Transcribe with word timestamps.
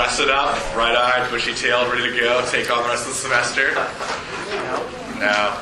rested 0.00 0.30
up, 0.30 0.56
bright-eyed, 0.72 1.30
bushy-tailed, 1.30 1.92
ready 1.92 2.10
to 2.10 2.18
go, 2.18 2.42
take 2.50 2.70
on 2.70 2.82
the 2.82 2.88
rest 2.88 3.06
of 3.06 3.12
the 3.12 3.18
semester? 3.18 3.74
No. 3.74 4.80
no. 5.20 5.60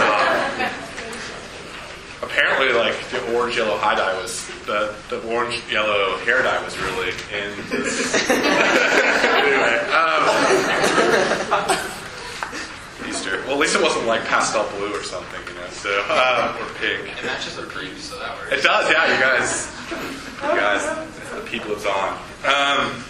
Uh, 0.00 0.70
apparently, 2.22 2.72
like 2.72 2.96
the 3.10 3.20
orange 3.36 3.58
yellow 3.58 3.76
high 3.76 3.94
dye 3.94 4.18
was 4.22 4.48
the 4.64 4.94
the 5.10 5.20
orange 5.28 5.60
yellow 5.70 6.16
hair 6.24 6.42
dye 6.42 6.64
was 6.64 6.78
really 6.78 7.10
in 7.28 7.52
this. 7.68 8.30
anyway, 8.30 9.76
um, 9.92 10.24
Easter. 13.06 13.42
Well, 13.42 13.52
at 13.52 13.58
least 13.58 13.76
it 13.76 13.82
wasn't 13.82 14.06
like 14.06 14.24
pastel 14.24 14.66
blue 14.78 14.96
or 14.96 15.02
something, 15.02 15.42
you 15.46 15.60
know. 15.60 15.68
So 15.68 15.90
um, 16.08 16.56
or 16.56 16.72
pink. 16.80 17.12
It 17.18 17.24
matches 17.26 17.58
our 17.58 17.66
cream, 17.66 17.94
so 17.98 18.18
that 18.18 18.34
works. 18.38 18.52
It 18.52 18.62
does, 18.62 18.90
yeah. 18.90 19.12
You 19.12 19.20
guys, 19.20 19.70
you 20.40 20.58
guys, 20.58 20.86
the 21.34 21.42
people 21.42 21.72
it's 21.72 21.84
on. 21.84 22.18
Um, 22.44 23.02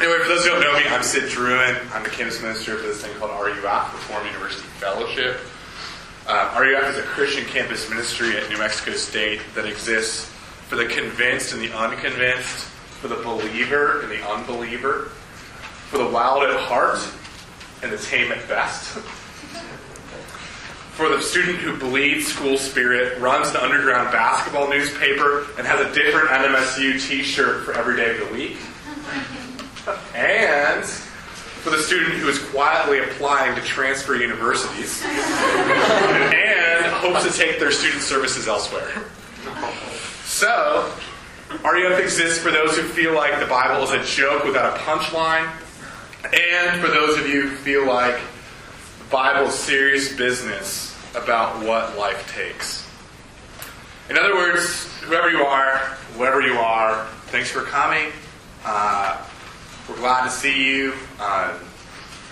anyway, 0.00 0.20
for 0.22 0.28
those 0.28 0.42
who 0.42 0.52
don't 0.52 0.60
know 0.62 0.72
me, 0.72 0.86
I'm 0.88 1.02
Sid 1.02 1.24
Druin. 1.24 1.78
I'm 1.94 2.02
the 2.02 2.08
campus 2.08 2.40
minister 2.40 2.78
for 2.78 2.86
this 2.86 3.02
thing 3.04 3.14
called 3.18 3.30
RUF, 3.30 3.92
Reformed 3.92 4.26
University 4.28 4.66
Fellowship. 4.78 5.38
Uh, 6.26 6.58
RUF 6.58 6.94
is 6.94 6.98
a 6.98 7.02
Christian 7.02 7.44
campus 7.44 7.90
ministry 7.90 8.38
at 8.38 8.48
New 8.48 8.56
Mexico 8.56 8.92
State 8.92 9.42
that 9.54 9.66
exists 9.66 10.30
for 10.68 10.76
the 10.76 10.86
convinced 10.86 11.52
and 11.52 11.60
the 11.60 11.70
unconvinced, 11.76 12.64
for 13.02 13.08
the 13.08 13.16
believer 13.16 14.00
and 14.00 14.10
the 14.10 14.26
unbeliever, 14.26 15.10
for 15.90 15.98
the 15.98 16.08
wild 16.08 16.42
at 16.44 16.58
heart 16.58 17.06
and 17.82 17.92
the 17.92 17.98
tame 17.98 18.32
at 18.32 18.48
best. 18.48 18.98
For 20.92 21.08
the 21.08 21.20
student 21.20 21.58
who 21.58 21.78
bleeds 21.78 22.26
school 22.26 22.56
spirit, 22.56 23.18
runs 23.20 23.50
an 23.50 23.56
underground 23.56 24.10
basketball 24.10 24.68
newspaper, 24.68 25.46
and 25.58 25.66
has 25.66 25.80
a 25.80 25.94
different 25.94 26.28
NMSU 26.28 27.00
t 27.00 27.22
shirt 27.22 27.64
for 27.64 27.74
every 27.74 27.96
day 27.96 28.18
of 28.18 28.26
the 28.26 28.34
week. 28.34 28.58
And 30.14 30.84
for 30.84 31.70
the 31.70 31.82
student 31.82 32.14
who 32.14 32.28
is 32.28 32.38
quietly 32.38 33.00
applying 33.00 33.54
to 33.54 33.60
transfer 33.62 34.14
universities 34.16 35.02
and 35.04 36.86
hopes 36.86 37.24
to 37.24 37.38
take 37.38 37.58
their 37.58 37.70
student 37.70 38.02
services 38.02 38.48
elsewhere. 38.48 38.90
So, 40.24 40.90
RUF 41.62 41.98
exists 41.98 42.38
for 42.38 42.50
those 42.50 42.76
who 42.76 42.82
feel 42.84 43.14
like 43.14 43.38
the 43.40 43.46
Bible 43.46 43.82
is 43.82 43.90
a 43.90 44.02
joke 44.04 44.44
without 44.44 44.74
a 44.74 44.80
punchline, 44.80 45.50
and 46.32 46.80
for 46.80 46.88
those 46.88 47.18
of 47.18 47.28
you 47.28 47.48
who 47.48 47.56
feel 47.56 47.86
like 47.86 48.18
the 49.00 49.10
Bible 49.10 49.48
is 49.48 49.54
serious 49.54 50.16
business 50.16 50.96
about 51.14 51.62
what 51.64 51.98
life 51.98 52.32
takes. 52.34 52.88
In 54.08 54.16
other 54.16 54.34
words, 54.34 54.86
whoever 55.02 55.30
you 55.30 55.42
are, 55.42 55.78
wherever 56.16 56.40
you 56.40 56.54
are, 56.54 57.06
thanks 57.26 57.50
for 57.50 57.62
coming. 57.62 58.12
Uh, 58.64 59.26
we're 59.88 59.96
glad 59.96 60.24
to 60.24 60.30
see 60.30 60.66
you. 60.66 60.94
Uh, 61.18 61.58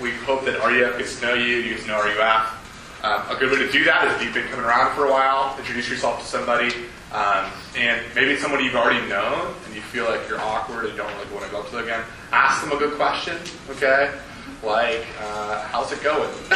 we 0.01 0.13
hope 0.13 0.45
that 0.45 0.59
RUF 0.59 0.99
gets 0.99 1.19
to 1.21 1.27
know 1.27 1.35
you, 1.35 1.57
you 1.57 1.75
get 1.75 1.83
to 1.83 1.89
know 1.89 2.03
RUF. 2.03 2.55
Um, 3.03 3.37
a 3.37 3.39
good 3.39 3.51
way 3.51 3.59
to 3.65 3.71
do 3.71 3.85
that 3.85 4.07
is 4.09 4.15
if 4.17 4.25
you've 4.25 4.35
been 4.35 4.49
coming 4.49 4.65
around 4.65 4.95
for 4.95 5.07
a 5.07 5.11
while, 5.11 5.57
introduce 5.59 5.89
yourself 5.89 6.21
to 6.21 6.27
somebody. 6.27 6.75
Um, 7.13 7.51
and 7.77 8.03
maybe 8.15 8.33
it's 8.33 8.43
somebody 8.43 8.65
you've 8.65 8.75
already 8.75 9.07
known 9.09 9.55
and 9.65 9.75
you 9.75 9.81
feel 9.81 10.05
like 10.05 10.29
you're 10.29 10.41
awkward 10.41 10.85
and 10.85 10.93
you 10.93 10.99
don't 10.99 11.13
really 11.17 11.33
want 11.33 11.47
to 11.47 11.51
go 11.51 11.61
up 11.61 11.67
to 11.67 11.77
them 11.77 11.85
again. 11.85 12.05
Ask 12.33 12.63
them 12.63 12.73
a 12.73 12.77
good 12.77 12.95
question, 12.97 13.39
okay? 13.71 14.13
Like, 14.63 15.07
uh, 15.21 15.63
how's 15.69 15.93
it 15.93 16.03
going? 16.03 16.29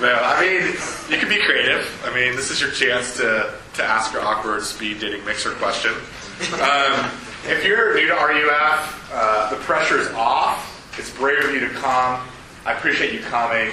well, 0.00 0.20
I 0.24 0.40
mean, 0.40 0.72
you 1.10 1.18
can 1.18 1.28
be 1.28 1.40
creative. 1.44 1.86
I 2.04 2.14
mean, 2.14 2.34
this 2.34 2.50
is 2.50 2.60
your 2.60 2.70
chance 2.70 3.16
to, 3.18 3.54
to 3.74 3.84
ask 3.84 4.12
your 4.12 4.22
awkward 4.22 4.62
speed 4.62 5.00
dating 5.00 5.24
mixer 5.24 5.50
question. 5.52 5.92
Um, 6.54 7.10
if 7.48 7.64
you're 7.64 7.94
new 7.94 8.08
to 8.08 8.14
RUF, 8.14 9.10
uh, 9.12 9.50
the 9.50 9.56
pressure 9.56 9.98
is 9.98 10.08
off. 10.08 10.98
It's 10.98 11.10
brave 11.10 11.44
of 11.44 11.52
you 11.52 11.60
to 11.60 11.68
come. 11.68 12.26
I 12.64 12.72
appreciate 12.72 13.12
you 13.12 13.20
coming, 13.20 13.70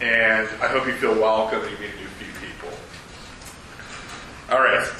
and 0.00 0.48
I 0.60 0.66
hope 0.66 0.86
you 0.86 0.92
feel 0.94 1.14
welcome 1.14 1.60
and 1.60 1.70
you 1.70 1.78
meet 1.78 1.94
new 2.00 2.06
few 2.18 2.48
people. 2.48 2.70
All 4.50 4.58
right. 4.60 4.90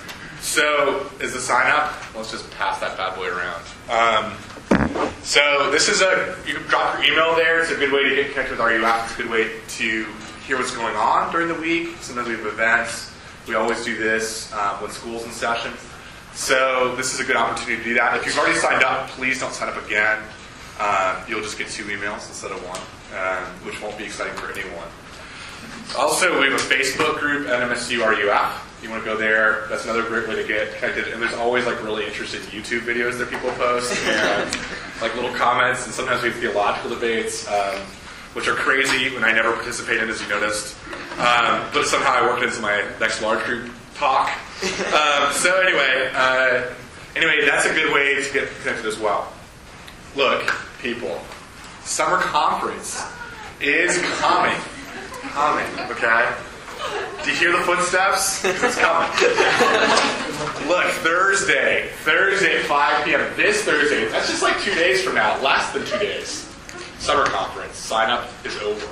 So, 0.40 1.10
is 1.20 1.32
the 1.32 1.40
sign 1.40 1.70
up? 1.70 1.94
Let's 2.14 2.30
just 2.30 2.48
pass 2.52 2.78
that 2.80 2.96
bad 2.96 3.16
boy 3.16 3.28
around. 3.28 3.62
Um, 3.90 4.36
so, 5.22 5.70
this 5.72 5.88
is 5.88 6.00
a, 6.00 6.36
you 6.46 6.54
can 6.54 6.62
drop 6.68 7.02
your 7.02 7.12
email 7.12 7.34
there. 7.34 7.60
It's 7.60 7.70
a 7.70 7.76
good 7.76 7.92
way 7.92 8.08
to 8.08 8.14
get 8.14 8.32
connected 8.32 8.58
with 8.58 8.60
RUF. 8.60 9.04
It's 9.04 9.18
a 9.18 9.22
good 9.22 9.32
way 9.32 9.50
to 9.66 10.06
hear 10.46 10.58
what's 10.58 10.74
going 10.74 10.94
on 10.94 11.32
during 11.32 11.48
the 11.48 11.54
week. 11.54 11.96
Sometimes 12.00 12.28
we 12.28 12.34
have 12.34 12.46
events. 12.46 13.12
We 13.48 13.56
always 13.56 13.84
do 13.84 13.96
this 13.96 14.52
uh, 14.52 14.78
when 14.78 14.92
school's 14.92 15.24
in 15.24 15.32
session. 15.32 15.72
So, 16.34 16.94
this 16.96 17.12
is 17.12 17.20
a 17.20 17.24
good 17.24 17.36
opportunity 17.36 17.76
to 17.76 17.84
do 17.84 17.94
that. 17.94 18.16
If 18.16 18.26
you've 18.26 18.38
already 18.38 18.58
signed 18.58 18.82
up, 18.82 19.08
please 19.10 19.38
don't 19.38 19.52
sign 19.52 19.68
up 19.68 19.84
again. 19.84 20.18
Uh, 20.78 21.22
you'll 21.28 21.42
just 21.42 21.58
get 21.58 21.68
two 21.68 21.84
emails 21.84 22.26
instead 22.28 22.50
of 22.50 22.66
one, 22.66 22.80
uh, 23.14 23.44
which 23.64 23.80
won't 23.82 23.96
be 23.98 24.04
exciting 24.04 24.34
for 24.34 24.50
anyone. 24.50 24.88
Also, 25.96 26.40
we 26.40 26.50
have 26.50 26.54
a 26.54 26.64
Facebook 26.64 27.18
group, 27.18 27.46
NMSU 27.46 28.00
RUF. 28.00 28.80
You 28.82 28.90
want 28.90 29.04
to 29.04 29.08
go 29.08 29.16
there? 29.16 29.66
That's 29.68 29.84
another 29.84 30.02
great 30.02 30.26
way 30.26 30.34
to 30.34 30.48
get 30.48 30.74
connected. 30.74 31.12
And 31.12 31.22
there's 31.22 31.34
always 31.34 31.66
like 31.66 31.82
really 31.84 32.06
interesting 32.06 32.40
YouTube 32.40 32.80
videos 32.80 33.18
that 33.18 33.30
people 33.30 33.50
post, 33.52 33.94
and 34.06 34.56
like 35.00 35.14
little 35.14 35.32
comments. 35.34 35.84
And 35.84 35.94
sometimes 35.94 36.22
we 36.22 36.30
have 36.30 36.38
theological 36.38 36.90
debates, 36.90 37.46
um, 37.46 37.76
which 38.32 38.48
are 38.48 38.54
crazy, 38.54 39.14
and 39.14 39.24
I 39.24 39.32
never 39.32 39.52
participate 39.52 40.02
in, 40.02 40.08
as 40.08 40.20
you 40.20 40.28
noticed. 40.28 40.76
Um, 41.12 41.68
but 41.72 41.84
somehow 41.84 42.14
I 42.14 42.22
worked 42.26 42.42
into 42.42 42.60
my 42.60 42.84
next 42.98 43.20
large 43.22 43.44
group 43.44 43.70
talk. 43.94 44.30
Um, 44.92 45.32
so 45.32 45.60
anyway, 45.60 46.10
uh, 46.14 46.70
anyway, 47.16 47.44
that's 47.44 47.66
a 47.66 47.74
good 47.74 47.92
way 47.92 48.22
to 48.22 48.32
get 48.32 48.48
connected 48.60 48.86
as 48.86 48.98
well. 48.98 49.32
Look, 50.14 50.54
people, 50.80 51.20
summer 51.82 52.18
conference 52.18 53.02
is 53.60 53.98
coming. 54.20 54.56
Coming, 55.22 55.66
okay? 55.90 56.32
Do 57.24 57.30
you 57.30 57.36
hear 57.36 57.52
the 57.52 57.64
footsteps? 57.64 58.44
It's 58.44 58.76
coming. 58.76 59.08
Look, 60.68 60.86
Thursday, 61.02 61.90
Thursday 62.02 62.58
at 62.58 62.66
5 62.66 63.04
p.m. 63.04 63.36
This 63.36 63.62
Thursday, 63.64 64.06
that's 64.08 64.28
just 64.28 64.42
like 64.42 64.60
two 64.60 64.74
days 64.74 65.02
from 65.02 65.14
now, 65.14 65.40
less 65.42 65.72
than 65.72 65.84
two 65.84 65.98
days. 65.98 66.48
Summer 66.98 67.24
conference. 67.24 67.76
Sign 67.76 68.10
up 68.10 68.28
is 68.44 68.56
over. 68.58 68.88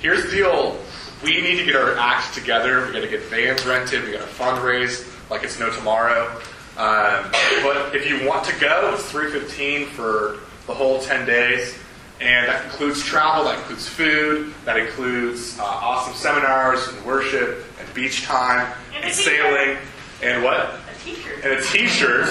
Here's 0.00 0.24
the 0.24 0.30
deal. 0.30 0.78
We 1.24 1.40
need 1.40 1.56
to 1.56 1.64
get 1.64 1.76
our 1.76 1.96
act 1.96 2.34
together. 2.34 2.86
We 2.86 2.92
got 2.92 3.00
to 3.00 3.08
get 3.08 3.22
vans 3.22 3.64
rented. 3.64 4.04
We 4.04 4.12
got 4.12 4.20
to 4.20 4.34
fundraise 4.34 5.12
like 5.30 5.42
it's 5.42 5.58
no 5.58 5.70
tomorrow. 5.70 6.30
Um, 6.76 7.30
but 7.62 7.94
if 7.96 8.08
you 8.08 8.28
want 8.28 8.44
to 8.44 8.60
go, 8.60 8.92
it's 8.94 9.10
315 9.10 9.86
for 9.88 10.38
the 10.66 10.74
whole 10.74 11.00
10 11.00 11.26
days. 11.26 11.76
And 12.20 12.48
that 12.48 12.64
includes 12.64 13.02
travel, 13.02 13.44
that 13.44 13.58
includes 13.58 13.86
food, 13.88 14.54
that 14.64 14.78
includes 14.78 15.58
uh, 15.58 15.64
awesome 15.64 16.14
seminars 16.14 16.88
and 16.88 17.04
worship 17.04 17.64
and 17.78 17.94
beach 17.94 18.22
time 18.24 18.72
And 18.94 19.04
and, 19.04 19.14
sailing 19.14 19.76
and 20.22 20.42
what? 20.42 20.56
A 20.58 21.04
t-shirt. 21.04 21.44
And 21.44 21.52
a 21.52 21.62
T-shirt, 21.62 22.28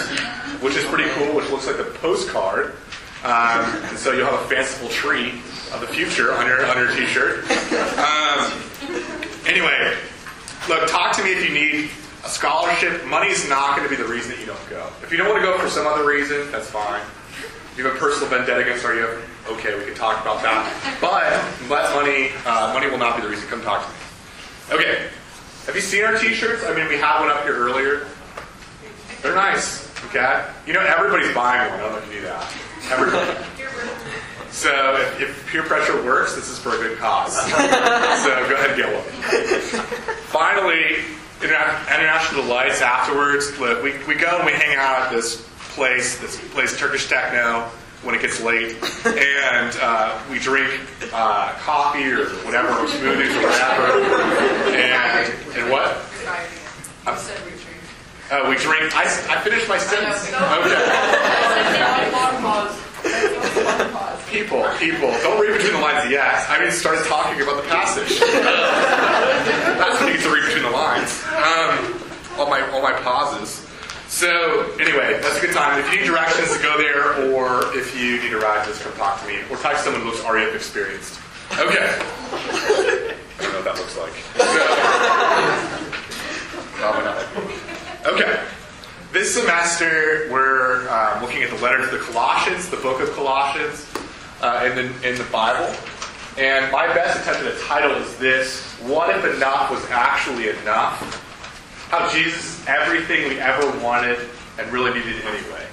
which 0.62 0.76
is 0.76 0.86
pretty 0.86 1.08
cool, 1.12 1.36
which 1.36 1.50
looks 1.52 1.68
like 1.68 1.78
a 1.78 1.84
postcard. 1.84 2.74
Um, 3.26 3.66
and 3.90 3.98
so 3.98 4.12
you'll 4.12 4.30
have 4.30 4.40
a 4.40 4.48
fanciful 4.48 4.88
tree 4.90 5.42
of 5.74 5.82
the 5.82 5.88
future 5.88 6.32
on 6.34 6.46
your 6.46 6.64
on 6.68 6.78
your 6.78 6.94
T-shirt. 6.94 7.42
Um, 7.98 8.54
anyway, 9.48 9.98
look, 10.70 10.88
talk 10.88 11.16
to 11.18 11.24
me 11.24 11.34
if 11.34 11.44
you 11.44 11.52
need 11.52 11.90
a 12.24 12.30
scholarship. 12.30 13.04
Money's 13.06 13.50
not 13.50 13.76
going 13.76 13.90
to 13.90 13.90
be 13.90 14.00
the 14.00 14.08
reason 14.08 14.30
that 14.30 14.40
you 14.40 14.46
don't 14.46 14.70
go. 14.70 14.88
If 15.02 15.12
you 15.12 15.18
don't 15.18 15.28
want 15.28 15.40
to 15.40 15.46
go 15.46 15.58
for 15.58 15.68
some 15.70 15.88
other 15.88 16.06
reason, 16.06 16.52
that's 16.52 16.70
fine. 16.70 17.02
If 17.02 17.80
you 17.80 17.86
have 17.86 17.96
a 17.96 17.98
personal 17.98 18.30
vendetta 18.30 18.62
against 18.62 18.86
RUF, 18.86 19.50
okay, 19.58 19.78
we 19.78 19.86
can 19.86 19.96
talk 19.96 20.22
about 20.22 20.44
that. 20.44 20.70
But 21.02 21.42
but 21.68 21.96
money 21.96 22.30
uh, 22.46 22.74
money 22.76 22.92
will 22.92 23.00
not 23.00 23.16
be 23.16 23.24
the 23.24 23.30
reason. 23.30 23.50
Come 23.50 23.64
talk 23.64 23.84
to 23.86 23.90
me. 23.90 24.80
Okay. 24.80 25.10
Have 25.66 25.74
you 25.74 25.82
seen 25.82 26.04
our 26.04 26.16
T-shirts? 26.16 26.64
I 26.64 26.76
mean, 26.76 26.88
we 26.88 26.98
had 26.98 27.20
one 27.22 27.30
up 27.30 27.42
here 27.42 27.56
earlier. 27.56 28.06
They're 29.24 29.34
nice. 29.34 29.90
Okay. 30.06 30.46
You 30.68 30.74
know, 30.74 30.82
everybody's 30.82 31.34
buying 31.34 31.72
one. 31.72 31.80
I 31.80 31.84
don't 31.84 31.92
know 31.94 31.98
if 31.98 32.08
you 32.14 32.22
knew 32.22 32.28
that. 32.28 32.54
Everybody. 32.92 33.44
So 34.56 34.96
if, 34.96 35.20
if 35.22 35.48
peer 35.48 35.64
pressure 35.64 36.02
works, 36.06 36.34
this 36.34 36.50
is 36.50 36.58
for 36.58 36.76
a 36.76 36.78
good 36.78 36.98
cause. 36.98 37.36
so 37.42 37.50
go 37.50 38.56
ahead 38.56 38.70
and 38.70 38.78
get 38.78 38.88
one. 38.88 39.04
Finally, 40.32 41.04
interna- 41.42 41.94
international 41.94 42.44
delights 42.44 42.82
afterwards. 42.82 43.60
Look, 43.60 43.84
we, 43.84 43.92
we 44.08 44.16
go 44.16 44.38
and 44.38 44.46
we 44.46 44.54
hang 44.54 44.78
out 44.78 45.02
at 45.02 45.12
this 45.12 45.46
place, 45.76 46.20
this 46.20 46.40
place 46.52 46.80
Turkish 46.80 47.10
techno 47.10 47.70
when 48.04 48.16
it 48.16 48.22
gets 48.22 48.40
late, 48.40 48.78
and 49.06 49.76
uh, 49.82 50.18
we 50.32 50.40
drink 50.40 50.80
uh, 51.12 51.52
coffee 51.60 52.06
or 52.10 52.30
whatever, 52.46 52.70
or 52.70 52.88
smoothies 52.88 53.36
or 53.36 53.44
whatever. 53.44 54.00
And, 54.72 55.34
and 55.58 55.70
what? 55.70 55.98
You 57.08 57.18
said 57.18 57.46
retreat. 57.46 57.76
Uh, 58.32 58.46
we 58.50 58.56
drink. 58.56 58.96
I, 58.96 59.04
I 59.04 59.42
finished 59.44 59.68
my 59.68 59.78
sentence. 59.78 60.28
Okay. 60.28 60.40
Long 62.14 62.42
pause. 62.42 62.42
Long 62.42 62.42
pause. 62.42 62.82
People, 64.30 64.68
people, 64.80 65.12
don't 65.24 65.40
read 65.40 65.56
between 65.56 65.74
the 65.74 65.80
lines 65.80 66.12
yet. 66.12 66.46
I 66.50 66.60
mean, 66.60 66.72
start 66.72 67.06
talking 67.06 67.42
about 67.42 67.64
the 67.64 67.70
passage. 67.70 68.20
That's 68.20 70.02
when 70.02 70.10
you 70.10 70.18
get 70.18 70.24
to 70.24 70.34
read 70.34 70.46
between 70.46 70.64
the 70.64 70.72
lines. 70.72 71.24
Um, 71.32 72.02
all 72.38 72.50
my 72.50 72.62
all 72.72 72.82
my 72.82 72.94
pauses. 73.00 73.66
So, 74.08 74.72
anyway, 74.80 75.20
that's 75.22 75.38
a 75.40 75.42
good 75.42 75.54
time. 75.54 75.80
If 75.80 75.92
you 75.92 76.00
need 76.00 76.06
directions 76.06 76.56
to 76.56 76.62
go 76.62 76.78
there, 76.78 77.34
or 77.34 77.76
if 77.76 78.00
you 78.00 78.22
need 78.22 78.34
a 78.34 78.38
ride, 78.38 78.66
just 78.66 78.82
come 78.82 78.94
talk 78.94 79.22
to 79.22 79.28
me. 79.28 79.40
Or 79.50 79.58
talk 79.58 79.74
to 79.74 79.80
someone 79.80 80.04
who 80.04 80.10
looks 80.10 80.22
RUF 80.24 80.56
experienced. 80.56 81.20
Okay. 81.60 82.00
I 82.32 83.18
don't 83.40 83.52
know 83.52 83.60
what 83.60 83.66
that 83.66 83.76
looks 83.76 83.98
like. 83.98 84.14
So, 84.38 84.46
probably 86.80 87.04
not. 87.04 87.26
Okay. 88.14 88.40
This 89.16 89.34
semester, 89.34 90.28
we're 90.30 90.90
um, 90.90 91.22
looking 91.22 91.42
at 91.42 91.50
the 91.50 91.56
letter 91.64 91.90
to 91.90 91.98
the 91.98 92.04
Colossians, 92.04 92.70
the 92.70 92.76
book 92.76 93.00
of 93.00 93.10
Colossians, 93.14 93.90
uh, 94.42 94.70
in, 94.70 94.76
the, 94.76 95.10
in 95.10 95.18
the 95.18 95.24
Bible. 95.32 95.74
And 96.38 96.70
my 96.70 96.86
best 96.94 97.22
attempt 97.22 97.48
at 97.48 97.56
a 97.56 97.58
title 97.62 97.96
is 97.96 98.18
this 98.18 98.62
What 98.82 99.16
if 99.16 99.24
enough 99.38 99.72
was 99.72 99.86
actually 99.90 100.50
enough? 100.50 101.00
How 101.90 102.10
Jesus 102.10 102.60
is 102.60 102.68
everything 102.68 103.30
we 103.30 103.40
ever 103.40 103.66
wanted 103.82 104.20
and 104.60 104.70
really 104.74 105.00
needed 105.00 105.24
anyway. 105.24 105.66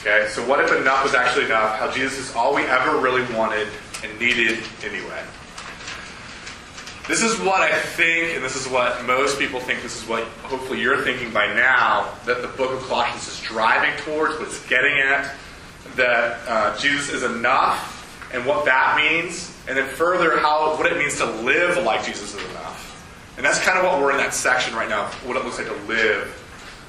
Okay, 0.00 0.26
so 0.30 0.40
what 0.48 0.58
if 0.64 0.72
enough 0.72 1.04
was 1.04 1.12
actually 1.12 1.44
enough? 1.44 1.78
How 1.78 1.90
Jesus 1.90 2.30
is 2.30 2.34
all 2.34 2.54
we 2.54 2.62
ever 2.62 2.96
really 2.96 3.30
wanted 3.34 3.68
and 4.02 4.18
needed 4.18 4.58
anyway. 4.82 5.22
This 7.08 7.22
is 7.22 7.40
what 7.40 7.62
I 7.62 7.72
think, 7.72 8.36
and 8.36 8.44
this 8.44 8.54
is 8.54 8.68
what 8.68 9.02
most 9.06 9.38
people 9.38 9.60
think, 9.60 9.80
this 9.80 10.02
is 10.02 10.06
what 10.06 10.24
hopefully 10.42 10.82
you're 10.82 11.02
thinking 11.04 11.32
by 11.32 11.46
now, 11.46 12.12
that 12.26 12.42
the 12.42 12.48
book 12.48 12.70
of 12.70 12.86
Colossians 12.86 13.26
is 13.26 13.40
driving 13.40 13.96
towards, 14.04 14.34
what 14.38 14.46
it's 14.46 14.64
getting 14.66 14.98
at, 14.98 15.34
that 15.96 16.38
uh, 16.46 16.76
Jesus 16.76 17.08
is 17.08 17.22
enough, 17.22 18.30
and 18.34 18.44
what 18.44 18.66
that 18.66 18.98
means, 18.98 19.56
and 19.66 19.74
then 19.74 19.88
further, 19.88 20.38
how 20.38 20.76
what 20.76 20.84
it 20.84 20.98
means 20.98 21.16
to 21.16 21.24
live 21.24 21.82
like 21.82 22.04
Jesus 22.04 22.34
is 22.34 22.50
enough. 22.50 22.84
And 23.38 23.46
that's 23.46 23.58
kind 23.60 23.78
of 23.78 23.84
what 23.84 24.02
we're 24.02 24.10
in 24.10 24.18
that 24.18 24.34
section 24.34 24.74
right 24.74 24.90
now, 24.90 25.06
what 25.24 25.38
it 25.38 25.44
looks 25.46 25.56
like 25.56 25.68
to 25.68 25.82
live 25.84 26.44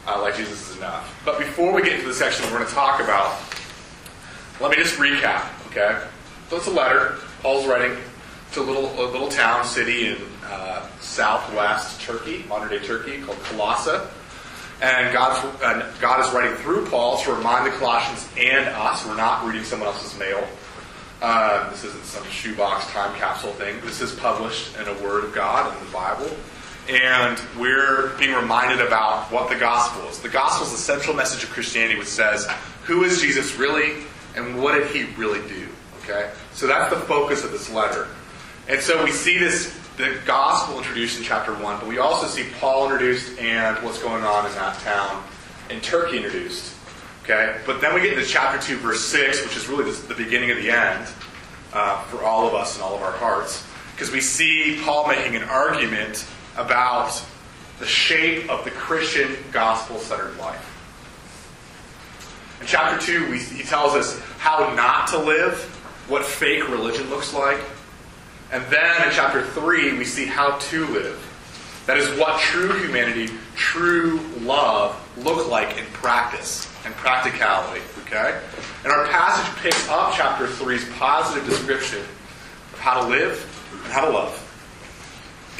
uh, 0.05 0.21
like 0.21 0.35
Jesus 0.35 0.69
is 0.69 0.77
enough. 0.79 1.21
But 1.23 1.39
before 1.39 1.71
we 1.71 1.81
get 1.81 1.93
into 1.93 2.07
the 2.09 2.13
section 2.13 2.43
we're 2.47 2.57
going 2.57 2.67
to 2.67 2.73
talk 2.73 2.99
about, 2.99 3.39
let 4.59 4.69
me 4.69 4.75
just 4.75 4.99
recap, 4.99 5.47
okay? 5.67 6.05
So 6.49 6.57
it's 6.57 6.67
a 6.67 6.71
letter 6.71 7.19
Paul's 7.41 7.65
writing 7.65 7.97
to 8.53 8.61
a 8.61 8.63
little, 8.63 8.89
a 8.99 9.07
little 9.11 9.29
town, 9.29 9.63
city 9.63 10.07
in 10.07 10.17
uh, 10.45 10.87
southwest 10.99 12.01
Turkey, 12.01 12.43
modern 12.47 12.69
day 12.69 12.79
Turkey, 12.79 13.21
called 13.21 13.39
Colossae. 13.43 14.05
And 14.81 15.13
God's, 15.13 15.41
God 15.99 16.25
is 16.25 16.33
writing 16.33 16.55
through 16.57 16.85
Paul 16.87 17.17
to 17.19 17.33
remind 17.33 17.65
the 17.65 17.71
Colossians 17.77 18.27
and 18.37 18.67
us, 18.69 19.05
we're 19.05 19.17
not 19.17 19.45
reading 19.45 19.63
someone 19.63 19.89
else's 19.89 20.17
mail. 20.17 20.47
Uh, 21.21 21.69
this 21.69 21.83
isn't 21.83 22.05
some 22.05 22.25
shoebox 22.29 22.87
time 22.91 23.13
capsule 23.17 23.51
thing. 23.53 23.75
This 23.81 23.99
is 23.99 24.15
published 24.15 24.77
in 24.77 24.87
a 24.87 24.93
Word 25.03 25.25
of 25.25 25.35
God 25.35 25.77
in 25.77 25.85
the 25.85 25.91
Bible. 25.91 26.29
And 26.87 27.39
we're 27.59 28.17
being 28.17 28.33
reminded 28.33 28.79
about 28.79 29.31
what 29.31 29.49
the 29.49 29.57
gospel 29.57 30.07
is. 30.07 30.19
The 30.19 30.29
gospel 30.29 30.65
is 30.65 30.71
the 30.71 30.77
central 30.77 31.15
message 31.15 31.43
of 31.43 31.49
Christianity, 31.49 31.99
which 31.99 32.07
says, 32.07 32.47
who 32.85 33.03
is 33.03 33.21
Jesus 33.21 33.55
really, 33.57 34.05
and 34.35 34.63
what 34.63 34.73
did 34.73 34.87
he 34.87 35.13
really 35.15 35.47
do? 35.49 35.67
Okay? 36.01 36.31
So 36.53 36.67
that's 36.67 36.91
the 36.91 37.01
focus 37.01 37.43
of 37.43 37.51
this 37.51 37.69
letter. 37.69 38.07
And 38.69 38.79
so 38.79 39.03
we 39.03 39.11
see 39.11 39.39
this 39.39 39.75
the 39.97 40.17
gospel 40.25 40.77
introduced 40.77 41.17
in 41.17 41.25
chapter 41.25 41.53
1, 41.53 41.79
but 41.79 41.87
we 41.87 41.97
also 41.97 42.25
see 42.27 42.47
Paul 42.59 42.85
introduced 42.85 43.37
and 43.37 43.75
what's 43.83 44.01
going 44.01 44.23
on 44.23 44.45
in 44.45 44.53
that 44.53 44.79
town 44.79 45.23
in 45.69 45.81
Turkey 45.81 46.17
introduced. 46.17 46.73
Okay? 47.23 47.59
But 47.65 47.81
then 47.81 47.93
we 47.93 48.01
get 48.01 48.13
into 48.13 48.25
chapter 48.25 48.65
2, 48.65 48.77
verse 48.77 49.03
6, 49.03 49.43
which 49.43 49.57
is 49.57 49.67
really 49.67 49.91
the, 49.91 50.07
the 50.07 50.15
beginning 50.15 50.51
of 50.51 50.57
the 50.57 50.69
end 50.69 51.05
uh, 51.73 52.01
for 52.03 52.23
all 52.23 52.47
of 52.47 52.53
us 52.53 52.75
and 52.75 52.83
all 52.83 52.95
of 52.95 53.01
our 53.01 53.11
hearts. 53.11 53.65
Because 53.91 54.09
we 54.09 54.21
see 54.21 54.79
Paul 54.83 55.07
making 55.07 55.35
an 55.35 55.43
argument 55.43 56.25
about 56.55 57.21
the 57.79 57.85
shape 57.85 58.49
of 58.49 58.63
the 58.63 58.71
Christian 58.71 59.35
gospel 59.51 59.97
centered 59.97 60.37
life. 60.37 60.65
In 62.61 62.67
chapter 62.67 63.05
2, 63.05 63.29
we, 63.29 63.39
he 63.39 63.63
tells 63.63 63.95
us 63.95 64.17
how 64.37 64.73
not 64.75 65.07
to 65.09 65.17
live, 65.17 65.57
what 66.07 66.23
fake 66.23 66.69
religion 66.69 67.09
looks 67.09 67.33
like. 67.33 67.59
And 68.51 68.63
then 68.65 69.07
in 69.07 69.11
chapter 69.11 69.45
3, 69.45 69.97
we 69.97 70.05
see 70.05 70.25
how 70.25 70.57
to 70.57 70.85
live. 70.87 71.25
That 71.85 71.97
is 71.97 72.19
what 72.19 72.39
true 72.39 72.71
humanity, 72.79 73.29
true 73.55 74.19
love 74.41 74.95
look 75.17 75.49
like 75.49 75.77
in 75.77 75.85
practice 75.87 76.71
and 76.85 76.93
practicality. 76.95 77.81
Okay? 78.01 78.39
And 78.83 78.93
our 78.93 79.07
passage 79.07 79.55
picks 79.61 79.87
up 79.89 80.13
chapter 80.15 80.47
3's 80.47 80.87
positive 80.97 81.47
description 81.47 81.99
of 81.99 82.79
how 82.79 83.01
to 83.01 83.07
live 83.07 83.71
and 83.83 83.93
how 83.93 84.05
to 84.05 84.11
love. 84.11 84.45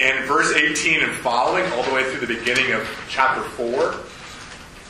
And 0.02 0.26
verse 0.26 0.54
18 0.54 1.02
and 1.02 1.12
following, 1.12 1.66
all 1.74 1.84
the 1.84 1.94
way 1.94 2.04
through 2.10 2.26
the 2.26 2.34
beginning 2.34 2.72
of 2.72 2.88
chapter 3.10 3.42
4, 3.42 3.96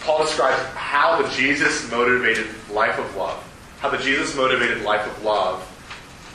Paul 0.01 0.23
describes 0.23 0.61
how 0.75 1.21
the 1.21 1.27
Jesus 1.29 1.89
motivated 1.91 2.47
life 2.71 2.97
of 2.99 3.15
love. 3.15 3.43
How 3.79 3.89
the 3.89 3.97
Jesus 3.97 4.35
motivated 4.35 4.83
life 4.83 5.05
of 5.05 5.23
love, 5.23 5.65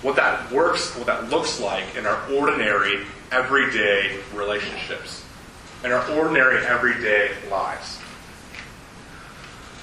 what 0.05 0.17
that 0.17 0.53
works, 0.53 0.95
what 0.97 1.07
that 1.07 1.31
looks 1.31 1.59
like 1.61 1.97
in 1.97 2.05
our 2.05 2.31
ordinary, 2.31 3.07
everyday 3.33 4.19
relationships, 4.35 5.25
in 5.83 5.91
our 5.91 6.07
ordinary, 6.11 6.65
everyday 6.67 7.31
lives. 7.51 7.99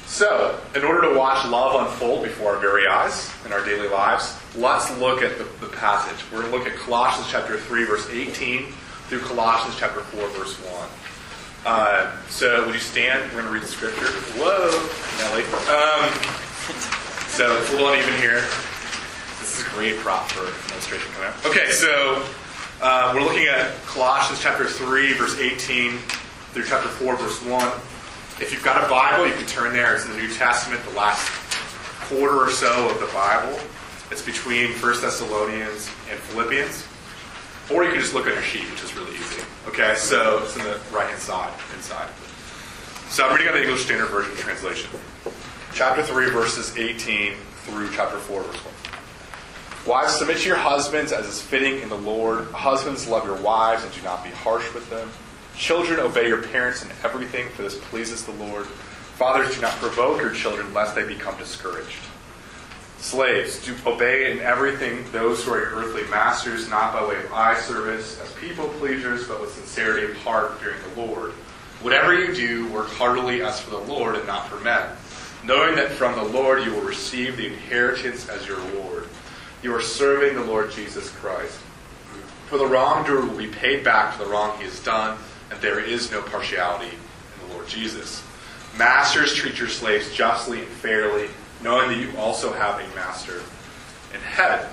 So, 0.06 0.62
in 0.76 0.84
order 0.84 1.10
to 1.10 1.18
watch 1.18 1.48
love 1.48 1.88
unfold 1.88 2.24
before 2.24 2.54
our 2.54 2.60
very 2.60 2.86
eyes 2.86 3.32
in 3.46 3.52
our 3.52 3.66
daily 3.66 3.88
lives, 3.88 4.38
let's 4.56 4.96
look 5.00 5.24
at 5.24 5.40
the, 5.40 5.46
the 5.66 5.74
passage. 5.74 6.24
We're 6.32 6.42
going 6.42 6.52
to 6.52 6.58
look 6.58 6.68
at 6.68 6.78
Colossians 6.78 7.28
chapter 7.32 7.58
3, 7.58 7.86
verse 7.86 8.08
18 8.10 8.72
through 9.08 9.22
Colossians 9.22 9.76
chapter 9.80 10.02
4, 10.02 10.28
verse 10.30 10.56
1. 10.56 10.90
Uh, 11.66 12.16
so, 12.28 12.64
would 12.66 12.76
you 12.76 12.80
stand? 12.80 13.24
We're 13.32 13.42
going 13.42 13.46
to 13.46 13.52
read 13.52 13.64
the 13.64 13.68
scripture. 13.68 14.06
Whoa, 14.38 14.70
Nelly. 15.18 15.44
Um, 15.72 16.12
so, 17.30 17.58
it's 17.58 17.70
a 17.72 17.74
little 17.74 17.92
uneven 17.92 18.20
here. 18.20 18.44
A 19.62 19.70
great 19.76 19.98
prop 19.98 20.28
for 20.30 20.42
illustration 20.74 21.12
coming 21.14 21.30
up. 21.30 21.46
Okay, 21.46 21.70
so 21.70 22.26
uh, 22.82 23.12
we're 23.14 23.22
looking 23.22 23.46
at 23.46 23.76
Colossians 23.86 24.42
chapter 24.42 24.66
3, 24.66 25.14
verse 25.14 25.38
18 25.38 25.98
through 26.54 26.64
chapter 26.66 26.90
4, 26.90 27.16
verse 27.18 27.44
1. 27.46 27.68
If 28.42 28.52
you've 28.52 28.64
got 28.64 28.84
a 28.84 28.90
Bible, 28.90 29.28
you 29.28 29.34
can 29.34 29.46
turn 29.46 29.74
there. 29.74 29.94
It's 29.96 30.06
in 30.06 30.12
the 30.12 30.18
New 30.18 30.34
Testament, 30.34 30.84
the 30.86 30.98
last 30.98 31.30
quarter 32.10 32.38
or 32.38 32.50
so 32.50 32.90
of 32.90 33.00
the 33.00 33.10
Bible. 33.14 33.60
It's 34.10 34.26
between 34.26 34.72
1 34.72 35.02
Thessalonians 35.02 35.90
and 36.10 36.18
Philippians. 36.32 36.88
Or 37.70 37.84
you 37.84 37.92
can 37.92 38.00
just 38.00 38.16
look 38.16 38.26
on 38.26 38.34
your 38.34 38.42
sheet, 38.42 38.70
which 38.72 38.84
is 38.84 38.96
really 38.96 39.14
easy. 39.14 39.44
Okay, 39.68 39.94
so 39.96 40.42
it's 40.44 40.56
in 40.58 40.64
the 40.64 40.80
right 40.92 41.08
hand 41.08 41.22
side, 41.22 41.54
inside. 41.76 42.10
So 43.10 43.28
I'm 43.28 43.36
reading 43.36 43.50
on 43.50 43.54
the 43.54 43.64
English 43.64 43.86
Standard 43.86 44.08
Version 44.08 44.36
translation. 44.38 44.90
Chapter 45.74 46.02
3, 46.02 46.32
verses 46.32 46.76
18 46.76 47.36
through 47.66 47.92
chapter 47.94 48.18
4, 48.18 48.42
verse 48.42 48.56
1. 48.66 48.81
Wives, 49.86 50.16
submit 50.16 50.38
to 50.38 50.48
your 50.48 50.58
husbands 50.58 51.12
as 51.12 51.26
is 51.26 51.42
fitting 51.42 51.80
in 51.82 51.90
the 51.90 51.98
Lord. 51.98 52.46
Husbands, 52.52 53.08
love 53.08 53.26
your 53.26 53.42
wives 53.42 53.84
and 53.84 53.92
do 53.92 54.02
not 54.04 54.24
be 54.24 54.30
harsh 54.30 54.72
with 54.76 54.88
them. 54.92 55.10
Children, 55.58 56.00
obey 56.00 56.28
your 56.28 56.44
parents 56.44 56.86
in 56.86 56.92
everything, 57.04 57.50
for 57.50 57.64
this 57.64 57.80
pleases 57.90 58.24
the 58.24 58.32
Lord. 58.32 58.68
Fathers, 58.68 59.56
do 59.56 59.62
not 59.62 59.74
provoke 59.74 60.22
your 60.22 60.34
children, 60.34 60.72
lest 60.76 60.94
they 60.94 61.04
become 61.04 61.36
discouraged. 61.38 61.98
Slaves, 63.00 63.66
do 63.66 63.76
obey 63.88 64.32
in 64.32 64.40
everything 64.40 65.04
those 65.12 65.44
who 65.44 65.54
are 65.54 65.60
your 65.60 65.72
earthly 65.72 66.04
masters, 66.12 66.70
not 66.70 66.94
by 66.94 67.04
way 67.04 67.18
of 67.18 67.34
eye 67.34 67.60
service, 67.60 68.22
as 68.22 68.32
people 68.34 68.68
pleasers, 68.80 69.28
but 69.28 69.42
with 69.42 69.52
sincerity 69.52 70.06
of 70.06 70.16
heart, 70.18 70.60
fearing 70.60 70.80
the 70.94 71.02
Lord. 71.02 71.32
Whatever 71.82 72.14
you 72.14 72.36
do, 72.36 72.72
work 72.72 72.90
heartily 72.90 73.42
as 73.42 73.60
for 73.60 73.72
the 73.72 73.80
Lord 73.80 74.16
and 74.16 74.28
not 74.28 74.48
for 74.48 74.60
men, 74.60 74.96
knowing 75.44 75.76
that 75.76 75.90
from 75.90 76.14
the 76.16 76.32
Lord 76.32 76.64
you 76.64 76.72
will 76.72 76.84
receive 76.84 77.36
the 77.36 77.48
inheritance 77.48 78.30
as 78.30 78.48
your 78.48 78.60
reward. 78.60 79.08
You 79.64 79.76
are 79.76 79.82
serving 79.82 80.36
the 80.36 80.44
Lord 80.44 80.72
Jesus 80.72 81.10
Christ. 81.10 81.58
For 82.48 82.58
the 82.58 82.66
wrongdoer 82.66 83.22
will 83.22 83.38
be 83.38 83.48
paid 83.48 83.84
back 83.84 84.14
for 84.14 84.26
the 84.26 84.30
wrong 84.30 84.58
he 84.58 84.64
has 84.64 84.84
done, 84.84 85.18
and 85.52 85.62
there 85.62 85.80
is 85.80 86.12
no 86.12 86.22
partiality 86.22 86.90
in 86.90 87.48
the 87.48 87.54
Lord 87.54 87.68
Jesus. 87.68 88.24
Masters, 88.78 89.34
treat 89.34 89.60
your 89.60 89.68
slaves 89.68 90.14
justly 90.14 90.60
and 90.60 90.68
fairly, 90.68 91.30
knowing 91.62 91.90
that 91.90 91.98
you 91.98 92.12
also 92.18 92.52
have 92.52 92.80
a 92.80 92.96
master 92.96 93.42
in 94.14 94.20
heaven. 94.22 94.68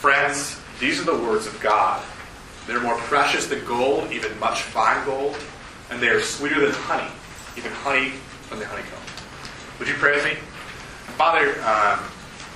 Friends, 0.00 0.58
these 0.80 1.00
are 1.00 1.04
the 1.04 1.16
words 1.24 1.46
of 1.46 1.58
God. 1.60 2.04
They're 2.66 2.80
more 2.80 2.96
precious 2.96 3.46
than 3.46 3.64
gold, 3.64 4.10
even 4.10 4.36
much 4.38 4.62
fine 4.62 5.04
gold, 5.06 5.36
and 5.90 6.02
they 6.02 6.08
are 6.08 6.20
sweeter 6.20 6.60
than 6.60 6.72
honey, 6.72 7.10
even 7.56 7.70
honey 7.70 8.10
from 8.48 8.58
the 8.58 8.66
honeycomb. 8.66 8.98
Would 9.78 9.88
you 9.88 9.94
pray 9.94 10.16
with 10.16 10.24
me? 10.24 10.34
Father, 11.16 11.60
um, 11.62 12.04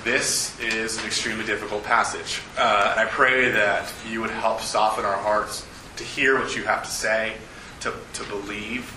this 0.09 0.59
is 0.59 0.97
an 0.99 1.05
extremely 1.05 1.45
difficult 1.45 1.85
passage, 1.85 2.41
uh, 2.57 2.95
and 2.97 2.99
I 2.99 3.05
pray 3.11 3.51
that 3.51 3.93
you 4.11 4.23
would 4.23 4.31
help 4.31 4.63
soften 4.63 5.05
our 5.05 5.19
hearts 5.19 5.67
to 5.97 6.03
hear 6.03 6.39
what 6.39 6.57
you 6.57 6.63
have 6.63 6.83
to 6.85 6.91
say, 6.91 7.35
to, 7.81 7.93
to 8.15 8.25
believe, 8.25 8.91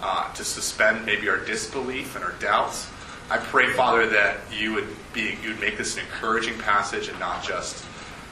uh, 0.00 0.32
to 0.34 0.44
suspend 0.44 1.04
maybe 1.04 1.28
our 1.28 1.38
disbelief 1.38 2.14
and 2.14 2.24
our 2.24 2.30
doubts. 2.38 2.88
I 3.28 3.38
pray, 3.38 3.72
Father, 3.72 4.06
that 4.10 4.38
you 4.56 4.72
would 4.74 4.86
be 5.12 5.36
you 5.42 5.48
would 5.48 5.60
make 5.60 5.78
this 5.78 5.96
an 5.96 6.04
encouraging 6.04 6.56
passage 6.58 7.08
and 7.08 7.18
not 7.18 7.42
just 7.42 7.84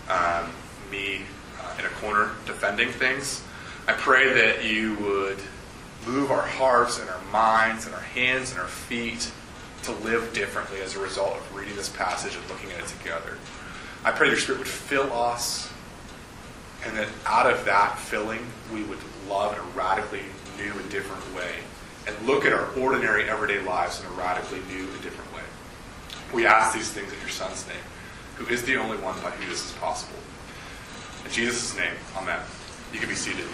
um, 0.08 0.52
me 0.88 1.22
uh, 1.60 1.74
in 1.80 1.84
a 1.84 1.90
corner 2.00 2.30
defending 2.46 2.90
things. 2.90 3.42
I 3.88 3.94
pray 3.94 4.32
that 4.34 4.64
you 4.64 4.94
would 4.98 5.38
move 6.06 6.30
our 6.30 6.46
hearts 6.46 7.00
and 7.00 7.10
our 7.10 7.22
minds 7.32 7.86
and 7.86 7.94
our 7.94 8.00
hands 8.00 8.52
and 8.52 8.60
our 8.60 8.68
feet 8.68 9.32
to 9.84 9.92
live 9.92 10.32
differently 10.32 10.80
as 10.80 10.96
a 10.96 10.98
result 10.98 11.36
of 11.36 11.54
reading 11.54 11.76
this 11.76 11.88
passage 11.88 12.36
and 12.36 12.48
looking 12.48 12.70
at 12.72 12.80
it 12.80 12.86
together. 12.86 13.38
I 14.04 14.10
pray 14.12 14.28
your 14.28 14.36
Spirit 14.36 14.58
would 14.58 14.68
fill 14.68 15.12
us, 15.12 15.72
and 16.84 16.96
that 16.96 17.08
out 17.26 17.50
of 17.50 17.64
that 17.64 17.98
filling, 17.98 18.40
we 18.72 18.82
would 18.84 18.98
love 19.28 19.52
in 19.52 19.58
a 19.58 19.76
radically 19.76 20.22
new 20.56 20.72
and 20.72 20.90
different 20.90 21.22
way, 21.34 21.52
and 22.06 22.26
look 22.26 22.44
at 22.44 22.52
our 22.52 22.66
ordinary 22.78 23.28
everyday 23.28 23.60
lives 23.60 24.00
in 24.00 24.06
a 24.06 24.10
radically 24.10 24.60
new 24.74 24.88
and 24.88 25.02
different 25.02 25.32
way. 25.34 25.42
We 26.32 26.46
ask 26.46 26.74
these 26.74 26.90
things 26.90 27.12
in 27.12 27.18
your 27.20 27.28
Son's 27.28 27.66
name, 27.66 27.76
who 28.36 28.46
is 28.46 28.62
the 28.62 28.76
only 28.76 28.96
one 28.98 29.20
by 29.20 29.30
whom 29.30 29.48
this 29.48 29.64
is 29.64 29.72
possible. 29.72 30.18
In 31.24 31.30
Jesus' 31.30 31.76
name, 31.76 31.94
amen. 32.16 32.40
You 32.92 33.00
can 33.00 33.08
be 33.08 33.14
seated. 33.14 33.46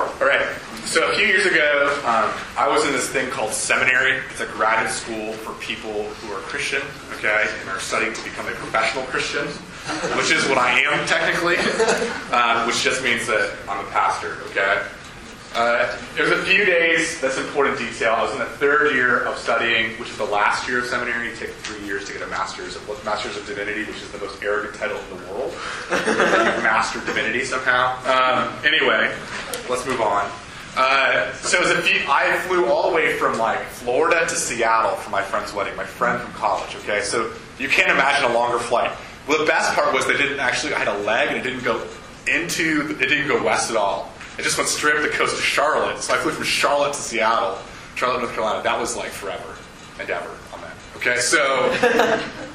All 0.00 0.08
right. 0.20 0.46
So 0.84 1.10
a 1.10 1.14
few 1.14 1.26
years 1.26 1.46
ago, 1.46 2.00
um, 2.04 2.32
I 2.56 2.68
was 2.68 2.84
in 2.86 2.92
this 2.92 3.08
thing 3.08 3.30
called 3.30 3.52
seminary. 3.52 4.20
It's 4.30 4.40
a 4.40 4.46
graduate 4.46 4.92
school 4.92 5.32
for 5.32 5.52
people 5.60 6.04
who 6.04 6.32
are 6.32 6.40
Christian, 6.40 6.82
okay, 7.14 7.46
and 7.60 7.68
are 7.68 7.80
studying 7.80 8.12
to 8.12 8.24
become 8.24 8.46
a 8.46 8.52
professional 8.52 9.04
Christian, 9.04 9.46
which 10.16 10.32
is 10.32 10.46
what 10.48 10.58
I 10.58 10.80
am 10.80 11.06
technically, 11.06 11.56
uh, 12.32 12.64
which 12.66 12.82
just 12.82 13.02
means 13.04 13.26
that 13.26 13.54
I'm 13.68 13.84
a 13.84 13.88
pastor, 13.90 14.38
okay. 14.50 14.82
Uh, 15.54 15.98
there's 16.16 16.30
a 16.30 16.42
few 16.44 16.64
days, 16.64 17.20
that's 17.20 17.36
important 17.36 17.76
detail. 17.78 18.12
I 18.12 18.22
was 18.22 18.32
in 18.32 18.38
the 18.38 18.46
third 18.46 18.94
year 18.94 19.24
of 19.24 19.36
studying, 19.36 19.92
which 20.00 20.08
is 20.08 20.16
the 20.16 20.24
last 20.24 20.66
year 20.66 20.78
of 20.78 20.86
seminary. 20.86 21.28
You 21.28 21.36
take 21.36 21.50
three 21.50 21.84
years 21.84 22.06
to 22.06 22.12
get 22.14 22.22
a 22.22 22.26
master's 22.28 22.74
of 22.74 23.04
master's 23.04 23.36
of 23.36 23.46
divinity, 23.46 23.84
which 23.84 24.00
is 24.00 24.10
the 24.12 24.18
most 24.18 24.42
arrogant 24.42 24.74
title 24.76 24.96
in 24.96 25.10
the 25.10 25.30
world. 25.30 25.52
Mastered 26.62 27.04
divinity 27.04 27.44
somehow. 27.44 27.92
Um, 28.08 28.64
anyway, 28.64 29.14
let's 29.68 29.86
move 29.86 30.00
on. 30.00 30.30
Uh, 30.74 31.32
so 31.34 31.58
it 31.58 31.60
was 31.60 31.70
a 31.70 31.82
few, 31.82 32.00
I 32.08 32.34
flew 32.46 32.66
all 32.66 32.88
the 32.88 32.96
way 32.96 33.16
from 33.18 33.36
like 33.36 33.62
Florida 33.66 34.20
to 34.20 34.34
Seattle 34.34 34.96
for 34.96 35.10
my 35.10 35.22
friend's 35.22 35.52
wedding, 35.52 35.76
my 35.76 35.84
friend 35.84 36.20
from 36.20 36.32
college. 36.32 36.74
Okay, 36.76 37.02
so 37.02 37.30
you 37.58 37.68
can't 37.68 37.90
imagine 37.90 38.30
a 38.30 38.34
longer 38.34 38.58
flight. 38.58 38.90
Well, 39.28 39.38
the 39.38 39.46
best 39.46 39.74
part 39.74 39.92
was 39.92 40.06
they 40.06 40.16
didn't 40.16 40.40
actually. 40.40 40.74
I 40.74 40.78
had 40.78 40.88
a 40.88 40.98
leg 41.00 41.28
and 41.28 41.36
it 41.36 41.42
didn't 41.42 41.64
go 41.64 41.86
into. 42.26 42.96
It 43.00 43.08
didn't 43.08 43.28
go 43.28 43.42
west 43.44 43.70
at 43.70 43.76
all. 43.76 44.10
It 44.38 44.42
just 44.42 44.56
went 44.56 44.70
straight 44.70 44.96
up 44.96 45.02
the 45.02 45.10
coast 45.10 45.36
to 45.36 45.42
Charlotte. 45.42 46.00
So 46.00 46.14
I 46.14 46.16
flew 46.16 46.32
from 46.32 46.44
Charlotte 46.44 46.94
to 46.94 47.00
Seattle, 47.00 47.58
Charlotte, 47.94 48.20
North 48.22 48.32
Carolina. 48.32 48.62
That 48.62 48.80
was 48.80 48.96
like 48.96 49.10
forever 49.10 49.56
and 50.00 50.08
ever 50.08 50.30
on 50.54 50.60
that. 50.62 50.74
Okay, 50.96 51.18
so 51.18 51.38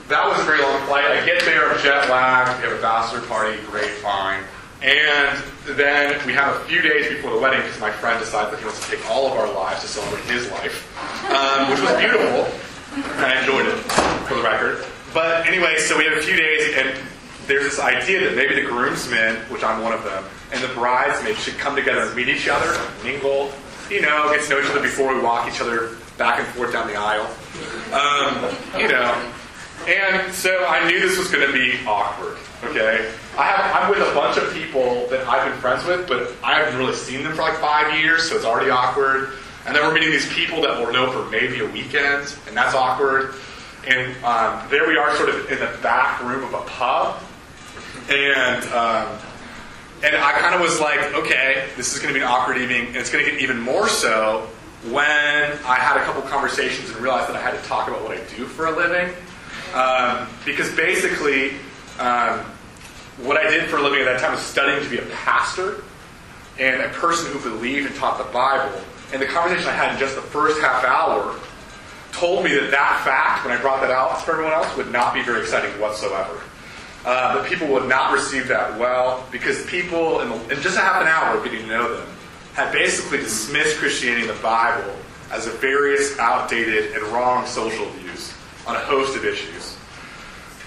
that 0.07 0.27
was 0.27 0.39
a 0.39 0.43
very 0.43 0.61
long 0.61 0.81
flight. 0.87 1.05
I 1.05 1.23
get 1.25 1.41
there, 1.45 1.77
jet 1.77 2.09
lagged. 2.09 2.61
We 2.61 2.67
have 2.67 2.77
a 2.77 2.81
bachelor 2.81 3.21
party, 3.21 3.61
great, 3.67 3.91
fine. 3.91 4.43
And 4.81 5.43
then 5.65 6.25
we 6.27 6.33
have 6.33 6.55
a 6.55 6.59
few 6.65 6.81
days 6.81 7.09
before 7.09 7.31
the 7.31 7.39
wedding 7.39 7.61
because 7.61 7.79
my 7.79 7.91
friend 7.91 8.19
decided 8.19 8.53
that 8.53 8.59
he 8.59 8.65
wants 8.65 8.85
to 8.85 8.95
take 8.95 9.09
all 9.09 9.25
of 9.25 9.33
our 9.33 9.51
lives 9.51 9.81
to 9.81 9.87
celebrate 9.87 10.23
his 10.25 10.49
life, 10.51 10.85
um, 11.31 11.71
which 11.71 11.81
was 11.81 11.97
beautiful. 11.97 12.45
And 12.93 13.25
I 13.25 13.39
enjoyed 13.41 13.65
it, 13.65 13.77
for 14.27 14.35
the 14.35 14.43
record. 14.43 14.85
But 15.13 15.47
anyway, 15.47 15.77
so 15.77 15.97
we 15.97 16.05
have 16.05 16.17
a 16.17 16.21
few 16.21 16.35
days, 16.35 16.75
and 16.77 16.97
there's 17.47 17.63
this 17.63 17.79
idea 17.79 18.19
that 18.21 18.35
maybe 18.35 18.55
the 18.55 18.67
groomsmen, 18.67 19.37
which 19.49 19.63
I'm 19.63 19.81
one 19.81 19.93
of 19.93 20.03
them, 20.03 20.23
and 20.51 20.61
the 20.61 20.73
bridesmaids 20.73 21.39
should 21.39 21.57
come 21.57 21.75
together 21.75 22.01
and 22.01 22.15
meet 22.15 22.29
each 22.29 22.47
other, 22.47 22.77
mingle, 23.03 23.51
you 23.89 24.01
know, 24.01 24.29
get 24.31 24.43
to 24.43 24.49
know 24.49 24.59
each 24.59 24.69
other 24.69 24.81
before 24.81 25.15
we 25.15 25.21
walk 25.21 25.47
each 25.47 25.61
other 25.61 25.95
back 26.17 26.39
and 26.39 26.47
forth 26.49 26.73
down 26.73 26.87
the 26.87 26.95
aisle. 26.95 27.25
Um, 27.93 28.55
you 28.79 28.87
know. 28.87 29.31
And 29.87 30.33
so 30.33 30.65
I 30.65 30.87
knew 30.87 30.99
this 30.99 31.17
was 31.17 31.31
going 31.31 31.47
to 31.47 31.53
be 31.53 31.79
awkward, 31.87 32.37
okay? 32.63 33.11
I 33.37 33.43
have, 33.43 33.75
I'm 33.75 33.89
with 33.89 33.99
a 33.99 34.13
bunch 34.13 34.37
of 34.37 34.53
people 34.53 35.07
that 35.07 35.27
I've 35.27 35.49
been 35.49 35.59
friends 35.59 35.85
with, 35.85 36.07
but 36.07 36.33
I 36.43 36.59
haven't 36.59 36.79
really 36.79 36.95
seen 36.95 37.23
them 37.23 37.33
for 37.33 37.41
like 37.41 37.57
five 37.57 37.99
years, 37.99 38.29
so 38.29 38.35
it's 38.35 38.45
already 38.45 38.69
awkward. 38.69 39.33
And 39.65 39.75
then 39.75 39.83
we're 39.83 39.93
meeting 39.93 40.11
these 40.11 40.31
people 40.33 40.61
that 40.61 40.79
we'll 40.79 40.93
know 40.93 41.11
for 41.11 41.29
maybe 41.29 41.59
a 41.59 41.67
weekend, 41.67 42.35
and 42.47 42.55
that's 42.55 42.73
awkward. 42.73 43.35
And 43.87 44.15
um, 44.23 44.67
there 44.69 44.87
we 44.87 44.97
are, 44.97 45.15
sort 45.15 45.29
of 45.29 45.51
in 45.51 45.59
the 45.59 45.77
back 45.81 46.21
room 46.23 46.43
of 46.43 46.53
a 46.53 46.61
pub, 46.61 47.21
and 48.09 48.63
um, 48.73 49.19
and 50.03 50.15
I 50.15 50.33
kind 50.33 50.53
of 50.53 50.61
was 50.61 50.79
like, 50.79 50.99
okay, 51.15 51.69
this 51.75 51.93
is 51.93 51.99
going 51.99 52.13
to 52.13 52.19
be 52.19 52.23
an 52.23 52.29
awkward 52.29 52.57
evening, 52.57 52.87
and 52.87 52.95
it's 52.95 53.09
going 53.09 53.23
to 53.25 53.31
get 53.31 53.41
even 53.41 53.59
more 53.59 53.87
so 53.87 54.47
when 54.89 55.51
I 55.65 55.75
had 55.75 55.97
a 55.97 56.03
couple 56.03 56.21
conversations 56.23 56.89
and 56.89 56.99
realized 56.99 57.29
that 57.29 57.35
I 57.35 57.41
had 57.41 57.51
to 57.61 57.67
talk 57.67 57.87
about 57.87 58.03
what 58.03 58.11
I 58.11 58.17
do 58.35 58.45
for 58.45 58.67
a 58.67 58.71
living. 58.71 59.13
Um, 59.73 60.27
because 60.45 60.73
basically, 60.75 61.53
um, 61.99 62.39
what 63.25 63.37
I 63.37 63.49
did 63.49 63.69
for 63.69 63.77
a 63.77 63.81
living 63.81 63.99
at 63.99 64.05
that 64.05 64.19
time 64.19 64.31
was 64.31 64.41
studying 64.41 64.83
to 64.83 64.89
be 64.89 64.97
a 64.97 65.05
pastor 65.15 65.83
and 66.59 66.81
a 66.81 66.89
person 66.89 67.31
who 67.31 67.39
believed 67.39 67.87
and 67.87 67.95
taught 67.95 68.17
the 68.17 68.31
Bible. 68.31 68.79
And 69.13 69.21
the 69.21 69.25
conversation 69.25 69.69
I 69.69 69.73
had 69.73 69.93
in 69.93 69.99
just 69.99 70.15
the 70.15 70.21
first 70.21 70.59
half 70.61 70.83
hour 70.83 71.39
told 72.11 72.43
me 72.43 72.53
that 72.53 72.71
that 72.71 73.01
fact, 73.05 73.45
when 73.45 73.57
I 73.57 73.61
brought 73.61 73.81
that 73.81 73.91
out 73.91 74.21
for 74.21 74.31
everyone 74.31 74.53
else, 74.53 74.75
would 74.75 74.91
not 74.91 75.13
be 75.13 75.23
very 75.23 75.41
exciting 75.41 75.69
whatsoever. 75.79 76.41
Uh, 77.05 77.35
that 77.35 77.49
people 77.49 77.67
would 77.67 77.87
not 77.87 78.11
receive 78.11 78.47
that 78.47 78.77
well 78.77 79.25
because 79.31 79.65
people, 79.67 80.19
in, 80.21 80.29
the, 80.29 80.55
in 80.55 80.61
just 80.61 80.77
a 80.77 80.81
half 80.81 81.01
an 81.01 81.07
hour 81.07 81.37
of 81.37 81.43
getting 81.43 81.61
to 81.61 81.67
know 81.67 81.95
them, 81.95 82.07
had 82.53 82.71
basically 82.73 83.19
dismissed 83.19 83.77
Christianity 83.77 84.27
and 84.27 84.37
the 84.37 84.41
Bible 84.41 84.93
as 85.31 85.47
a 85.47 85.51
various 85.51 86.17
outdated 86.19 86.93
and 86.93 87.03
wrong 87.13 87.45
social 87.45 87.85
views 87.91 88.33
on 88.65 88.75
a 88.75 88.79
host 88.79 89.15
of 89.15 89.23
issues. 89.23 89.76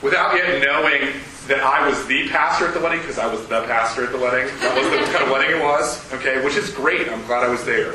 Without 0.02 0.34
yet 0.34 0.62
knowing 0.64 1.12
that 1.46 1.60
I 1.60 1.86
was 1.86 2.06
the 2.06 2.28
pastor 2.28 2.68
at 2.68 2.74
the 2.74 2.80
wedding, 2.80 3.00
because 3.00 3.18
I 3.18 3.26
was 3.26 3.42
the 3.48 3.62
pastor 3.62 4.04
at 4.04 4.12
the 4.12 4.18
wedding, 4.18 4.46
that 4.60 4.76
was 4.76 4.88
the 4.88 5.12
kind 5.12 5.24
of 5.24 5.30
wedding 5.30 5.56
it 5.56 5.62
was, 5.62 6.12
okay, 6.14 6.44
which 6.44 6.56
is 6.56 6.70
great. 6.70 7.08
I'm 7.08 7.24
glad 7.26 7.44
I 7.44 7.48
was 7.48 7.64
there. 7.64 7.94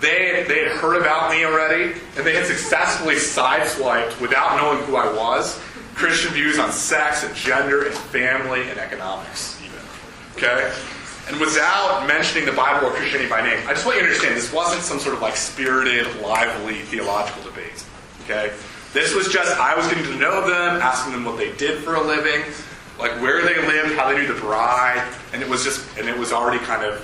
They, 0.00 0.44
they 0.48 0.64
had 0.64 0.72
heard 0.78 1.00
about 1.00 1.30
me 1.30 1.44
already, 1.44 1.98
and 2.16 2.26
they 2.26 2.34
had 2.34 2.46
successfully 2.46 3.16
sideswiped, 3.16 4.20
without 4.20 4.56
knowing 4.56 4.84
who 4.84 4.96
I 4.96 5.12
was, 5.12 5.60
Christian 5.94 6.32
views 6.32 6.58
on 6.58 6.72
sex 6.72 7.24
and 7.24 7.34
gender 7.34 7.86
and 7.86 7.94
family 7.94 8.68
and 8.68 8.78
economics, 8.78 9.60
even. 9.62 9.78
Okay? 10.36 10.72
And 11.28 11.40
without 11.40 12.06
mentioning 12.06 12.44
the 12.44 12.52
Bible 12.52 12.88
or 12.88 12.90
Christianity 12.90 13.30
by 13.30 13.42
name, 13.42 13.58
I 13.66 13.72
just 13.72 13.86
want 13.86 13.96
you 13.96 14.02
to 14.02 14.08
understand 14.08 14.36
this 14.36 14.52
wasn't 14.52 14.82
some 14.82 14.98
sort 14.98 15.14
of 15.14 15.22
like 15.22 15.36
spirited, 15.36 16.06
lively 16.20 16.82
theological 16.82 17.42
debate. 17.44 17.84
Okay? 18.24 18.52
This 18.94 19.12
was 19.12 19.26
just, 19.26 19.58
I 19.58 19.76
was 19.76 19.88
getting 19.88 20.04
to 20.04 20.16
know 20.16 20.46
them, 20.46 20.80
asking 20.80 21.14
them 21.14 21.24
what 21.24 21.36
they 21.36 21.50
did 21.56 21.82
for 21.82 21.96
a 21.96 22.00
living, 22.00 22.44
like 22.96 23.10
where 23.20 23.42
they 23.42 23.56
lived, 23.66 23.96
how 23.96 24.08
they 24.08 24.16
knew 24.16 24.32
the 24.32 24.40
bride, 24.40 25.04
and 25.32 25.42
it 25.42 25.48
was 25.48 25.64
just, 25.64 25.84
and 25.98 26.08
it 26.08 26.16
was 26.16 26.32
already 26.32 26.64
kind 26.64 26.84
of, 26.84 26.94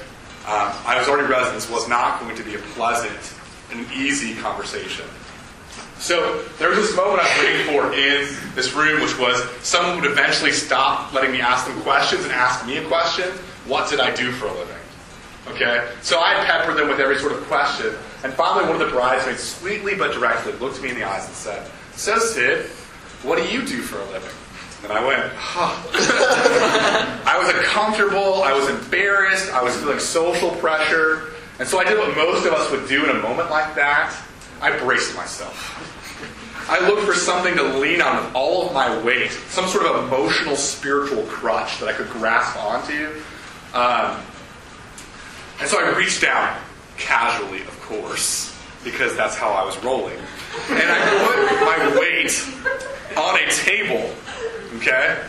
um, 0.46 0.72
I 0.86 0.94
was 0.96 1.08
already 1.08 1.26
realizing 1.26 1.52
this 1.52 1.68
was 1.68 1.88
not 1.88 2.20
going 2.20 2.36
to 2.36 2.44
be 2.44 2.54
a 2.54 2.58
pleasant 2.58 3.34
and 3.72 3.90
easy 3.90 4.36
conversation. 4.36 5.04
So 5.98 6.42
there 6.60 6.68
was 6.68 6.78
this 6.78 6.96
moment 6.96 7.22
I 7.22 7.28
was 7.28 7.44
waiting 7.44 7.66
for 7.66 7.92
in 7.92 8.54
this 8.54 8.72
room, 8.72 9.02
which 9.02 9.18
was 9.18 9.42
someone 9.66 10.00
would 10.00 10.08
eventually 10.08 10.52
stop 10.52 11.12
letting 11.12 11.32
me 11.32 11.40
ask 11.40 11.66
them 11.66 11.78
questions 11.82 12.22
and 12.22 12.32
ask 12.32 12.64
me 12.64 12.76
a 12.76 12.86
question. 12.86 13.28
What 13.66 13.90
did 13.90 13.98
I 13.98 14.14
do 14.14 14.30
for 14.30 14.46
a 14.46 14.52
living? 14.52 14.76
Okay? 15.48 15.90
So 16.02 16.20
I 16.20 16.44
peppered 16.44 16.76
them 16.76 16.88
with 16.88 17.00
every 17.00 17.18
sort 17.18 17.32
of 17.32 17.42
question. 17.48 17.94
And 18.22 18.32
finally, 18.32 18.70
one 18.70 18.80
of 18.80 18.88
the 18.88 18.94
bridesmaids, 18.94 19.42
sweetly 19.42 19.96
but 19.96 20.12
directly, 20.12 20.52
looked 20.52 20.80
me 20.80 20.90
in 20.90 20.94
the 20.94 21.04
eyes 21.04 21.26
and 21.26 21.34
said, 21.34 21.70
So, 22.00 22.18
Sid, 22.18 22.64
what 23.24 23.36
do 23.36 23.46
you 23.52 23.60
do 23.60 23.82
for 23.82 24.00
a 24.00 24.04
living? 24.06 24.30
And 24.84 24.90
I 24.90 25.06
went, 25.06 25.30
huh. 25.36 25.76
I 27.26 27.38
was 27.38 27.54
uncomfortable. 27.54 28.42
I 28.42 28.54
was 28.54 28.70
embarrassed. 28.70 29.52
I 29.52 29.62
was 29.62 29.76
feeling 29.76 29.98
social 29.98 30.48
pressure. 30.52 31.34
And 31.58 31.68
so 31.68 31.78
I 31.78 31.84
did 31.84 31.98
what 31.98 32.16
most 32.16 32.46
of 32.46 32.54
us 32.54 32.70
would 32.70 32.88
do 32.88 33.04
in 33.04 33.10
a 33.14 33.20
moment 33.20 33.50
like 33.50 33.74
that. 33.74 34.18
I 34.62 34.78
braced 34.78 35.14
myself. 35.14 35.76
I 36.70 36.88
looked 36.88 37.02
for 37.02 37.12
something 37.12 37.54
to 37.56 37.64
lean 37.64 38.00
on 38.00 38.24
with 38.24 38.34
all 38.34 38.66
of 38.66 38.72
my 38.72 38.98
weight, 39.02 39.30
some 39.50 39.66
sort 39.66 39.84
of 39.84 40.06
emotional, 40.06 40.56
spiritual 40.56 41.24
crutch 41.24 41.80
that 41.80 41.88
I 41.90 41.92
could 41.92 42.08
grasp 42.08 42.56
onto. 42.56 43.08
Um, 43.74 44.18
and 45.60 45.68
so 45.68 45.78
I 45.78 45.94
reached 45.98 46.22
down, 46.22 46.58
casually, 46.96 47.60
of 47.60 47.78
course, 47.82 48.58
because 48.84 49.14
that's 49.18 49.36
how 49.36 49.50
I 49.50 49.66
was 49.66 49.76
rolling. 49.84 50.16
And 50.68 50.90
I 50.90 50.98
put 51.24 51.38
my 51.64 51.98
weight 51.98 52.32
on 53.16 53.36
a 53.36 53.50
table, 53.50 54.14
okay? 54.76 55.22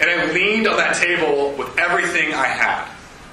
And 0.00 0.10
I 0.10 0.32
leaned 0.32 0.66
on 0.66 0.76
that 0.76 0.96
table 0.96 1.54
with 1.56 1.78
everything 1.78 2.34
I 2.34 2.46
had. 2.46 2.88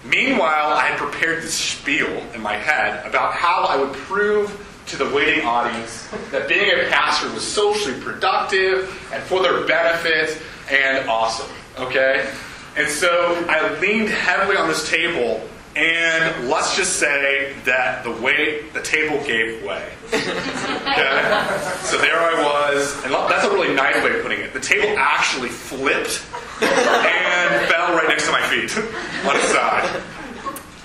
Meanwhile, 0.05 0.73
I 0.73 0.88
had 0.88 0.97
prepared 0.97 1.43
this 1.43 1.53
spiel 1.53 2.12
in 2.33 2.41
my 2.41 2.55
head 2.55 3.05
about 3.05 3.33
how 3.33 3.63
I 3.63 3.77
would 3.77 3.93
prove 3.93 4.83
to 4.88 4.97
the 4.97 5.09
waiting 5.13 5.45
audience 5.45 6.09
that 6.31 6.47
being 6.50 6.69
a 6.69 6.89
pastor 6.89 7.31
was 7.33 7.45
socially 7.45 8.00
productive 8.01 8.89
and 9.13 9.23
for 9.23 9.41
their 9.41 9.65
benefit 9.65 10.41
and 10.69 11.07
awesome. 11.09 11.50
Okay? 11.77 12.29
And 12.75 12.88
so 12.89 13.45
I 13.47 13.79
leaned 13.79 14.09
heavily 14.09 14.57
on 14.57 14.67
this 14.67 14.89
table, 14.89 15.41
and 15.75 16.50
let's 16.50 16.75
just 16.75 16.98
say 16.98 17.53
that 17.65 18.03
the 18.03 18.12
way 18.12 18.62
the 18.74 18.82
table 18.82 19.18
gave 19.25 19.63
way. 19.63 19.89
Okay? 20.08 21.48
So 21.82 21.98
there 21.98 22.20
I 22.20 22.42
was, 22.44 23.03
and 23.03 23.13
that's 23.13 23.46
a 23.46 23.50
really 23.50 23.74
nice 23.74 23.96
way 24.03 24.18
of 24.18 24.22
putting 24.22 24.39
it. 24.39 24.53
The 24.53 24.60
table 24.60 24.96
actually 24.98 25.50
flipped 25.50 26.24
and 26.62 27.70
fell 27.70 27.96
right 27.96 28.08
next 28.08 28.25
to 28.27 28.32
my 28.32 28.42
feet 28.48 28.75
on 29.27 29.36
his 29.36 29.50
side. 29.50 30.03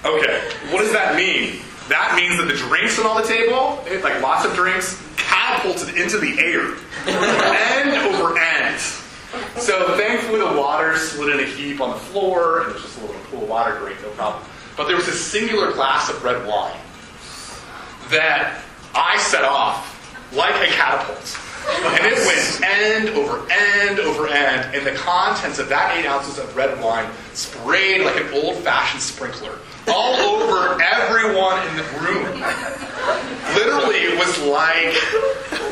Okay, 0.04 0.40
what 0.70 0.80
does 0.80 0.92
that 0.92 1.16
mean? 1.16 1.60
That 1.88 2.14
means 2.16 2.36
that 2.38 2.46
the 2.46 2.56
drinks 2.56 2.98
on 2.98 3.06
all 3.06 3.20
the 3.20 3.26
table, 3.26 3.82
eh, 3.88 4.00
like 4.02 4.22
lots 4.22 4.44
of 4.44 4.54
drinks, 4.54 5.02
catapulted 5.16 5.96
into 5.96 6.18
the 6.18 6.38
air, 6.38 6.76
end 7.06 8.14
over 8.14 8.38
end. 8.38 8.80
So 9.60 9.96
thankfully 9.96 10.38
the 10.38 10.58
water 10.58 10.96
slid 10.96 11.38
in 11.38 11.44
a 11.44 11.48
heap 11.48 11.80
on 11.80 11.90
the 11.90 11.96
floor, 11.96 12.62
and 12.62 12.72
was 12.72 12.82
just 12.82 12.98
a 12.98 13.00
little 13.00 13.20
pool 13.24 13.42
of 13.42 13.48
water, 13.48 13.78
great, 13.78 14.00
no 14.02 14.08
problem. 14.10 14.42
But 14.78 14.86
there 14.86 14.96
was 14.96 15.08
a 15.08 15.12
singular 15.12 15.72
glass 15.72 16.08
of 16.08 16.22
red 16.22 16.46
wine 16.46 16.78
that 18.10 18.62
I 18.94 19.18
set 19.18 19.44
off 19.44 19.84
like 20.32 20.54
a 20.54 20.72
catapult. 20.72 21.36
And 21.68 22.06
it 22.06 22.16
went 22.24 22.62
end 22.62 23.08
over 23.10 23.44
end 23.50 23.98
over 23.98 24.28
end, 24.28 24.74
and 24.74 24.86
the 24.86 24.92
contents 24.92 25.58
of 25.58 25.68
that 25.68 25.98
eight 25.98 26.06
ounces 26.06 26.38
of 26.38 26.56
red 26.56 26.80
wine 26.82 27.10
sprayed 27.34 28.02
like 28.02 28.16
an 28.16 28.32
old 28.32 28.56
fashioned 28.62 29.02
sprinkler 29.02 29.58
all 29.88 30.14
over 30.14 30.80
everyone 30.80 31.58
in 31.68 31.76
the 31.76 31.82
room. 32.00 32.40
Literally, 33.54 33.96
it 34.06 34.16
was 34.16 34.38
like 34.46 34.94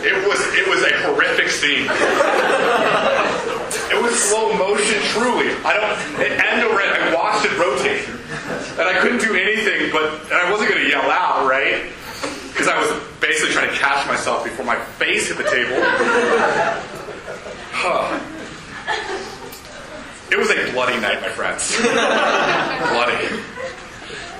it 0.03 0.27
was 0.27 0.41
it 0.53 0.67
was 0.69 0.83
a 0.83 0.93
horrific 1.07 1.49
scene. 1.49 1.87
It 3.89 4.03
was 4.03 4.19
slow 4.19 4.53
motion, 4.59 5.01
truly. 5.15 5.55
I 5.65 5.73
don't 5.75 6.21
it 6.21 6.33
end 6.33 6.65
over 6.65 6.81
end. 6.81 6.93
I 6.93 7.15
watched 7.15 7.47
it 7.47 7.57
rotate, 7.57 8.05
and 8.79 8.89
I 8.89 8.99
couldn't 9.01 9.21
do 9.21 9.35
anything. 9.35 9.91
But 9.93 10.23
and 10.25 10.35
I 10.35 10.51
wasn't 10.51 10.71
going 10.71 10.83
to 10.83 10.89
yell 10.89 11.11
out, 11.11 11.49
right? 11.49 11.91
Because 12.49 12.69
I 12.69 12.79
was 12.79 13.03
basically 13.21 13.53
trying 13.53 13.71
to 13.71 13.77
catch 13.77 14.07
myself 14.07 14.45
before 14.45 14.65
my 14.65 14.77
face 14.77 15.29
hit 15.29 15.39
the 15.39 15.45
table. 15.45 15.77
Huh. 17.73 18.19
It 20.31 20.39
was 20.39 20.51
a 20.51 20.73
bloody 20.73 20.99
night, 21.01 21.21
my 21.21 21.29
friends. 21.29 21.77
bloody. 21.81 23.43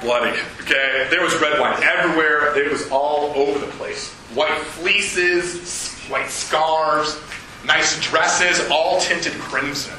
Bloody. 0.03 0.39
Okay? 0.63 1.07
There 1.11 1.23
was 1.23 1.35
red 1.41 1.61
wine 1.61 1.83
everywhere. 1.83 2.57
It 2.59 2.71
was 2.71 2.89
all 2.91 3.33
over 3.37 3.59
the 3.59 3.71
place. 3.73 4.13
White 4.35 4.59
fleeces, 4.59 5.95
white 6.09 6.29
scarves, 6.29 7.21
nice 7.65 8.01
dresses, 8.03 8.69
all 8.71 9.01
tinted 9.01 9.33
crimson. 9.35 9.95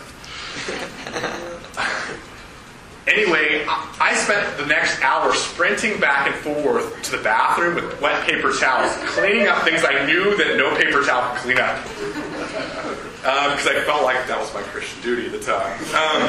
Anyway, 3.07 3.65
I 3.67 4.13
spent 4.15 4.57
the 4.57 4.65
next 4.65 5.01
hour 5.01 5.33
sprinting 5.33 5.97
back 5.97 6.27
and 6.27 6.35
forth 6.35 7.01
to 7.03 7.11
the 7.15 7.23
bathroom 7.23 7.75
with 7.75 8.01
wet 8.01 8.27
paper 8.27 8.51
towels, 8.51 8.91
cleaning 9.15 9.47
up 9.47 9.63
things 9.63 9.85
I 9.85 10.05
knew 10.05 10.35
that 10.35 10.57
no 10.57 10.75
paper 10.75 11.01
towel 11.03 11.33
could 11.33 11.41
clean 11.43 11.57
up. 11.57 11.81
Because 11.83 13.65
um, 13.65 13.75
I 13.75 13.83
felt 13.85 14.03
like 14.03 14.27
that 14.27 14.37
was 14.37 14.53
my 14.53 14.61
Christian 14.61 15.01
duty 15.01 15.27
at 15.27 15.31
the 15.31 15.39
time. 15.39 15.79
Um, 15.95 16.21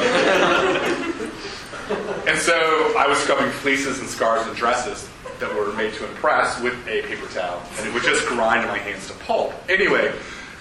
and 2.27 2.39
so 2.39 2.93
I 2.97 3.07
was 3.07 3.17
scrubbing 3.17 3.51
fleeces 3.51 3.99
and 3.99 4.07
scarves 4.07 4.47
and 4.47 4.55
dresses 4.55 5.09
that 5.39 5.53
were 5.53 5.73
made 5.73 5.93
to 5.95 6.07
impress 6.07 6.61
with 6.61 6.75
a 6.87 7.01
paper 7.03 7.27
towel, 7.33 7.61
and 7.77 7.87
it 7.87 7.93
would 7.93 8.03
just 8.03 8.25
grind 8.25 8.65
my 8.69 8.77
hands 8.77 9.07
to 9.07 9.13
pulp. 9.25 9.53
Anyway, 9.67 10.07
um, 10.07 10.15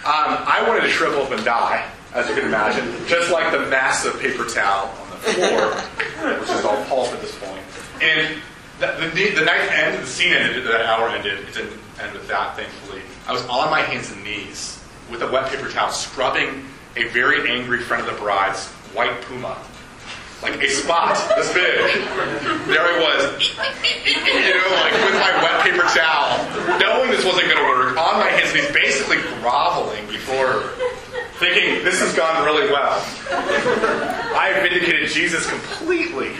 I 0.04 0.64
wanted 0.66 0.80
to 0.80 0.88
shrivel 0.88 1.22
up 1.22 1.30
and 1.30 1.44
die, 1.44 1.88
as 2.12 2.28
you 2.28 2.34
can 2.34 2.46
imagine, 2.46 2.92
just 3.06 3.30
like 3.30 3.52
the 3.52 3.68
of 4.08 4.20
paper 4.20 4.44
towel 4.44 4.92
floor, 5.18 6.38
which 6.40 6.50
is 6.50 6.64
all 6.64 6.84
pulp 6.84 7.08
at 7.12 7.20
this 7.20 7.36
point. 7.38 7.62
And 8.02 8.40
the, 8.78 9.10
the, 9.14 9.30
the 9.30 9.44
night 9.44 9.68
ended, 9.72 10.02
the 10.02 10.06
scene 10.06 10.32
ended, 10.32 10.64
that 10.64 10.82
hour 10.82 11.08
ended. 11.08 11.40
It 11.40 11.54
didn't 11.54 11.80
end 12.00 12.12
with 12.12 12.28
that, 12.28 12.56
thankfully. 12.56 13.02
I 13.26 13.32
was 13.32 13.42
on 13.46 13.70
my 13.70 13.80
hands 13.82 14.10
and 14.12 14.22
knees 14.22 14.82
with 15.10 15.22
a 15.22 15.30
wet 15.30 15.50
paper 15.50 15.68
towel, 15.68 15.90
scrubbing 15.90 16.64
a 16.96 17.08
very 17.08 17.50
angry 17.50 17.80
friend 17.80 18.06
of 18.06 18.12
the 18.12 18.20
bride's 18.20 18.66
white 18.94 19.20
puma. 19.22 19.58
Like 20.40 20.62
a 20.62 20.68
spot 20.68 21.16
this 21.34 21.52
big. 21.52 21.64
There 22.70 22.80
I 22.80 22.94
was, 23.02 23.42
you 23.42 24.54
know, 24.54 24.70
like 24.78 24.92
with 25.02 25.18
my 25.18 25.34
wet 25.42 25.64
paper 25.64 25.82
towel, 25.90 26.78
knowing 26.78 27.10
this 27.10 27.24
wasn't 27.24 27.46
going 27.50 27.56
to 27.58 27.64
work, 27.64 27.96
on 27.98 28.20
my 28.20 28.30
hands 28.30 28.54
and 28.54 28.62
knees, 28.62 28.70
basically 28.72 29.16
groveling 29.40 30.06
before 30.06 30.70
thinking 31.38 31.84
this 31.84 32.00
has 32.00 32.14
gone 32.14 32.44
really 32.44 32.70
well. 32.70 33.00
I 33.30 34.52
have 34.54 34.62
vindicated 34.62 35.08
Jesus 35.10 35.48
completely. 35.48 36.32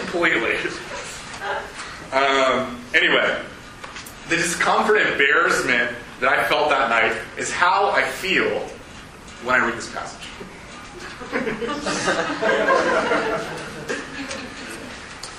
completely. 0.00 0.56
Um, 2.12 2.82
anyway, 2.94 3.42
the 4.28 4.36
discomfort 4.36 4.98
and 4.98 5.10
embarrassment 5.10 5.92
that 6.20 6.30
I 6.30 6.48
felt 6.48 6.70
that 6.70 6.88
night 6.88 7.16
is 7.36 7.52
how 7.52 7.90
I 7.90 8.02
feel 8.02 8.60
when 9.44 9.60
I 9.60 9.64
read 9.66 9.76
this 9.76 9.92
passage. 9.92 10.26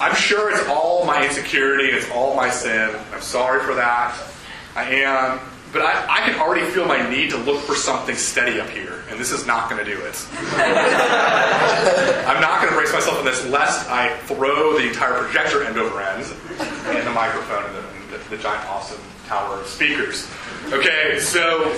I'm 0.01 0.15
sure 0.15 0.51
it's 0.51 0.67
all 0.69 1.05
my 1.05 1.25
insecurity, 1.25 1.89
it's 1.89 2.09
all 2.11 2.35
my 2.35 2.49
sin. 2.49 2.95
I'm 3.11 3.21
sorry 3.21 3.61
for 3.63 3.75
that. 3.75 4.17
I 4.75 4.83
am. 4.83 5.39
But 5.71 5.83
I, 5.83 6.17
I 6.17 6.21
can 6.21 6.39
already 6.39 6.65
feel 6.71 6.85
my 6.85 7.07
need 7.09 7.29
to 7.29 7.37
look 7.37 7.61
for 7.61 7.75
something 7.75 8.15
steady 8.15 8.59
up 8.59 8.69
here, 8.69 9.03
and 9.09 9.19
this 9.19 9.31
is 9.31 9.45
not 9.45 9.69
going 9.69 9.83
to 9.83 9.89
do 9.89 10.01
it. 10.01 10.27
I'm 12.27 12.41
not 12.41 12.61
going 12.61 12.69
to 12.69 12.75
brace 12.75 12.91
myself 12.91 13.19
in 13.19 13.25
this 13.25 13.45
lest 13.47 13.87
I 13.89 14.17
throw 14.19 14.77
the 14.79 14.87
entire 14.87 15.23
projector 15.23 15.63
end 15.63 15.77
over 15.77 16.01
end 16.01 16.25
and 16.59 17.05
the 17.05 17.11
microphone 17.11 17.65
and 17.65 17.75
the, 17.75 18.17
the, 18.17 18.35
the 18.35 18.37
giant, 18.41 18.67
awesome 18.67 18.99
tower 19.27 19.61
of 19.61 19.67
speakers. 19.67 20.27
Okay, 20.73 21.19
so 21.19 21.71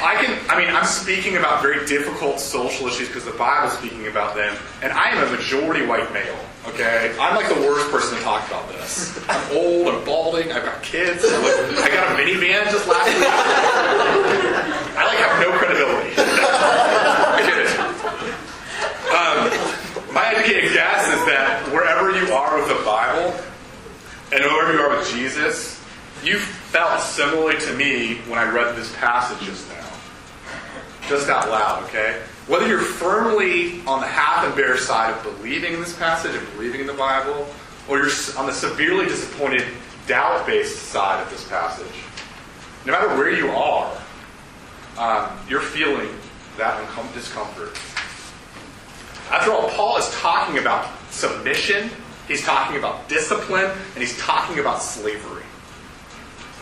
I 0.00 0.16
can, 0.24 0.38
I 0.48 0.58
mean, 0.58 0.74
I'm 0.74 0.86
speaking 0.86 1.36
about 1.36 1.60
very 1.60 1.86
difficult 1.86 2.40
social 2.40 2.86
issues 2.86 3.08
because 3.08 3.24
the 3.24 3.32
Bible's 3.32 3.76
speaking 3.78 4.06
about 4.06 4.34
them, 4.34 4.56
and 4.82 4.92
I 4.92 5.10
am 5.10 5.28
a 5.28 5.30
majority 5.30 5.84
white 5.84 6.10
male. 6.12 6.38
Okay, 6.68 7.14
I'm 7.20 7.36
like 7.36 7.48
the 7.48 7.60
worst 7.60 7.90
person 7.90 8.18
to 8.18 8.24
talk 8.24 8.46
about 8.48 8.68
this. 8.68 9.16
I'm 9.28 9.56
old, 9.56 9.88
I'm 9.88 10.04
balding, 10.04 10.50
I've 10.52 10.64
got 10.64 10.82
kids. 10.82 11.24
I 11.24 11.88
got 11.88 12.12
a 12.12 12.22
minivan 12.22 12.64
just 12.70 12.88
last 12.88 13.06
week. 13.06 13.28
I 14.96 15.06
like 15.06 15.18
have 15.18 15.40
no 15.40 15.56
credibility. 15.58 16.14
I 16.18 17.40
get 17.46 17.58
it. 17.62 17.70
Um, 19.14 20.12
my 20.12 20.26
educated 20.34 20.72
guess 20.72 21.06
is 21.06 21.24
that 21.26 21.68
wherever 21.72 22.10
you 22.10 22.32
are 22.34 22.58
with 22.58 22.68
the 22.68 22.84
Bible, 22.84 23.32
and 24.32 24.42
wherever 24.44 24.72
you 24.72 24.80
are 24.80 24.98
with 24.98 25.08
Jesus, 25.10 25.80
you 26.24 26.38
felt 26.38 27.00
similarly 27.00 27.58
to 27.60 27.74
me 27.74 28.16
when 28.28 28.38
I 28.38 28.50
read 28.50 28.74
this 28.74 28.92
passage 28.96 29.46
just 29.46 29.68
now. 29.70 29.88
Just 31.08 31.28
out 31.28 31.48
loud, 31.48 31.84
okay? 31.84 32.20
Whether 32.46 32.68
you're 32.68 32.78
firmly 32.78 33.80
on 33.86 34.00
the 34.00 34.06
half 34.06 34.46
embarrassed 34.46 34.86
side 34.86 35.10
of 35.10 35.22
believing 35.22 35.74
in 35.74 35.80
this 35.80 35.96
passage 35.98 36.34
and 36.34 36.52
believing 36.52 36.80
in 36.80 36.86
the 36.86 36.94
Bible, 36.94 37.48
or 37.88 37.98
you're 37.98 38.10
on 38.38 38.46
the 38.46 38.52
severely 38.52 39.06
disappointed, 39.06 39.64
doubt 40.06 40.46
based 40.46 40.84
side 40.84 41.20
of 41.20 41.28
this 41.30 41.46
passage, 41.48 41.86
no 42.84 42.92
matter 42.92 43.08
where 43.08 43.30
you 43.30 43.48
are, 43.48 44.00
um, 44.96 45.36
you're 45.48 45.60
feeling 45.60 46.08
that 46.56 46.80
discomfort. 47.14 47.76
After 49.30 49.50
all, 49.50 49.68
Paul 49.70 49.96
is 49.96 50.08
talking 50.20 50.58
about 50.58 50.88
submission, 51.10 51.90
he's 52.28 52.44
talking 52.44 52.78
about 52.78 53.08
discipline, 53.08 53.72
and 53.94 53.96
he's 53.96 54.16
talking 54.18 54.60
about 54.60 54.80
slavery. 54.80 55.42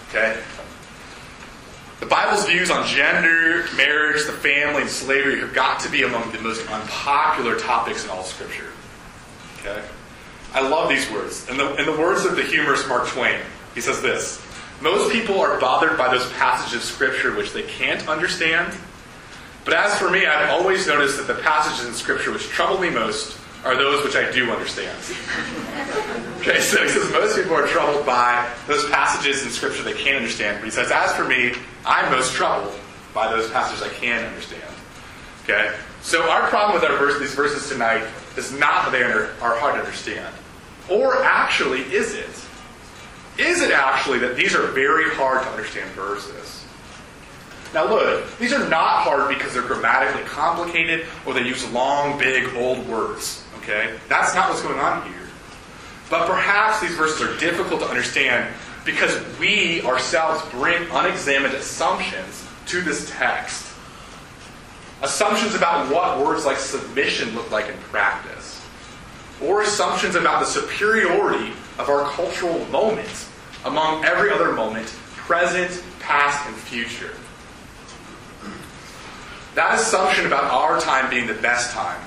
Okay? 0.09 0.41
The 2.05 2.11
Bible's 2.11 2.45
views 2.45 2.71
on 2.71 2.87
gender, 2.87 3.65
marriage, 3.77 4.27
the 4.27 4.33
family, 4.33 4.83
and 4.83 4.91
slavery 4.91 5.41
have 5.41 5.55
got 5.55 5.81
to 5.81 5.91
be 5.91 6.03
among 6.03 6.31
the 6.33 6.39
most 6.39 6.61
unpopular 6.71 7.59
topics 7.59 8.05
in 8.05 8.11
all 8.11 8.23
Scripture. 8.25 8.67
Okay? 9.61 9.83
I 10.53 10.69
love 10.69 10.91
these 10.91 11.11
words. 11.11 11.49
In 11.49 11.57
the, 11.57 11.75
in 11.77 11.87
the 11.87 11.99
words 11.99 12.27
of 12.27 12.37
the 12.37 12.43
humorist 12.43 12.89
Mark 12.89 13.09
Twain, 13.09 13.41
he 13.75 13.81
says 13.81 14.03
this 14.03 14.45
Most 14.83 15.13
people 15.13 15.41
are 15.41 15.59
bothered 15.59 15.97
by 15.97 16.15
those 16.15 16.31
passages 16.35 16.75
of 16.75 16.83
Scripture 16.83 17.35
which 17.35 17.55
they 17.55 17.63
can't 17.63 18.07
understand. 18.07 18.77
But 19.65 19.73
as 19.73 19.99
for 19.99 20.11
me, 20.11 20.27
I've 20.27 20.51
always 20.51 20.87
noticed 20.87 21.17
that 21.17 21.27
the 21.27 21.41
passages 21.43 21.87
in 21.87 21.95
Scripture 21.95 22.33
which 22.33 22.49
trouble 22.49 22.79
me 22.79 22.91
most 22.91 23.39
are 23.65 23.77
those 23.77 24.05
which 24.05 24.15
I 24.15 24.31
do 24.31 24.51
understand. 24.51 24.97
okay, 26.41 26.61
so 26.61 26.83
he 26.83 26.89
says 26.89 27.11
most 27.13 27.37
people 27.37 27.55
are 27.55 27.67
troubled 27.67 28.05
by 28.05 28.51
those 28.67 28.89
passages 28.91 29.43
in 29.45 29.51
Scripture 29.51 29.83
they 29.83 29.95
can't 29.95 30.17
understand. 30.17 30.59
But 30.59 30.67
he 30.67 30.71
says, 30.71 30.91
as 30.91 31.15
for 31.15 31.25
me, 31.25 31.55
I'm 31.87 32.11
most 32.13 32.35
troubled 32.35 32.79
by 33.15 33.31
those 33.31 33.51
passages 33.51 33.83
I 33.83 33.89
can 33.95 34.25
understand. 34.25 34.63
Okay? 35.45 35.75
So 36.03 36.29
our 36.29 36.49
problem 36.49 36.79
with 36.79 36.89
our 36.89 36.99
verse, 36.99 37.19
these 37.19 37.35
verses 37.35 37.69
tonight 37.69 38.05
is 38.37 38.53
not 38.53 38.85
that 38.85 38.93
they 38.93 39.03
are, 39.03 39.33
hard 39.41 39.75
to 39.75 39.81
understand. 39.81 40.35
Or 40.91 41.23
actually, 41.25 41.81
is 41.81 42.15
it? 42.15 42.29
Is 43.39 43.63
it 43.63 43.73
actually 43.73 44.19
that 44.19 44.37
these 44.37 44.55
are 44.55 44.67
very 44.69 45.11
hard 45.15 45.43
to 45.43 45.49
understand 45.49 45.91
verses? 45.93 46.67
Now 47.73 47.89
look, 47.89 48.39
these 48.39 48.53
are 48.53 48.69
not 48.69 49.03
hard 49.03 49.29
because 49.29 49.55
they're 49.55 49.63
grammatically 49.63 50.23
complicated 50.23 51.07
or 51.27 51.33
they 51.33 51.43
use 51.43 51.69
long, 51.73 52.19
big, 52.19 52.55
old 52.55 52.87
words. 52.87 53.44
Okay? 53.65 53.99
That's 54.09 54.35
not 54.35 54.49
what's 54.51 54.63
going 54.63 54.79
on 54.79 55.03
here. 55.09 55.21
But 56.09 56.27
perhaps 56.27 56.81
these 56.81 56.95
verses 56.95 57.21
are 57.23 57.37
difficult 57.39 57.81
to 57.81 57.87
understand 57.87 58.55
because 58.85 59.21
we 59.39 59.83
ourselves 59.83 60.45
bring 60.51 60.89
unexamined 60.91 61.55
assumptions 61.55 62.47
to 62.67 62.83
this 62.83 63.11
text. 63.11 63.73
assumptions 65.05 65.55
about 65.55 65.93
what 65.93 66.25
words 66.25 66.45
like 66.47 66.57
submission 66.57 67.35
look 67.35 67.51
like 67.51 67.69
in 67.69 67.77
practice, 67.91 68.65
or 69.43 69.63
assumptions 69.63 70.15
about 70.15 70.41
the 70.41 70.47
superiority 70.47 71.53
of 71.79 71.89
our 71.89 72.11
cultural 72.13 72.65
moment 72.67 73.27
among 73.65 74.05
every 74.05 74.31
other 74.31 74.53
moment, 74.53 74.87
present, 75.17 75.83
past, 76.01 76.47
and 76.47 76.57
future. 76.57 77.15
That 79.55 79.75
assumption 79.75 80.27
about 80.27 80.45
our 80.45 80.81
time 80.81 81.11
being 81.11 81.27
the 81.27 81.35
best 81.35 81.71
time, 81.73 82.01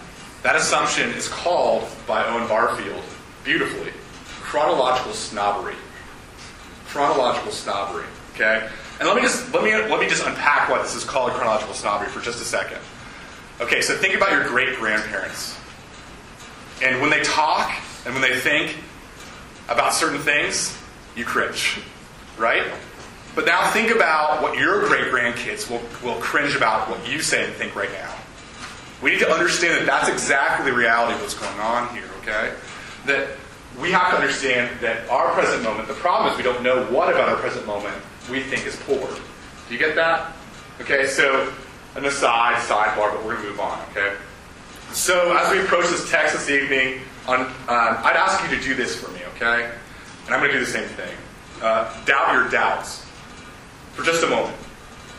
that 0.44 0.56
assumption 0.56 1.10
is 1.12 1.28
called 1.28 1.88
by 2.06 2.26
Owen 2.26 2.48
Barfield 2.48 3.04
beautifully 3.44 3.92
chronological 4.26 5.14
snobbery. 5.14 5.76
Chronological 6.88 7.52
snobbery. 7.52 8.06
Okay? 8.34 8.70
And 9.00 9.08
let 9.08 9.16
me 9.16 9.22
just 9.22 9.54
let 9.54 9.64
me 9.64 9.72
let 9.72 10.00
me 10.00 10.08
just 10.08 10.26
unpack 10.26 10.70
what 10.70 10.82
this 10.82 10.96
is 10.96 11.04
called 11.04 11.32
chronological 11.32 11.74
snobbery 11.74 12.10
for 12.10 12.22
just 12.22 12.42
a 12.42 12.46
second. 12.46 12.80
Okay, 13.60 13.82
so 13.82 13.96
think 13.96 14.16
about 14.16 14.32
your 14.32 14.48
great 14.48 14.78
grandparents. 14.78 15.58
And 16.82 17.02
when 17.02 17.10
they 17.10 17.22
talk 17.24 17.74
and 18.06 18.14
when 18.14 18.22
they 18.22 18.40
think 18.40 18.78
about 19.68 19.94
certain 19.94 20.20
things, 20.20 20.78
you 21.16 21.26
cringe. 21.26 21.80
Right? 22.38 22.64
But 23.36 23.46
now 23.46 23.70
think 23.72 23.94
about 23.94 24.42
what 24.42 24.58
your 24.58 24.88
great 24.88 25.12
grandkids 25.12 25.70
will, 25.70 25.82
will 26.04 26.20
cringe 26.20 26.56
about 26.56 26.90
what 26.90 27.08
you 27.08 27.22
say 27.22 27.46
and 27.46 27.54
think 27.54 27.76
right 27.76 27.92
now. 27.92 28.17
We 29.02 29.12
need 29.12 29.20
to 29.20 29.32
understand 29.32 29.76
that 29.76 29.86
that's 29.86 30.10
exactly 30.10 30.70
the 30.70 30.76
reality 30.76 31.14
of 31.14 31.22
what's 31.22 31.36
going 31.36 31.60
on 31.60 31.94
here, 31.96 32.10
okay? 32.22 32.54
That 33.06 33.30
we 33.80 33.92
have 33.92 34.12
to 34.12 34.18
understand 34.18 34.80
that 34.82 35.08
our 35.10 35.32
present 35.34 35.64
moment, 35.64 35.88
the 35.88 35.94
problem 35.96 36.32
is 36.32 36.38
we 36.38 36.44
don't 36.44 36.64
know 36.64 36.84
what 36.86 37.10
about 37.10 37.30
our 37.30 37.36
present 37.36 37.66
moment 37.68 37.96
we 38.30 38.42
think 38.42 38.66
is 38.66 38.76
poor. 38.86 39.08
Do 39.08 39.74
you 39.74 39.80
get 39.80 39.96
that? 39.96 40.34
Okay, 40.82 41.08
so 41.08 41.54
an 41.96 42.06
aside, 42.06 42.56
sidebar, 42.56 43.12
but 43.14 43.24
we're 43.24 43.34
going 43.34 43.46
to 43.46 43.50
move 43.50 43.60
on, 43.60 43.80
okay? 43.92 44.16
So 44.92 45.36
as 45.38 45.52
we 45.52 45.62
approach 45.62 45.86
this 45.86 46.10
text 46.10 46.34
this 46.34 46.50
evening, 46.50 47.02
on, 47.28 47.42
um, 47.42 47.54
I'd 47.68 48.16
ask 48.16 48.44
you 48.44 48.58
to 48.58 48.64
do 48.64 48.74
this 48.74 48.96
for 48.96 49.12
me, 49.12 49.20
okay? 49.36 49.70
And 50.26 50.34
I'm 50.34 50.40
going 50.40 50.52
to 50.52 50.60
do 50.60 50.66
the 50.66 50.72
same 50.72 50.88
thing. 50.90 51.16
Uh, 51.62 51.92
doubt 52.06 52.34
your 52.34 52.50
doubts 52.50 53.06
for 53.94 54.04
just 54.04 54.24
a 54.24 54.28
moment. 54.28 54.56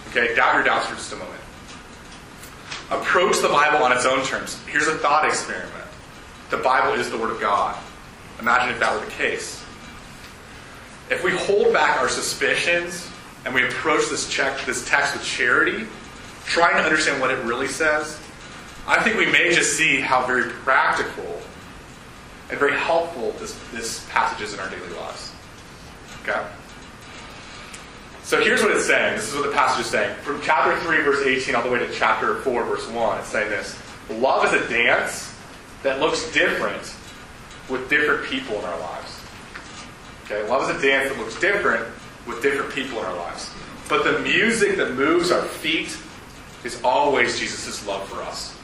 Okay, 0.09 0.35
doubt 0.35 0.55
your 0.55 0.65
doubts 0.65 0.87
for 0.87 0.95
just 0.95 1.13
a 1.13 1.17
moment. 1.17 1.38
Approach 2.91 3.41
the 3.41 3.49
Bible 3.49 3.85
on 3.85 3.93
its 3.93 4.07
own 4.07 4.25
terms. 4.25 4.61
Here's 4.67 4.87
a 4.87 4.97
thought 4.97 5.27
experiment. 5.27 5.75
The 6.51 6.57
Bible 6.57 6.99
is 6.99 7.11
the 7.11 7.19
Word 7.19 7.31
of 7.31 7.41
God. 7.41 7.77
Imagine 8.41 8.71
if 8.71 8.81
that 8.81 8.99
were 8.99 9.05
the 9.05 9.13
case. 9.13 9.63
If 11.11 11.23
we 11.23 11.33
hold 11.33 11.73
back 11.73 11.99
our 11.99 12.09
suspicions 12.09 13.09
and 13.45 13.55
we 13.55 13.67
approach 13.67 14.09
this, 14.09 14.29
check, 14.31 14.65
this 14.65 14.89
text 14.89 15.15
with 15.15 15.25
charity, 15.25 15.87
trying 16.45 16.77
to 16.77 16.83
understand 16.83 17.21
what 17.21 17.31
it 17.31 17.43
really 17.45 17.69
says, 17.69 18.19
I 18.87 19.03
think 19.03 19.17
we 19.17 19.27
may 19.27 19.53
just 19.55 19.77
see 19.77 20.01
how 20.01 20.27
very 20.27 20.51
practical 20.51 21.39
and 22.51 22.59
very 22.59 22.79
helpful 22.79 23.33
this, 23.39 23.59
this 23.73 24.07
passage 24.09 24.43
is 24.43 24.55
in 24.55 24.61
our 24.61 24.71
daily 24.71 24.89
lives. 24.95 25.33
Okay? 26.23 26.43
So 28.29 28.45
here's 28.45 28.61
what 28.61 28.73
it's 28.73 28.85
saying. 28.85 29.17
This 29.17 29.31
is 29.31 29.35
what 29.35 29.47
the 29.47 29.53
passage 29.53 29.87
is 29.87 29.91
saying. 29.91 30.15
From 30.17 30.39
chapter 30.43 30.79
3, 30.81 31.01
verse 31.03 31.25
18, 31.25 31.55
all 31.55 31.63
the 31.63 31.71
way 31.71 31.79
to 31.79 31.91
chapter 31.91 32.35
4, 32.35 32.65
verse 32.65 32.87
1, 32.87 33.19
it's 33.21 33.29
saying 33.29 33.49
this 33.49 33.75
Love 34.11 34.45
is 34.45 34.53
a 34.53 34.69
dance 34.69 35.35
that 35.83 35.99
looks 35.99 36.31
different 36.35 36.95
with 37.71 37.89
different 37.89 38.27
people 38.27 38.59
in 38.59 38.67
our 38.67 38.79
lives. 38.81 39.23
Okay? 40.27 40.47
Love 40.47 40.69
is 40.69 40.77
a 40.77 40.87
dance 40.87 41.09
that 41.09 41.19
looks 41.19 41.41
different 41.41 41.87
with 42.27 42.43
different 42.43 42.71
people 42.71 42.99
in 42.99 43.07
our 43.07 43.17
lives. 43.17 43.51
But 43.89 44.05
the 44.05 44.19
music 44.19 44.77
that 44.77 44.93
moves 44.93 45.31
our 45.31 45.45
feet 45.45 45.97
is 46.65 46.83
always 46.85 47.41
Jesus' 47.41 47.87
love 47.87 48.07
for 48.11 48.23
us. 48.25 48.55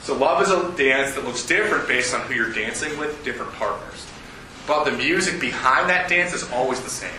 So 0.00 0.16
love 0.16 0.40
is 0.40 0.48
a 0.48 0.74
dance 0.82 1.14
that 1.16 1.24
looks 1.24 1.44
different 1.44 1.86
based 1.88 2.14
on 2.14 2.22
who 2.22 2.32
you're 2.32 2.54
dancing 2.54 2.98
with, 2.98 3.22
different 3.22 3.52
partners. 3.52 4.06
But 4.66 4.84
the 4.84 4.92
music 4.92 5.42
behind 5.42 5.90
that 5.90 6.08
dance 6.08 6.32
is 6.32 6.50
always 6.50 6.80
the 6.80 6.88
same. 6.88 7.10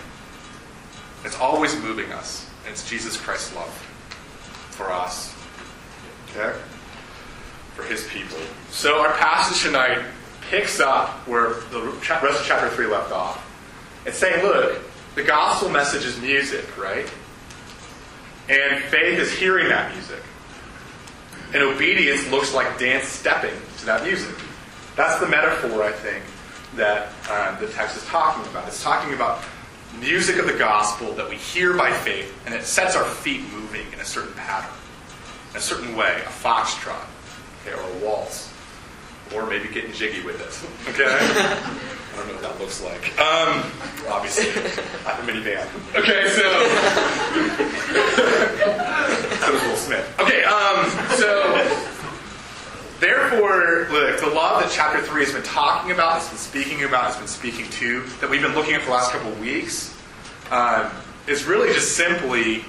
It's 1.23 1.39
always 1.39 1.75
moving 1.81 2.11
us. 2.11 2.49
It's 2.69 2.87
Jesus 2.89 3.17
Christ's 3.17 3.55
love 3.55 3.69
for 4.71 4.91
us. 4.91 5.33
Okay? 6.29 6.57
For 7.75 7.83
his 7.83 8.07
people. 8.07 8.37
So 8.69 8.99
our 8.99 9.13
passage 9.13 9.63
tonight 9.63 10.03
picks 10.49 10.79
up 10.79 11.09
where 11.27 11.55
the 11.71 11.81
rest 12.21 12.41
of 12.41 12.45
chapter 12.45 12.69
3 12.69 12.87
left 12.87 13.11
off. 13.11 13.49
It's 14.05 14.17
saying, 14.17 14.43
look, 14.43 14.81
the 15.15 15.23
gospel 15.23 15.69
message 15.69 16.05
is 16.05 16.19
music, 16.19 16.77
right? 16.77 17.09
And 18.49 18.83
faith 18.85 19.19
is 19.19 19.31
hearing 19.31 19.69
that 19.69 19.93
music. 19.93 20.21
And 21.53 21.63
obedience 21.63 22.29
looks 22.29 22.53
like 22.53 22.79
dance 22.79 23.05
stepping 23.05 23.53
to 23.77 23.85
that 23.85 24.03
music. 24.03 24.35
That's 24.95 25.19
the 25.19 25.27
metaphor, 25.27 25.83
I 25.83 25.91
think, 25.91 26.23
that 26.75 27.09
uh, 27.29 27.59
the 27.59 27.67
text 27.67 27.95
is 27.95 28.05
talking 28.05 28.45
about. 28.51 28.67
It's 28.67 28.83
talking 28.83 29.13
about 29.13 29.43
music 29.99 30.37
of 30.37 30.45
the 30.45 30.53
gospel 30.53 31.11
that 31.13 31.27
we 31.29 31.35
hear 31.35 31.73
by 31.73 31.91
faith, 31.91 32.31
and 32.45 32.53
it 32.53 32.63
sets 32.63 32.95
our 32.95 33.05
feet 33.05 33.41
moving 33.51 33.91
in 33.93 33.99
a 33.99 34.05
certain 34.05 34.33
pattern, 34.33 34.71
in 35.51 35.57
a 35.57 35.61
certain 35.61 35.95
way, 35.95 36.21
a 36.25 36.29
foxtrot, 36.29 37.05
okay, 37.61 37.73
or 37.75 37.81
a 37.81 37.93
waltz, 38.05 38.51
or 39.33 39.45
maybe 39.47 39.67
getting 39.69 39.91
jiggy 39.93 40.21
with 40.23 40.39
it. 40.41 40.53
Okay? 40.93 41.05
I 42.13 42.15
don't 42.17 42.27
know 42.27 42.33
what 42.33 42.43
that 42.43 42.59
looks 42.59 42.81
like. 42.83 43.17
Um, 43.19 43.63
obviously, 44.07 44.45
I'm 45.07 45.17
a 45.17 45.23
minivan. 45.31 45.65
Okay, 45.95 46.29
so 46.29 46.43
so 49.39 49.51
was 49.51 49.61
Will 49.63 49.75
Smith. 49.75 50.05
Okay, 50.19 50.43
um, 50.43 50.85
so 51.17 51.41
Therefore, 53.03 53.89
look, 53.91 54.21
the 54.21 54.27
love 54.27 54.63
that 54.63 54.71
chapter 54.71 55.01
3 55.01 55.25
has 55.25 55.33
been 55.33 55.43
talking 55.43 55.91
about, 55.91 56.21
has 56.21 56.29
been 56.29 56.37
speaking 56.37 56.85
about, 56.85 57.07
has 57.07 57.17
been 57.17 57.27
speaking 57.27 57.69
to, 57.71 58.05
that 58.21 58.29
we've 58.29 58.41
been 58.41 58.55
looking 58.55 58.75
at 58.75 58.79
for 58.79 58.85
the 58.85 58.91
last 58.93 59.11
couple 59.11 59.29
of 59.29 59.41
weeks, 59.41 59.93
um, 60.51 60.89
is 61.27 61.43
really 61.43 61.73
just 61.73 61.97
simply 61.97 62.63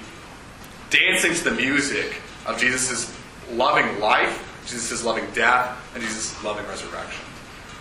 dancing 0.89 1.33
to 1.33 1.41
the 1.45 1.51
music 1.51 2.21
of 2.45 2.59
Jesus' 2.59 3.17
loving 3.53 4.01
life, 4.01 4.61
Jesus' 4.67 5.05
loving 5.05 5.23
death, 5.33 5.73
and 5.93 6.03
Jesus' 6.03 6.43
loving 6.43 6.67
resurrection. 6.67 7.23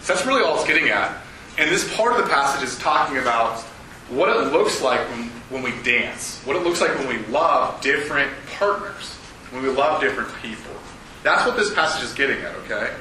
So 0.03 0.15
that's 0.15 0.25
really 0.25 0.45
all 0.45 0.55
it's 0.55 0.65
getting 0.65 0.91
at. 0.91 1.13
And 1.59 1.69
this 1.69 1.93
part 1.97 2.13
of 2.13 2.25
the 2.25 2.33
passage 2.33 2.63
is 2.63 2.79
talking 2.79 3.19
about 3.19 3.63
what 4.11 4.29
it 4.29 4.53
looks 4.53 4.81
like 4.81 5.01
when, 5.11 5.29
when 5.51 5.63
we 5.65 5.73
dance, 5.83 6.41
what 6.45 6.55
it 6.55 6.63
looks 6.63 6.81
like 6.81 6.97
when 7.01 7.09
we 7.09 7.19
love 7.33 7.81
different 7.81 8.31
partners, 8.57 9.17
when 9.51 9.65
we 9.65 9.71
love 9.71 10.01
different 10.01 10.33
people. 10.41 10.71
That's 11.25 11.47
what 11.47 11.57
this 11.57 11.75
passage 11.75 12.05
is 12.05 12.13
getting 12.13 12.39
at, 12.43 12.55
okay? 12.57 12.95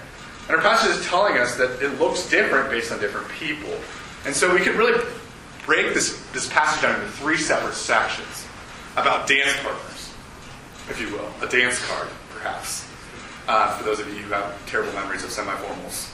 And 0.48 0.58
our 0.58 0.62
passage 0.62 0.98
is 0.98 1.06
telling 1.06 1.38
us 1.38 1.56
that 1.58 1.82
it 1.84 2.00
looks 2.00 2.28
different 2.30 2.70
based 2.70 2.92
on 2.92 3.00
different 3.00 3.30
people. 3.30 3.78
And 4.26 4.34
so 4.34 4.54
we 4.54 4.62
can 4.62 4.78
really 4.78 5.00
break 5.66 5.94
this, 5.94 6.26
this 6.32 6.50
passage 6.50 6.82
down 6.82 7.00
into 7.00 7.12
three 7.12 7.38
separate 7.38 7.76
sections 7.76 8.48
about 8.96 9.28
dance 9.28 9.58
partners, 9.62 10.14
if 10.90 11.00
you 11.02 11.12
will. 11.12 11.28
A 11.46 11.52
dance 11.52 11.86
card, 11.86 12.08
perhaps, 12.34 12.88
uh, 13.48 13.78
for 13.78 13.84
those 13.84 14.00
of 14.00 14.08
you 14.08 14.22
who 14.22 14.34
have 14.34 14.66
terrible 14.68 14.94
memories 14.94 15.24
of 15.24 15.30
semiformals. 15.30 16.10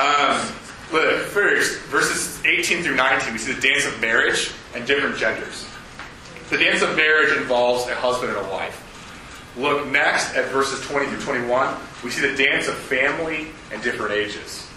Um, 0.00 0.54
look, 0.92 1.20
first, 1.26 1.80
verses 1.84 2.42
18 2.46 2.82
through 2.82 2.96
19, 2.96 3.32
we 3.32 3.38
see 3.38 3.52
the 3.52 3.60
dance 3.60 3.86
of 3.86 4.00
marriage 4.00 4.52
and 4.74 4.86
different 4.86 5.18
genders. 5.18 5.66
The 6.48 6.58
dance 6.58 6.80
of 6.80 6.96
marriage 6.96 7.36
involves 7.36 7.86
a 7.88 7.94
husband 7.94 8.34
and 8.34 8.46
a 8.46 8.50
wife. 8.50 8.80
Look 9.56 9.86
next 9.86 10.34
at 10.34 10.50
verses 10.50 10.84
20 10.86 11.06
through 11.06 11.20
21. 11.20 11.76
We 12.02 12.10
see 12.10 12.26
the 12.26 12.36
dance 12.36 12.66
of 12.66 12.74
family 12.74 13.48
and 13.72 13.82
different 13.82 14.12
ages. 14.12 14.68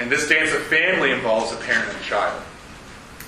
And 0.00 0.10
this 0.10 0.28
dance 0.28 0.52
of 0.52 0.62
family 0.62 1.12
involves 1.12 1.52
a 1.52 1.56
parent 1.56 1.88
and 1.88 1.98
a 1.98 2.02
child. 2.02 2.42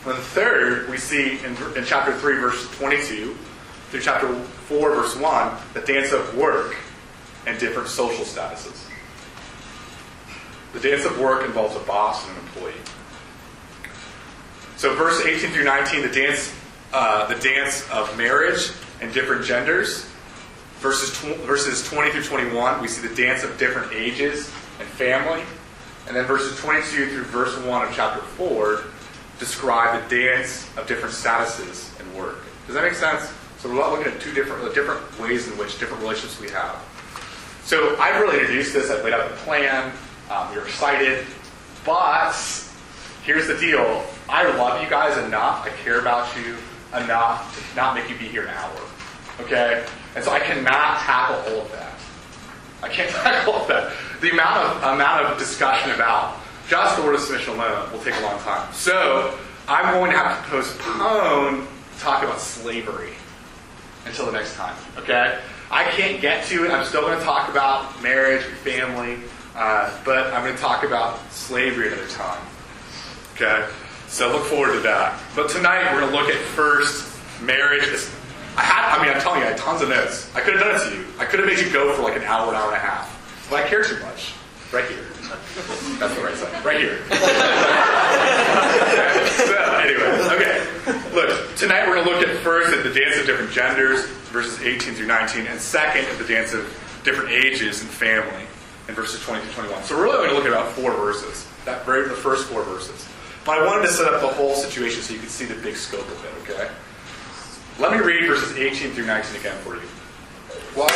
And 0.04 0.18
third, 0.18 0.90
we 0.90 0.96
see 0.96 1.38
in, 1.44 1.56
in 1.76 1.84
chapter 1.84 2.12
3, 2.12 2.36
verse 2.38 2.68
22 2.78 3.36
through 3.90 4.00
chapter 4.00 4.34
4, 4.34 4.90
verse 4.90 5.16
1, 5.16 5.56
the 5.74 5.80
dance 5.80 6.12
of 6.12 6.36
work 6.36 6.76
and 7.46 7.58
different 7.60 7.88
social 7.88 8.24
statuses. 8.24 8.88
The 10.72 10.80
dance 10.80 11.04
of 11.04 11.20
work 11.20 11.44
involves 11.44 11.76
a 11.76 11.80
boss 11.80 12.26
and 12.26 12.36
an 12.36 12.44
employee. 12.44 12.72
So, 14.76 14.94
verse 14.96 15.24
18 15.24 15.50
through 15.50 15.64
19, 15.64 16.02
the 16.02 16.08
dance, 16.08 16.52
uh, 16.92 17.26
the 17.32 17.38
dance 17.40 17.88
of 17.90 18.16
marriage 18.16 18.72
and 19.02 19.12
different 19.12 19.44
genders. 19.44 20.08
Verses, 20.78 21.12
tw- 21.12 21.36
verses 21.40 21.86
20 21.88 22.10
through 22.12 22.22
21, 22.24 22.80
we 22.80 22.88
see 22.88 23.06
the 23.06 23.14
dance 23.14 23.44
of 23.44 23.58
different 23.58 23.92
ages 23.92 24.50
and 24.78 24.88
family. 24.88 25.42
And 26.06 26.16
then 26.16 26.24
verses 26.24 26.58
22 26.58 27.10
through 27.10 27.24
verse 27.24 27.56
1 27.58 27.88
of 27.88 27.94
chapter 27.94 28.22
4 28.22 28.84
describe 29.38 30.08
the 30.08 30.16
dance 30.16 30.68
of 30.76 30.86
different 30.86 31.14
statuses 31.14 31.98
and 32.00 32.14
work. 32.16 32.38
Does 32.66 32.74
that 32.74 32.84
make 32.84 32.94
sense? 32.94 33.32
So 33.58 33.68
we're 33.68 33.76
looking 33.76 34.12
at 34.12 34.20
two 34.20 34.32
different, 34.32 34.74
different 34.74 35.20
ways 35.20 35.48
in 35.48 35.56
which 35.58 35.78
different 35.78 36.02
relationships 36.02 36.40
we 36.40 36.48
have. 36.50 36.76
So 37.64 37.96
I've 37.98 38.20
really 38.20 38.40
introduced 38.40 38.72
this. 38.72 38.90
I've 38.90 39.04
laid 39.04 39.14
out 39.14 39.28
the 39.28 39.36
plan. 39.38 39.92
Um, 40.30 40.52
you're 40.52 40.64
excited. 40.64 41.24
But 41.84 42.34
here's 43.24 43.46
the 43.46 43.56
deal. 43.58 44.04
I 44.28 44.44
love 44.56 44.82
you 44.82 44.90
guys 44.90 45.16
enough. 45.18 45.64
I 45.64 45.70
care 45.82 46.00
about 46.00 46.28
you 46.36 46.56
enough 46.96 47.70
to 47.70 47.76
not 47.76 47.94
make 47.94 48.10
you 48.10 48.16
be 48.16 48.26
here 48.26 48.42
an 48.42 48.50
hour. 48.50 48.80
Okay? 49.40 49.84
And 50.14 50.24
so 50.24 50.30
I 50.30 50.40
cannot 50.40 50.98
tackle 51.00 51.36
all 51.52 51.62
of 51.62 51.72
that. 51.72 51.94
I 52.82 52.88
can't 52.88 53.10
tackle 53.22 53.54
all 53.54 53.62
of 53.62 53.68
that. 53.68 53.92
The 54.20 54.30
amount 54.30 54.58
of 54.58 54.94
amount 54.94 55.26
of 55.26 55.38
discussion 55.38 55.90
about 55.92 56.38
just 56.68 56.96
the 56.96 57.02
word 57.02 57.14
of 57.14 57.20
submission 57.20 57.54
alone 57.54 57.90
will 57.92 58.00
take 58.00 58.14
a 58.14 58.20
long 58.20 58.38
time. 58.40 58.72
So 58.72 59.38
I'm 59.68 59.94
going 59.94 60.10
to 60.10 60.16
have 60.16 60.44
to 60.44 60.50
postpone 60.50 61.66
talk 61.98 62.22
about 62.22 62.40
slavery 62.40 63.12
until 64.06 64.26
the 64.26 64.32
next 64.32 64.54
time. 64.56 64.76
Okay? 64.96 65.38
I 65.70 65.84
can't 65.84 66.20
get 66.20 66.44
to 66.46 66.64
it. 66.64 66.70
I'm 66.70 66.84
still 66.84 67.02
going 67.02 67.18
to 67.18 67.24
talk 67.24 67.48
about 67.48 68.02
marriage 68.02 68.44
and 68.44 68.54
family, 68.58 69.18
uh, 69.54 69.96
but 70.04 70.26
I'm 70.34 70.44
going 70.44 70.54
to 70.54 70.60
talk 70.60 70.84
about 70.84 71.18
slavery 71.32 71.86
at 71.86 71.94
another 71.94 72.10
time. 72.10 72.42
Okay? 73.34 73.66
So 74.08 74.30
look 74.30 74.44
forward 74.44 74.74
to 74.74 74.80
that. 74.80 75.18
But 75.34 75.48
tonight 75.48 75.90
we're 75.92 76.00
going 76.00 76.12
to 76.12 76.18
look 76.18 76.28
at 76.28 76.40
first 76.48 77.08
marriage. 77.40 77.84
I 78.56 78.62
had, 78.62 78.98
I 78.98 79.02
mean, 79.02 79.14
I'm 79.14 79.20
telling 79.20 79.40
you, 79.40 79.46
I 79.46 79.50
had 79.50 79.58
tons 79.58 79.82
of 79.82 79.88
notes. 79.88 80.30
I 80.34 80.40
could 80.40 80.54
have 80.54 80.62
done 80.62 80.76
it 80.76 80.84
to 80.90 80.94
you. 80.96 81.04
I 81.18 81.24
could 81.24 81.40
have 81.40 81.48
made 81.48 81.58
you 81.58 81.72
go 81.72 81.92
for 81.94 82.02
like 82.02 82.16
an 82.16 82.24
hour, 82.24 82.48
an 82.50 82.54
hour 82.54 82.66
and 82.66 82.76
a 82.76 82.80
half. 82.80 83.46
But 83.48 83.64
I 83.64 83.68
care 83.68 83.82
too 83.82 83.98
much. 84.00 84.34
Right 84.72 84.84
here. 84.88 85.04
That's 85.98 86.14
the 86.14 86.22
right 86.22 86.34
side. 86.36 86.64
Right 86.64 86.80
here. 86.80 86.98
so, 89.48 89.56
anyway, 89.80 90.08
okay. 90.32 90.64
Look, 91.14 91.56
tonight 91.56 91.86
we're 91.86 91.96
going 91.96 92.06
to 92.06 92.10
look 92.10 92.26
at 92.26 92.36
first 92.42 92.72
at 92.72 92.82
the 92.84 92.92
dance 92.92 93.18
of 93.18 93.26
different 93.26 93.52
genders, 93.52 94.06
verses 94.32 94.60
18 94.60 94.94
through 94.94 95.06
19, 95.06 95.46
and 95.46 95.60
second 95.60 96.06
at 96.06 96.18
the 96.18 96.24
dance 96.24 96.54
of 96.54 96.64
different 97.04 97.30
ages 97.30 97.82
and 97.82 97.90
family, 97.90 98.44
in 98.88 98.94
verses 98.94 99.22
20 99.22 99.42
through 99.44 99.64
21. 99.64 99.84
So 99.84 99.96
we're 99.96 100.04
really 100.04 100.16
going 100.18 100.30
to 100.30 100.36
look 100.36 100.46
at 100.46 100.52
about 100.52 100.72
four 100.72 100.92
verses. 100.92 101.46
That 101.64 101.84
very 101.86 102.08
the 102.08 102.14
first 102.14 102.48
four 102.48 102.62
verses. 102.64 103.06
But 103.44 103.58
I 103.58 103.66
wanted 103.66 103.86
to 103.86 103.92
set 103.92 104.12
up 104.12 104.20
the 104.20 104.28
whole 104.28 104.54
situation 104.54 105.02
so 105.02 105.14
you 105.14 105.20
could 105.20 105.30
see 105.30 105.44
the 105.44 105.60
big 105.62 105.76
scope 105.76 106.06
of 106.06 106.24
it, 106.24 106.50
okay? 106.50 106.70
Let 107.78 107.92
me 107.92 107.98
read 107.98 108.26
verses 108.26 108.56
18 108.56 108.92
through 108.92 109.06
19 109.06 109.40
again 109.40 109.56
for 109.58 109.74
you. 109.74 109.82
Why? 110.74 110.88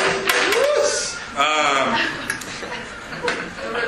Um, 1.37 1.93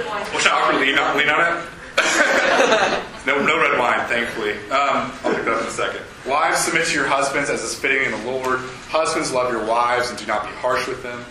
wine. 0.09 0.27
I 0.35 0.51
awkwardly 0.53 0.87
lean 0.89 0.99
on, 0.99 1.17
lean 1.17 1.29
on 1.29 1.41
it? 1.41 1.65
no, 3.27 3.45
no 3.45 3.61
red 3.61 3.79
wine, 3.79 4.07
thankfully. 4.09 4.53
Um, 4.71 5.13
I'll 5.25 5.35
pick 5.35 5.45
that 5.45 5.55
up 5.55 5.63
in 5.63 5.67
a 5.67 5.71
second. 5.71 6.03
Wives, 6.27 6.61
submit 6.61 6.87
to 6.87 6.95
your 6.95 7.07
husbands 7.07 7.51
as 7.51 7.63
is 7.63 7.75
fitting 7.75 8.05
in 8.05 8.11
the 8.11 8.31
Lord. 8.31 8.61
Husbands, 8.89 9.33
love 9.33 9.53
your 9.53 9.65
wives 9.65 10.11
and 10.11 10.19
do 10.19 10.27
not 10.27 10.45
be 10.45 10.51
harsh 10.57 10.87
with 10.87 11.03
them. 11.03 11.25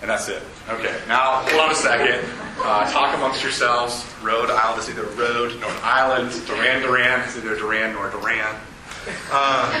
And 0.00 0.10
that's 0.10 0.28
it. 0.28 0.42
Okay, 0.68 0.96
now 1.08 1.42
hold 1.42 1.60
on 1.60 1.70
a 1.72 1.74
second. 1.74 2.24
Uh, 2.60 2.90
talk 2.92 3.16
amongst 3.16 3.42
yourselves. 3.42 4.06
Rhode 4.22 4.50
Island 4.50 4.80
is 4.80 4.88
either 4.88 5.02
Rhode 5.02 5.58
nor 5.60 5.70
Island. 5.82 6.30
Duran 6.46 6.82
Duran 6.82 7.20
is 7.28 7.36
either 7.36 7.56
Duran 7.56 7.94
nor 7.94 8.10
Duran. 8.10 8.54
Uh, 9.30 9.72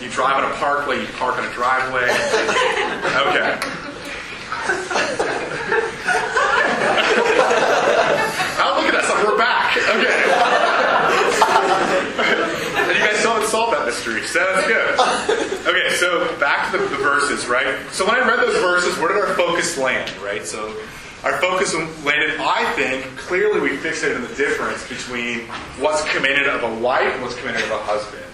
you 0.00 0.08
drive 0.10 0.42
on 0.42 0.50
a 0.50 0.54
parkway, 0.56 1.00
you 1.00 1.06
park 1.18 1.38
on 1.38 1.44
a 1.44 1.52
driveway. 1.52 2.08
Okay. 3.30 3.58
Oh, 8.62 8.76
look 8.76 8.92
at 8.92 8.94
us. 8.94 9.08
We're 9.24 9.38
back. 9.38 9.74
Okay. 9.76 10.20
and 12.90 12.98
you 12.98 13.04
guys 13.04 13.16
still 13.18 13.32
haven't 13.32 13.48
solved 13.48 13.72
that 13.72 13.86
mystery, 13.86 14.22
so 14.26 14.38
that's 14.38 14.66
good. 14.66 14.98
Okay, 15.66 15.94
so 15.96 16.36
back 16.38 16.70
to 16.70 16.76
the, 16.78 16.84
the 16.88 16.96
verses, 16.96 17.46
right? 17.46 17.78
So 17.90 18.04
when 18.06 18.16
I 18.16 18.26
read 18.26 18.40
those 18.40 18.56
verses, 18.60 18.98
where 18.98 19.08
did 19.14 19.22
our 19.22 19.34
focus 19.34 19.78
land, 19.78 20.14
right? 20.18 20.44
So 20.44 20.76
our 21.22 21.38
focus 21.38 21.74
landed, 21.74 22.40
I 22.40 22.72
think, 22.72 23.04
clearly 23.18 23.60
we 23.60 23.76
fixated 23.76 24.16
on 24.16 24.22
the 24.22 24.34
difference 24.36 24.88
between 24.88 25.40
what's 25.78 26.02
commanded 26.10 26.46
of 26.46 26.62
a 26.62 26.80
wife 26.80 27.12
and 27.12 27.22
what's 27.22 27.34
commanded 27.36 27.62
of 27.64 27.72
a 27.72 27.78
husband. 27.78 28.24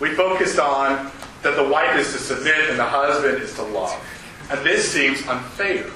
We 0.00 0.14
focused 0.14 0.58
on 0.58 1.10
that 1.42 1.56
the 1.56 1.66
wife 1.66 1.96
is 1.96 2.12
to 2.12 2.18
submit 2.18 2.68
and 2.68 2.78
the 2.78 2.84
husband 2.84 3.42
is 3.42 3.54
to 3.54 3.62
love. 3.62 3.98
And 4.50 4.64
this 4.66 4.90
seems 4.92 5.26
unfair, 5.26 5.86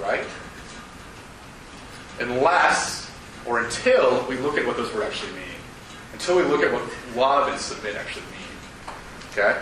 right? 0.00 0.24
Unless 2.18 3.10
or 3.44 3.60
until 3.60 4.26
we 4.28 4.38
look 4.38 4.56
at 4.56 4.66
what 4.66 4.78
those 4.78 4.92
words 4.94 5.08
actually 5.08 5.32
mean. 5.32 5.42
Until 6.14 6.36
we 6.36 6.44
look 6.44 6.62
at 6.62 6.72
what 6.72 6.82
love 7.14 7.48
and 7.48 7.60
submit 7.60 7.96
actually 7.96 8.22
mean. 8.22 8.94
Okay? 9.32 9.60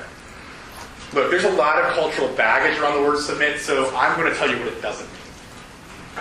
Look, 1.14 1.32
there's 1.32 1.44
a 1.44 1.50
lot 1.50 1.82
of 1.82 1.92
cultural 1.94 2.28
baggage 2.34 2.78
around 2.78 3.02
the 3.02 3.08
word 3.08 3.18
submit, 3.18 3.58
so 3.58 3.92
I'm 3.96 4.16
going 4.16 4.32
to 4.32 4.38
tell 4.38 4.48
you 4.48 4.58
what 4.58 4.68
it 4.68 4.80
doesn't 4.80 5.10
mean 5.10 5.19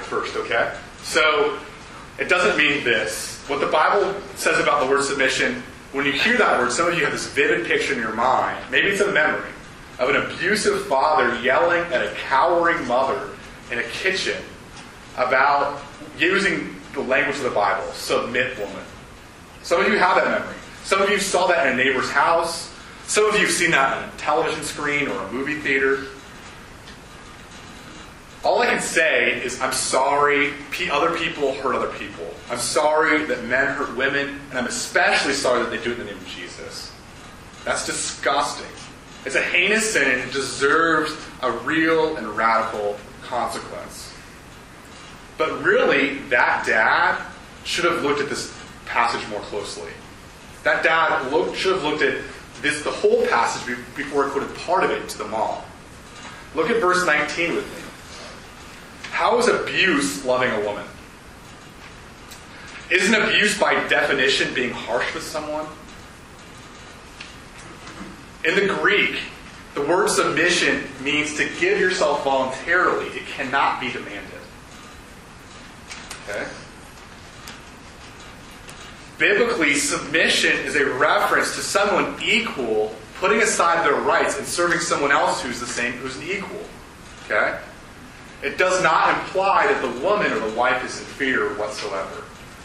first, 0.02 0.36
okay? 0.36 0.76
So, 1.04 1.60
it 2.20 2.28
doesn't 2.28 2.58
mean 2.58 2.84
this. 2.84 3.44
What 3.48 3.62
the 3.62 3.68
Bible 3.68 4.14
says 4.36 4.60
about 4.60 4.84
the 4.84 4.90
word 4.90 5.04
submission, 5.04 5.64
when 5.94 6.06
you 6.06 6.12
hear 6.12 6.38
that 6.38 6.60
word, 6.60 6.72
some 6.72 6.88
of 6.88 6.98
you 6.98 7.04
have 7.04 7.14
this 7.14 7.28
vivid 7.28 7.66
picture 7.66 7.94
in 7.94 8.00
your 8.00 8.14
mind. 8.14 8.60
Maybe 8.70 8.90
it's 8.90 9.02
a 9.02 9.12
memory 9.12 9.50
of 9.98 10.10
an 10.10 10.18
abusive 10.18 10.86
father 10.86 11.40
yelling 11.42 11.82
at 11.94 12.06
a 12.06 12.14
cowering 12.16 12.86
mother 12.88 13.30
in 13.72 13.80
a 13.80 13.84
kitchen 13.84 14.42
about 15.18 15.82
using 16.18 16.76
the 16.94 17.02
language 17.02 17.38
of 17.38 17.44
the 17.44 17.50
Bible, 17.52 17.86
submit 17.94 18.58
woman. 18.60 18.84
Some 19.64 19.82
of 19.82 19.88
you 19.88 19.98
have 19.98 20.16
that 20.16 20.40
memory. 20.40 20.56
Some 20.84 21.02
of 21.02 21.10
you 21.10 21.20
saw 21.20 21.48
that 21.48 21.68
in 21.68 21.74
a 21.74 21.84
neighbor's 21.84 22.10
house. 22.10 22.74
Some 23.08 23.26
of 23.26 23.36
you 23.36 23.46
have 23.46 23.52
seen 23.52 23.72
that 23.72 23.98
on 23.98 24.10
a 24.10 24.12
television 24.18 24.64
screen 24.64 25.08
or 25.08 25.20
a 25.22 25.32
movie 25.32 25.60
theater. 25.60 26.06
All 28.44 28.62
I 28.62 28.68
can 28.68 28.82
say 28.82 29.42
is 29.44 29.60
I'm 29.60 29.74
sorry 29.74 30.54
other 30.92 31.18
people 31.18 31.54
hurt 31.56 31.76
other 31.76 31.92
people. 31.98 32.26
I'm 32.50 32.60
sorry 32.60 33.26
that 33.26 33.44
men 33.46 33.76
hurt 33.76 33.96
women, 33.98 34.40
and 34.50 34.58
I'm 34.58 34.68
especially 34.68 35.34
sorry 35.34 35.62
that 35.62 35.70
they 35.70 35.84
do 35.84 35.92
it 35.92 36.00
in 36.00 36.06
the 36.06 36.06
name 36.06 36.18
of 36.18 36.28
Jesus. 36.28 36.94
That's 37.66 37.86
disgusting. 37.86 38.70
It's 39.26 39.36
a 39.36 39.42
heinous 39.42 39.94
sin 39.94 40.22
and 40.22 40.32
deserves 40.32 41.14
a 41.42 41.52
real 41.52 42.16
and 42.16 42.28
radical 42.30 42.98
consequence. 43.24 44.14
But 45.38 45.62
really, 45.62 46.20
that 46.30 46.66
dad 46.66 47.22
should 47.66 47.86
have 47.86 48.04
looked 48.04 48.22
at 48.22 48.30
this 48.30 48.56
passage 48.86 49.28
more 49.30 49.42
closely. 49.42 49.92
That 50.64 50.84
dad 50.84 51.32
looked, 51.32 51.58
should 51.58 51.74
have 51.74 51.84
looked 51.84 52.02
at 52.02 52.22
this 52.62 52.84
the 52.84 52.92
whole 52.92 53.26
passage 53.28 53.78
before 53.96 54.26
he 54.26 54.32
quoted 54.32 54.54
part 54.58 54.84
of 54.84 54.92
it 54.92 55.08
to 55.10 55.18
the 55.18 55.28
mom. 55.28 55.62
Look 56.56 56.70
at 56.70 56.82
verse 56.82 57.06
19 57.06 57.56
with 57.56 57.66
me. 57.78 57.79
How 59.12 59.38
is 59.38 59.48
abuse 59.48 60.24
loving 60.26 60.52
a 60.52 60.66
woman? 60.66 60.86
Isn't 62.90 63.14
abuse 63.14 63.60
by 63.60 63.74
definition 63.88 64.54
being 64.54 64.72
harsh 64.72 65.14
with 65.14 65.24
someone? 65.24 65.68
In 68.46 68.56
the 68.56 68.74
Greek, 68.74 69.20
the 69.76 69.82
word 69.82 70.10
submission 70.10 70.84
means 71.02 71.36
to 71.38 71.48
give 71.60 71.80
yourself 71.80 72.24
voluntarily. 72.24 73.08
It 73.08 73.28
cannot 73.28 73.80
be 73.80 73.92
demanded. 73.92 74.40
Okay? 76.28 76.48
Biblically, 79.18 79.76
submission 79.76 80.58
is 80.60 80.76
a 80.76 80.86
reference 80.86 81.56
to 81.56 81.62
someone 81.62 82.16
equal 82.24 82.96
putting 83.20 83.42
aside 83.42 83.86
their 83.86 84.00
rights 84.00 84.38
and 84.38 84.48
serving 84.48 84.80
someone 84.80 85.12
else 85.12 85.42
who's 85.42 85.60
the 85.60 85.66
same, 85.66 85.92
who's 85.94 86.16
an 86.16 86.24
equal. 86.24 86.62
Okay? 87.26 87.60
It 88.42 88.58
does 88.58 88.82
not 88.82 89.18
imply 89.18 89.68
that 89.68 89.82
the 89.82 90.00
woman 90.00 90.32
or 90.32 90.40
the 90.40 90.56
wife 90.56 90.84
is 90.86 91.00
inferior 91.00 91.54
whatsoever. 91.56 92.24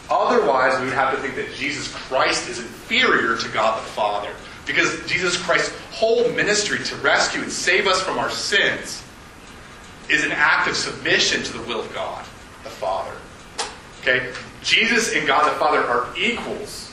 Otherwise, 0.09 0.79
we 0.79 0.85
would 0.85 0.93
have 0.93 1.15
to 1.15 1.21
think 1.21 1.35
that 1.35 1.53
Jesus 1.55 1.91
Christ 1.93 2.47
is 2.47 2.59
inferior 2.59 3.37
to 3.37 3.49
God 3.49 3.81
the 3.81 3.87
Father. 3.87 4.31
Because 4.65 5.05
Jesus 5.05 5.37
Christ's 5.37 5.75
whole 5.91 6.29
ministry 6.31 6.79
to 6.79 6.95
rescue 6.97 7.41
and 7.41 7.51
save 7.51 7.87
us 7.87 8.01
from 8.01 8.17
our 8.17 8.29
sins 8.29 9.03
is 10.09 10.23
an 10.23 10.31
act 10.31 10.67
of 10.67 10.75
submission 10.75 11.43
to 11.43 11.53
the 11.53 11.61
will 11.63 11.81
of 11.81 11.93
God, 11.93 12.23
the 12.63 12.69
Father. 12.69 13.15
Okay? 14.01 14.31
Jesus 14.61 15.13
and 15.13 15.27
God 15.27 15.51
the 15.51 15.59
Father 15.59 15.79
are 15.79 16.07
equals, 16.17 16.91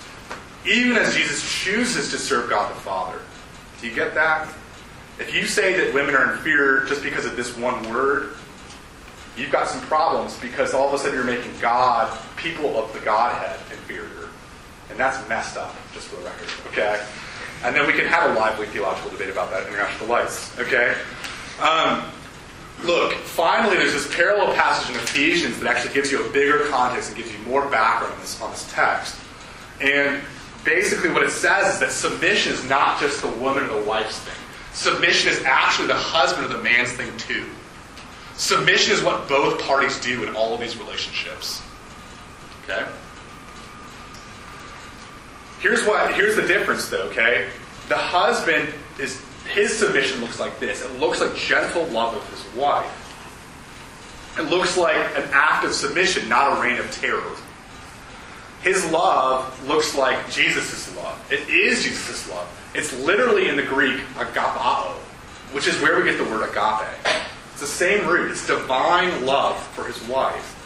even 0.66 0.96
as 0.96 1.14
Jesus 1.14 1.42
chooses 1.42 2.10
to 2.10 2.18
serve 2.18 2.50
God 2.50 2.70
the 2.70 2.80
Father. 2.80 3.18
Do 3.80 3.88
you 3.88 3.94
get 3.94 4.14
that? 4.14 4.48
If 5.18 5.34
you 5.34 5.46
say 5.46 5.78
that 5.78 5.94
women 5.94 6.14
are 6.14 6.32
inferior 6.32 6.84
just 6.86 7.02
because 7.02 7.26
of 7.26 7.36
this 7.36 7.56
one 7.56 7.88
word, 7.90 8.34
you've 9.36 9.50
got 9.50 9.68
some 9.68 9.80
problems 9.82 10.38
because 10.38 10.74
all 10.74 10.88
of 10.88 10.94
a 10.94 10.98
sudden 10.98 11.14
you're 11.14 11.24
making 11.24 11.52
God, 11.60 12.18
people 12.36 12.76
of 12.76 12.92
the 12.92 13.00
Godhead, 13.00 13.58
inferior. 13.70 14.28
And 14.90 14.98
that's 14.98 15.26
messed 15.28 15.56
up, 15.56 15.74
just 15.94 16.08
for 16.08 16.16
the 16.16 16.26
record. 16.26 16.48
Okay? 16.68 17.02
And 17.64 17.74
then 17.74 17.86
we 17.86 17.92
can 17.92 18.06
have 18.06 18.30
a 18.30 18.34
lively 18.34 18.66
theological 18.66 19.10
debate 19.10 19.30
about 19.30 19.50
that 19.50 19.66
in 19.66 19.72
the 19.72 19.78
International 19.78 20.08
Lights. 20.08 20.58
Okay? 20.58 20.94
Um, 21.60 22.02
look, 22.84 23.14
finally, 23.14 23.76
there's 23.76 23.92
this 23.92 24.14
parallel 24.14 24.52
passage 24.54 24.94
in 24.94 25.00
Ephesians 25.00 25.58
that 25.60 25.74
actually 25.74 25.94
gives 25.94 26.10
you 26.10 26.26
a 26.26 26.32
bigger 26.32 26.66
context 26.68 27.10
and 27.10 27.16
gives 27.16 27.32
you 27.32 27.38
more 27.46 27.66
background 27.66 28.12
on 28.14 28.20
this, 28.20 28.40
on 28.42 28.50
this 28.50 28.70
text. 28.72 29.18
And 29.80 30.20
basically, 30.64 31.10
what 31.10 31.22
it 31.22 31.30
says 31.30 31.74
is 31.74 31.80
that 31.80 31.90
submission 31.90 32.52
is 32.52 32.68
not 32.68 33.00
just 33.00 33.22
the 33.22 33.28
woman 33.28 33.64
or 33.64 33.80
the 33.80 33.86
wife's 33.86 34.18
thing. 34.18 34.34
Submission 34.72 35.32
is 35.32 35.42
actually 35.44 35.86
the 35.86 35.94
husband 35.94 36.46
or 36.46 36.56
the 36.56 36.62
man's 36.62 36.92
thing, 36.92 37.16
too. 37.16 37.46
Submission 38.36 38.94
is 38.94 39.02
what 39.02 39.28
both 39.28 39.60
parties 39.62 40.00
do 40.00 40.24
in 40.24 40.34
all 40.34 40.54
of 40.54 40.60
these 40.60 40.76
relationships. 40.76 41.62
Okay? 42.64 42.84
Here's 45.60 45.84
what 45.84 46.14
here's 46.14 46.34
the 46.36 46.42
difference 46.42 46.88
though, 46.88 47.04
okay? 47.04 47.48
the 47.88 47.96
husband 47.96 48.72
is 48.98 49.22
his 49.52 49.76
submission 49.76 50.20
looks 50.20 50.38
like 50.40 50.58
this. 50.58 50.82
It 50.82 50.98
looks 50.98 51.20
like 51.20 51.34
gentle 51.36 51.84
love 51.86 52.14
of 52.14 52.30
his 52.30 52.54
wife. 52.54 52.98
It 54.38 54.48
looks 54.48 54.78
like 54.78 54.96
an 55.16 55.28
act 55.32 55.64
of 55.66 55.74
submission, 55.74 56.28
not 56.28 56.56
a 56.56 56.62
reign 56.62 56.78
of 56.78 56.90
terror. 56.90 57.36
His 58.62 58.90
love 58.90 59.68
looks 59.68 59.94
like 59.94 60.30
Jesus' 60.30 60.94
love. 60.96 61.20
It 61.30 61.46
is 61.50 61.82
Jesus' 61.82 62.30
love. 62.30 62.48
It's 62.74 62.98
literally 63.00 63.48
in 63.48 63.56
the 63.56 63.62
Greek 63.62 64.00
agapao, 64.14 64.92
which 65.52 65.66
is 65.66 65.78
where 65.82 65.98
we 65.98 66.04
get 66.04 66.16
the 66.16 66.24
word 66.24 66.48
agape. 66.48 67.14
It's 67.52 67.60
the 67.60 67.66
same 67.66 68.06
root. 68.06 68.30
It's 68.30 68.46
divine 68.46 69.24
love 69.24 69.60
for 69.68 69.84
his 69.84 70.02
wife. 70.08 70.58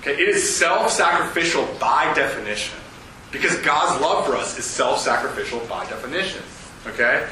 Okay, 0.00 0.12
it 0.12 0.28
is 0.28 0.56
self-sacrificial 0.56 1.66
by 1.80 2.12
definition. 2.14 2.78
Because 3.30 3.56
God's 3.56 4.00
love 4.00 4.26
for 4.26 4.36
us 4.36 4.58
is 4.58 4.64
self-sacrificial 4.64 5.60
by 5.68 5.84
definition. 5.86 6.42
Okay? 6.86 7.26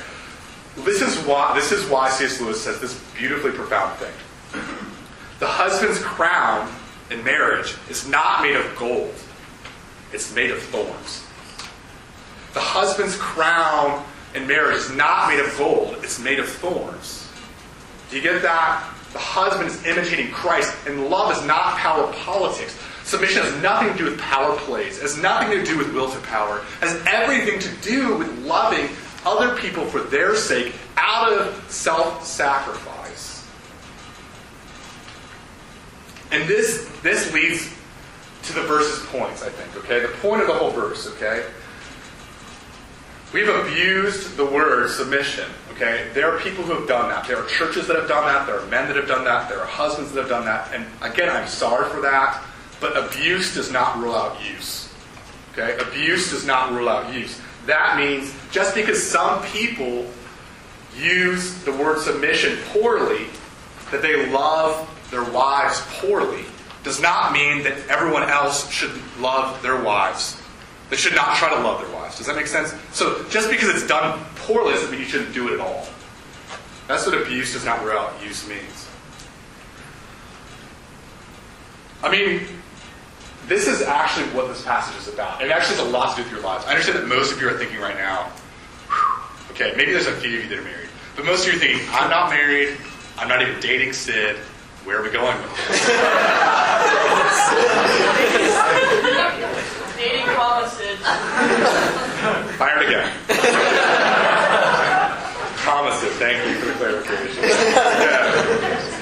This 0.79 1.01
is 1.01 1.17
why 1.27 1.55
this 1.55 1.73
is 1.73 1.89
why 1.89 2.11
C.S. 2.11 2.41
Lewis 2.41 2.63
says 2.63 2.81
this 2.81 3.01
beautifully 3.17 3.53
profound 3.53 3.97
thing. 3.99 4.63
The 5.39 5.47
husband's 5.47 5.99
crown 5.99 6.73
in 7.11 7.23
marriage 7.23 7.75
is 7.91 8.09
not 8.09 8.41
made 8.41 8.57
of 8.57 8.75
gold. 8.75 9.15
It's 10.11 10.35
made 10.35 10.51
of 10.51 10.63
thorns. 10.63 11.27
The 12.55 12.61
husband's 12.61 13.17
crown 13.17 14.03
in 14.35 14.47
marriage 14.47 14.77
is 14.77 14.91
not 14.95 15.29
made 15.29 15.41
of 15.41 15.59
gold, 15.59 15.97
it's 16.03 16.19
made 16.19 16.39
of 16.39 16.49
thorns. 16.49 17.26
Do 18.11 18.17
you 18.17 18.23
get 18.23 18.43
that? 18.43 18.93
The 19.13 19.19
husband 19.19 19.69
is 19.69 19.85
imitating 19.87 20.31
Christ, 20.31 20.75
and 20.87 21.09
love 21.09 21.37
is 21.37 21.45
not 21.47 21.79
power 21.79 22.13
politics. 22.13 22.79
Submission 23.05 23.43
has 23.43 23.63
nothing 23.63 23.93
to 23.93 23.99
do 23.99 24.05
with 24.05 24.19
power 24.19 24.57
plays. 24.57 25.01
Has 25.01 25.17
nothing 25.17 25.51
to 25.59 25.65
do 25.65 25.79
with 25.79 25.95
will 25.95 26.11
to 26.11 26.19
power. 26.21 26.65
Has 26.81 27.01
everything 27.07 27.59
to 27.61 27.69
do 27.83 28.17
with 28.17 28.37
loving 28.41 28.89
other 29.25 29.57
people 29.57 29.85
for 29.85 30.01
their 30.01 30.37
sake 30.37 30.75
out 30.97 31.33
of 31.33 31.71
self-sacrifice. 31.71 33.49
And 36.33 36.49
this 36.49 36.91
this 37.03 37.33
leads 37.33 37.73
to 38.45 38.53
the 38.53 38.63
verse's 38.63 39.05
points, 39.07 39.43
I 39.43 39.49
think, 39.49 39.77
okay? 39.85 40.01
The 40.01 40.13
point 40.19 40.43
of 40.43 40.49
the 40.49 40.55
whole 40.55 40.71
verse, 40.71 41.07
okay? 41.15 41.45
We've 43.33 43.49
abused 43.49 44.37
the 44.37 44.47
word 44.47 44.89
submission, 44.91 45.49
okay? 45.77 46.09
There 46.15 46.31
are 46.31 46.41
people 46.41 46.65
who 46.65 46.73
have 46.75 46.89
done 46.89 47.09
that. 47.11 47.27
There 47.29 47.39
are 47.39 47.47
churches 47.47 47.87
that 47.87 47.97
have 47.97 48.09
done 48.09 48.25
that. 48.25 48.47
There 48.47 48.59
are 48.59 48.67
men 48.67 48.89
that 48.89 48.97
have 48.97 49.07
done 49.09 49.25
that. 49.25 49.49
There 49.49 49.61
are 49.61 49.67
husbands 49.67 50.13
that 50.13 50.23
have 50.23 50.31
done 50.31 50.45
that. 50.47 50.73
And 50.75 50.87
again, 51.03 51.29
I'm 51.29 51.47
sorry 51.47 51.89
for 51.91 52.01
that, 52.01 52.43
but 52.81 52.97
abuse 52.97 53.55
does 53.55 53.71
not 53.71 53.99
rule 53.99 54.15
out 54.15 54.43
use. 54.43 54.93
Okay? 55.53 55.77
Abuse 55.79 56.31
does 56.31 56.47
not 56.47 56.73
rule 56.73 56.89
out 56.89 57.13
use. 57.15 57.41
That 57.67 57.97
means 57.99 58.35
just 58.51 58.75
because 58.75 59.03
some 59.03 59.43
people 59.45 60.07
use 60.97 61.63
the 61.65 61.73
word 61.73 62.01
submission 62.01 62.59
poorly, 62.69 63.27
that 63.91 64.03
they 64.03 64.31
love 64.31 64.89
their 65.11 65.25
wives 65.31 65.81
poorly, 66.01 66.45
does 66.85 67.01
not 67.01 67.33
mean 67.33 67.63
that 67.65 67.77
everyone 67.89 68.23
else 68.23 68.71
should 68.71 68.93
love 69.19 69.61
their 69.63 69.83
wives. 69.83 70.41
They 70.89 70.97
should 70.97 71.15
not 71.15 71.37
try 71.37 71.49
to 71.51 71.61
love 71.61 71.81
their 71.81 71.93
wives. 71.95 72.17
Does 72.17 72.27
that 72.27 72.37
make 72.37 72.47
sense? 72.47 72.73
So 72.93 73.25
just 73.29 73.51
because 73.51 73.69
it's 73.71 73.87
done 73.87 74.21
poorly 74.37 74.73
doesn't 74.73 74.91
mean 74.91 75.01
you 75.01 75.07
shouldn't 75.07 75.35
do 75.35 75.49
it 75.49 75.55
at 75.55 75.61
all. 75.61 75.87
That's 76.87 77.05
what 77.05 77.21
abuse 77.21 77.53
does 77.53 77.65
not 77.65 77.81
out 77.81 78.13
use 78.23 78.49
means. 78.49 78.89
I 82.03 82.11
mean, 82.11 82.47
this 83.49 83.67
is 83.67 83.83
actually 83.83 84.27
what 84.27 84.49
this 84.49 84.63
passage 84.63 84.97
is 84.97 85.13
about. 85.13 85.43
It 85.43 85.51
actually 85.51 85.79
has 85.79 85.87
a 85.87 85.91
lot 85.91 86.17
to 86.17 86.23
do 86.23 86.25
with 86.25 86.33
your 86.33 86.43
lives. 86.43 86.65
I 86.67 86.71
understand 86.71 86.99
that 86.99 87.09
most 87.09 87.33
of 87.33 87.41
you 87.41 87.49
are 87.49 87.59
thinking 87.59 87.81
right 87.81 87.97
now, 87.97 88.31
okay, 89.51 89.73
maybe 89.77 89.93
there's 89.93 90.07
a 90.07 90.13
few 90.13 90.39
of 90.39 90.45
you 90.45 90.49
that 90.51 90.59
are 90.59 90.63
married, 90.63 90.89
but 91.17 91.25
most 91.25 91.47
of 91.47 91.53
you 91.53 91.59
are 91.59 91.61
thinking, 91.61 91.85
I'm 91.91 92.11
not 92.11 92.31
married, 92.31 92.77
I'm 93.19 93.29
not 93.29 93.43
even 93.43 93.59
dating 93.61 93.93
Sid. 93.93 94.37
Where 94.85 95.01
are 95.01 95.03
we 95.03 95.11
going 95.11 95.37
with 95.43 95.57
this? 95.69 95.89
Fired 102.57 102.87
again. 102.87 103.13
Promises. 105.59 106.13
Thank 106.17 106.47
you 106.49 106.55
for 106.61 106.67
the 106.67 106.73
clarification. 106.75 107.43
Yeah. 107.43 108.93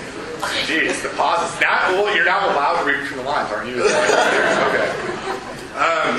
Jeez, 0.66 1.02
the 1.02 1.08
pauses. 1.10 1.60
Now, 1.60 1.92
well, 1.92 2.14
you're 2.14 2.24
now 2.24 2.46
allowed 2.46 2.80
to 2.80 2.86
read 2.86 3.00
between 3.00 3.18
the 3.18 3.24
lines, 3.24 3.50
aren't 3.50 3.68
you? 3.68 3.82
Okay. 3.82 4.88
Um, 5.74 6.16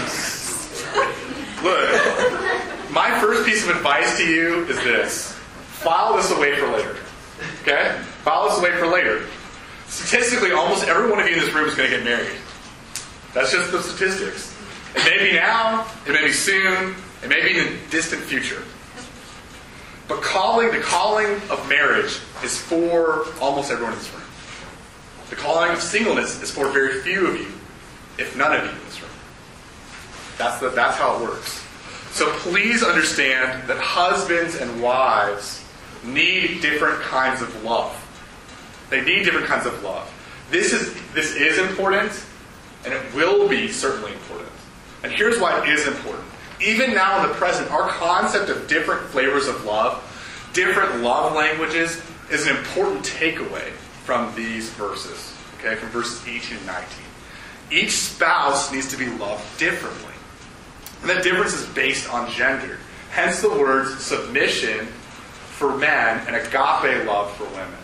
look, 1.63 2.91
my 2.91 3.17
first 3.19 3.45
piece 3.45 3.63
of 3.63 3.75
advice 3.75 4.17
to 4.17 4.25
you 4.27 4.65
is 4.65 4.77
this: 4.83 5.31
file 5.33 6.15
this 6.15 6.31
away 6.31 6.55
for 6.55 6.67
later. 6.67 6.95
Okay? 7.61 7.97
File 8.23 8.49
this 8.49 8.59
away 8.59 8.71
for 8.77 8.88
later. 8.88 9.27
Statistically, 9.88 10.51
almost 10.51 10.85
every 10.85 11.09
one 11.09 11.19
of 11.19 11.27
you 11.27 11.33
in 11.33 11.39
this 11.39 11.53
room 11.53 11.67
is 11.67 11.75
going 11.75 11.89
to 11.89 11.97
get 11.97 12.05
married. 12.05 12.38
That's 13.33 13.51
just 13.51 13.71
the 13.71 13.81
statistics. 13.81 14.55
It 14.95 15.03
may 15.03 15.29
be 15.29 15.36
now, 15.36 15.88
it 16.08 16.13
may 16.13 16.23
be 16.23 16.31
soon, 16.31 16.95
it 17.23 17.27
may 17.27 17.41
be 17.41 17.60
in 17.60 17.65
the 17.65 17.79
distant 17.89 18.21
future. 18.21 18.63
But 20.08 20.21
calling, 20.21 20.71
the 20.71 20.79
calling 20.79 21.27
of 21.49 21.67
marriage 21.67 22.19
is 22.43 22.60
for 22.60 23.25
almost 23.41 23.71
everyone 23.71 23.93
in 23.93 23.99
this 23.99 24.13
room. 24.13 24.21
The 25.29 25.36
calling 25.36 25.71
of 25.71 25.81
singleness 25.81 26.41
is 26.41 26.51
for 26.51 26.69
very 26.69 27.01
few 27.01 27.27
of 27.27 27.39
you, 27.39 27.47
if 28.17 28.38
none 28.38 28.55
of 28.55 28.63
you 28.63 28.69
in 28.69 28.86
this 28.86 29.01
room. 29.01 29.12
That's, 30.38 30.60
the, 30.60 30.69
that's 30.69 30.97
how 30.97 31.17
it 31.17 31.23
works. 31.23 31.63
So 32.12 32.29
please 32.38 32.84
understand 32.84 33.67
that 33.67 33.77
husbands 33.79 34.55
and 34.55 34.81
wives 34.81 35.65
need 36.03 36.62
different 36.62 37.01
kinds 37.01 37.41
of 37.41 37.63
love. 37.63 38.01
They 38.89 39.01
need 39.01 39.23
different 39.23 39.47
kinds 39.47 39.65
of 39.65 39.84
love. 39.84 40.12
This 40.51 40.71
is, 40.71 40.93
this 41.13 41.36
is 41.36 41.58
important, 41.58 42.23
and 42.86 42.93
it 42.93 43.13
will 43.15 43.49
be 43.49 43.69
certainly 43.69 44.13
important. 44.13 44.49
And 45.06 45.13
here's 45.13 45.39
why 45.39 45.62
it 45.62 45.70
is 45.70 45.86
important. 45.86 46.26
Even 46.60 46.96
now 46.96 47.22
in 47.22 47.30
the 47.30 47.36
present, 47.36 47.70
our 47.70 47.88
concept 47.89 48.50
of 48.50 48.68
different 48.68 49.08
flavors 49.10 49.48
of 49.48 49.63
love, 49.63 50.02
different 50.52 51.04
love 51.04 51.36
languages, 51.36 52.02
is 52.32 52.48
an 52.48 52.58
important 52.58 53.06
takeaway 53.06 53.70
from 54.04 54.34
these 54.34 54.72
verses. 54.72 55.38
Okay, 55.60 55.76
from 55.76 55.89
verses 55.89 56.28
18 56.28 56.58
and 56.58 56.65
19. 56.65 56.88
Each 57.70 57.91
spouse 57.91 58.72
needs 58.72 58.89
to 58.89 58.98
be 58.98 59.06
loved 59.06 59.44
differently. 59.60 60.15
And 61.02 61.10
that 61.12 61.22
difference 61.22 61.54
is 61.54 61.68
based 61.68 62.12
on 62.12 62.32
gender. 62.32 62.80
Hence 63.12 63.41
the 63.41 63.50
words 63.50 64.04
submission 64.04 64.88
for 64.88 65.78
men 65.78 66.26
and 66.26 66.36
agape 66.36 67.06
love 67.06 67.32
for 67.36 67.44
women. 67.44 67.78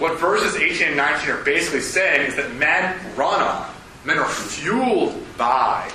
What 0.00 0.18
verses 0.18 0.56
18 0.56 0.88
and 0.88 0.96
19 0.96 1.30
are 1.30 1.44
basically 1.44 1.80
saying 1.80 2.26
is 2.26 2.34
that 2.34 2.52
men 2.54 2.98
run 3.14 3.40
on, 3.40 3.70
men 4.06 4.18
are 4.18 4.28
fueled 4.28 5.20
by 5.36 5.90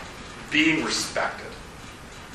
being 0.51 0.83
respected. 0.83 1.47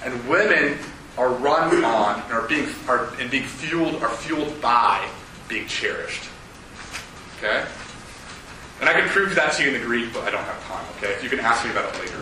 And 0.02 0.28
women 0.28 0.78
are 1.18 1.30
run 1.30 1.84
on 1.84 2.20
and 2.22 2.32
are 2.32 2.48
being 2.48 2.68
are 2.88 3.12
and 3.20 3.30
being 3.30 3.44
fueled 3.44 4.02
are 4.02 4.08
fueled 4.08 4.60
by 4.60 5.06
being 5.48 5.66
cherished. 5.66 6.24
Okay? 7.38 7.64
And 8.80 8.88
I 8.88 8.92
can 8.92 9.08
prove 9.08 9.34
that 9.34 9.52
to 9.54 9.62
you 9.62 9.68
in 9.68 9.80
the 9.80 9.86
Greek, 9.86 10.12
but 10.12 10.24
I 10.24 10.30
don't 10.30 10.44
have 10.44 10.62
time, 10.64 10.84
okay? 10.96 11.22
You 11.22 11.30
can 11.30 11.40
ask 11.40 11.64
me 11.64 11.70
about 11.70 11.94
it 11.94 12.00
later. 12.00 12.18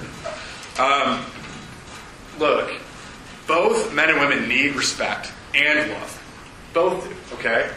Um, 0.80 1.24
look, 2.38 2.80
both 3.48 3.92
men 3.92 4.10
and 4.10 4.20
women 4.20 4.48
need 4.48 4.76
respect 4.76 5.32
and 5.54 5.90
love. 5.90 6.20
Both 6.72 7.08
do, 7.08 7.36
okay? 7.36 7.70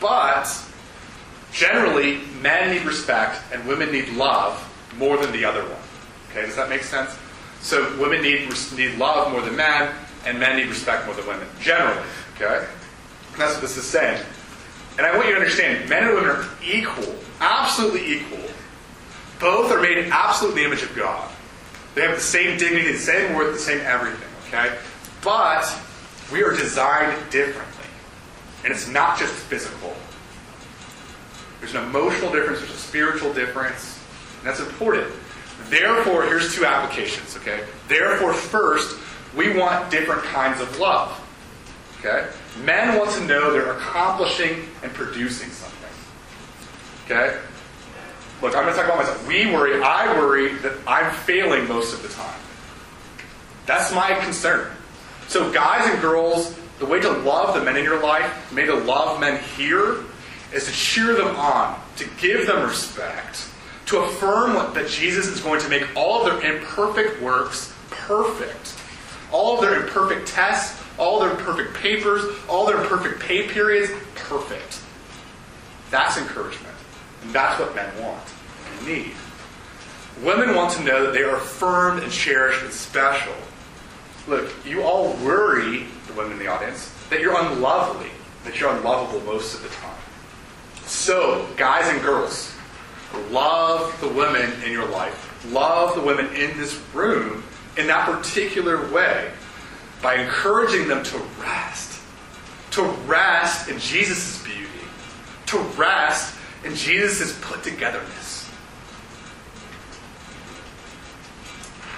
But 0.00 0.48
generally, 1.52 2.20
men 2.40 2.70
need 2.74 2.84
respect 2.86 3.42
and 3.52 3.66
women 3.66 3.92
need 3.92 4.08
love 4.10 4.68
more 4.98 5.16
than 5.16 5.32
the 5.32 5.44
other 5.44 5.62
one. 5.62 5.82
Okay, 6.30 6.46
does 6.46 6.56
that 6.56 6.68
make 6.68 6.82
sense? 6.82 7.16
So 7.60 7.96
women 7.98 8.22
need 8.22 8.48
need 8.76 8.98
love 8.98 9.32
more 9.32 9.40
than 9.40 9.56
men, 9.56 9.94
and 10.24 10.38
men 10.38 10.56
need 10.56 10.68
respect 10.68 11.06
more 11.06 11.14
than 11.14 11.26
women. 11.26 11.46
Generally, 11.60 12.02
okay? 12.34 12.66
That's 13.36 13.54
what 13.54 13.62
this 13.62 13.76
is 13.76 13.86
saying. 13.86 14.22
And 14.98 15.06
I 15.06 15.16
want 15.16 15.28
you 15.28 15.34
to 15.34 15.40
understand, 15.40 15.88
men 15.88 16.04
and 16.04 16.14
women 16.14 16.30
are 16.30 16.48
equal, 16.62 17.14
absolutely 17.40 18.16
equal. 18.16 18.38
Both 19.40 19.72
are 19.72 19.80
made 19.80 20.08
absolutely 20.10 20.64
in 20.64 20.70
the 20.70 20.76
image 20.76 20.88
of 20.88 20.94
God. 20.94 21.30
They 21.94 22.02
have 22.02 22.16
the 22.16 22.20
same 22.20 22.58
dignity, 22.58 22.92
the 22.92 22.98
same 22.98 23.34
worth, 23.34 23.54
the 23.54 23.60
same 23.60 23.80
everything, 23.80 24.28
okay? 24.48 24.76
But 25.22 25.66
we 26.32 26.42
are 26.42 26.54
designed 26.54 27.18
differently. 27.30 27.86
And 28.64 28.72
it's 28.72 28.88
not 28.88 29.18
just 29.18 29.32
physical. 29.32 29.94
There's 31.60 31.74
an 31.74 31.84
emotional 31.84 32.32
difference, 32.32 32.60
there's 32.60 32.72
a 32.72 32.76
spiritual 32.76 33.32
difference, 33.32 33.91
that's 34.42 34.60
important. 34.60 35.12
Therefore, 35.68 36.24
here's 36.24 36.54
two 36.54 36.64
applications, 36.64 37.36
okay? 37.36 37.64
Therefore, 37.88 38.34
first, 38.34 38.98
we 39.36 39.56
want 39.56 39.90
different 39.90 40.22
kinds 40.24 40.60
of 40.60 40.78
love. 40.78 41.18
Okay? 41.98 42.28
Men 42.64 42.98
want 42.98 43.10
to 43.12 43.24
know 43.24 43.52
they're 43.52 43.72
accomplishing 43.72 44.64
and 44.82 44.92
producing 44.92 45.48
something. 45.50 45.90
Okay? 47.04 47.38
Look, 48.42 48.56
I'm 48.56 48.64
going 48.64 48.74
to 48.74 48.80
talk 48.80 48.86
about 48.86 48.98
myself. 48.98 49.26
We 49.26 49.46
worry, 49.46 49.80
I 49.80 50.18
worry 50.18 50.54
that 50.58 50.72
I'm 50.86 51.14
failing 51.14 51.68
most 51.68 51.94
of 51.94 52.02
the 52.02 52.08
time. 52.08 52.40
That's 53.66 53.94
my 53.94 54.14
concern. 54.24 54.72
So, 55.28 55.52
guys 55.52 55.88
and 55.88 56.00
girls, 56.02 56.58
the 56.80 56.86
way 56.86 57.00
to 57.00 57.10
love 57.10 57.54
the 57.54 57.64
men 57.64 57.76
in 57.76 57.84
your 57.84 58.02
life, 58.02 58.52
maybe 58.52 58.68
to 58.68 58.74
love 58.74 59.20
men 59.20 59.40
here, 59.56 59.98
is 60.52 60.66
to 60.66 60.72
cheer 60.72 61.14
them 61.14 61.36
on, 61.36 61.80
to 61.96 62.08
give 62.20 62.46
them 62.48 62.66
respect, 62.68 63.48
to 63.92 63.98
affirm 63.98 64.54
that 64.72 64.88
Jesus 64.88 65.26
is 65.26 65.40
going 65.40 65.60
to 65.60 65.68
make 65.68 65.86
all 65.94 66.26
of 66.26 66.42
their 66.42 66.54
imperfect 66.54 67.20
works 67.20 67.74
perfect. 67.90 68.74
All 69.30 69.54
of 69.54 69.60
their 69.60 69.82
imperfect 69.82 70.28
tests, 70.28 70.82
all 70.98 71.20
their 71.20 71.30
imperfect 71.30 71.74
papers, 71.74 72.24
all 72.48 72.64
their 72.64 72.80
imperfect 72.80 73.20
pay 73.20 73.46
periods, 73.46 73.92
perfect. 74.14 74.80
That's 75.90 76.16
encouragement. 76.16 76.74
And 77.22 77.34
that's 77.34 77.60
what 77.60 77.74
men 77.74 78.02
want 78.02 78.22
and 78.78 78.86
need. 78.86 79.12
Women 80.22 80.54
want 80.54 80.72
to 80.72 80.84
know 80.84 81.04
that 81.04 81.12
they 81.12 81.22
are 81.22 81.36
affirmed 81.36 82.02
and 82.02 82.10
cherished 82.10 82.62
and 82.62 82.72
special. 82.72 83.34
Look, 84.26 84.50
you 84.64 84.82
all 84.82 85.12
worry, 85.16 85.84
the 86.06 86.14
women 86.14 86.32
in 86.32 86.38
the 86.38 86.46
audience, 86.46 86.94
that 87.10 87.20
you're 87.20 87.38
unlovely, 87.38 88.10
that 88.44 88.58
you're 88.58 88.74
unlovable 88.74 89.20
most 89.20 89.54
of 89.54 89.62
the 89.62 89.68
time. 89.68 89.96
So, 90.84 91.46
guys 91.56 91.88
and 91.88 92.00
girls, 92.02 92.51
love 93.30 93.98
the 94.00 94.08
women 94.08 94.50
in 94.64 94.72
your 94.72 94.86
life. 94.86 95.28
Love 95.52 95.94
the 95.94 96.00
women 96.00 96.26
in 96.34 96.56
this 96.56 96.80
room 96.94 97.42
in 97.76 97.86
that 97.86 98.06
particular 98.06 98.90
way 98.92 99.30
by 100.02 100.16
encouraging 100.16 100.88
them 100.88 101.02
to 101.04 101.18
rest. 101.40 102.00
To 102.72 102.82
rest 103.06 103.68
in 103.68 103.78
Jesus' 103.78 104.42
beauty. 104.42 104.68
To 105.46 105.58
rest 105.58 106.36
in 106.64 106.74
Jesus' 106.74 107.38
put 107.40 107.62
togetherness. 107.62 108.50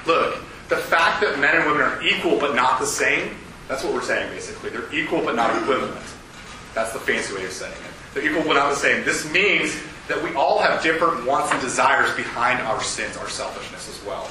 Look, 0.07 0.43
the 0.69 0.77
fact 0.77 1.23
that 1.23 1.39
men 1.39 1.57
and 1.57 1.67
women 1.67 1.83
are 1.83 2.03
equal 2.03 2.39
but 2.39 2.55
not 2.55 2.79
the 2.81 2.87
same, 2.87 3.37
that's 3.69 3.83
what 3.85 3.95
we're 3.95 4.03
saying 4.03 4.31
basically. 4.31 4.71
They're 4.71 4.93
equal 4.93 5.23
but 5.23 5.35
not 5.35 5.57
equivalent. 5.57 6.05
That's 6.75 6.93
the 6.93 6.99
fancy 6.99 7.35
way 7.35 7.45
of 7.45 7.53
saying 7.53 7.73
it. 7.73 8.15
They're 8.15 8.29
equal 8.29 8.43
but 8.45 8.55
not 8.55 8.71
the 8.71 8.77
same. 8.77 9.05
This 9.05 9.31
means 9.31 9.77
that 10.09 10.23
we 10.23 10.35
all 10.35 10.59
have 10.61 10.83
different 10.83 11.27
wants 11.27 11.51
and 11.53 11.61
desires 11.61 12.15
behind 12.15 12.61
our 12.61 12.83
sins, 12.83 13.17
our 13.17 13.29
selfishness 13.29 13.89
as 13.89 14.05
well. 14.07 14.29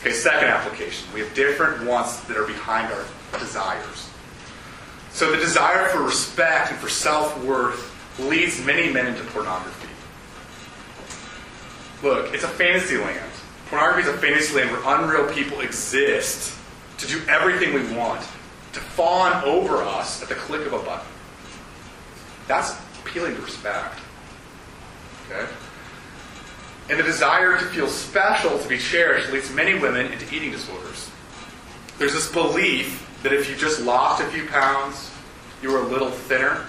Okay, 0.00 0.12
second 0.12 0.48
application. 0.48 1.06
We 1.12 1.20
have 1.20 1.34
different 1.34 1.86
wants 1.86 2.20
that 2.20 2.36
are 2.36 2.46
behind 2.46 2.90
our 2.92 3.04
desires. 3.38 4.08
So 5.12 5.30
the 5.30 5.36
desire 5.36 5.88
for 5.88 6.02
respect 6.02 6.70
and 6.70 6.80
for 6.80 6.88
self 6.88 7.44
worth 7.44 7.86
leads 8.18 8.64
many 8.64 8.92
men 8.92 9.06
into 9.06 9.22
pornography. 9.24 9.88
Look, 12.02 12.32
it's 12.32 12.44
a 12.44 12.48
fantasy 12.48 12.96
land. 12.96 13.30
Pornography 13.68 14.08
is 14.08 14.14
a 14.14 14.18
fantasy 14.18 14.56
land 14.56 14.70
where 14.70 14.80
unreal 14.98 15.32
people 15.32 15.60
exist 15.60 16.56
to 16.98 17.06
do 17.06 17.20
everything 17.28 17.74
we 17.74 17.94
want, 17.94 18.20
to 18.72 18.80
fawn 18.80 19.44
over 19.44 19.82
us 19.82 20.22
at 20.22 20.28
the 20.28 20.34
click 20.34 20.66
of 20.66 20.72
a 20.72 20.78
button. 20.78 21.06
That's 22.46 22.74
appealing 23.00 23.34
to 23.36 23.42
respect. 23.42 23.98
Okay? 25.30 25.50
And 26.90 26.98
the 26.98 27.04
desire 27.04 27.56
to 27.56 27.64
feel 27.66 27.86
special, 27.86 28.58
to 28.58 28.68
be 28.68 28.78
cherished, 28.78 29.32
leads 29.32 29.52
many 29.52 29.78
women 29.78 30.12
into 30.12 30.26
eating 30.34 30.50
disorders. 30.50 31.08
There's 31.98 32.14
this 32.14 32.30
belief 32.32 33.06
that 33.22 33.32
if 33.32 33.48
you 33.48 33.54
just 33.54 33.80
lost 33.82 34.22
a 34.22 34.26
few 34.26 34.46
pounds, 34.46 35.10
you 35.62 35.70
were 35.70 35.78
a 35.78 35.86
little 35.86 36.10
thinner, 36.10 36.64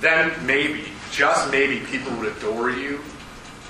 then 0.00 0.32
maybe, 0.44 0.84
just 1.10 1.50
maybe, 1.50 1.80
people 1.86 2.14
would 2.18 2.36
adore 2.36 2.70
you 2.70 3.00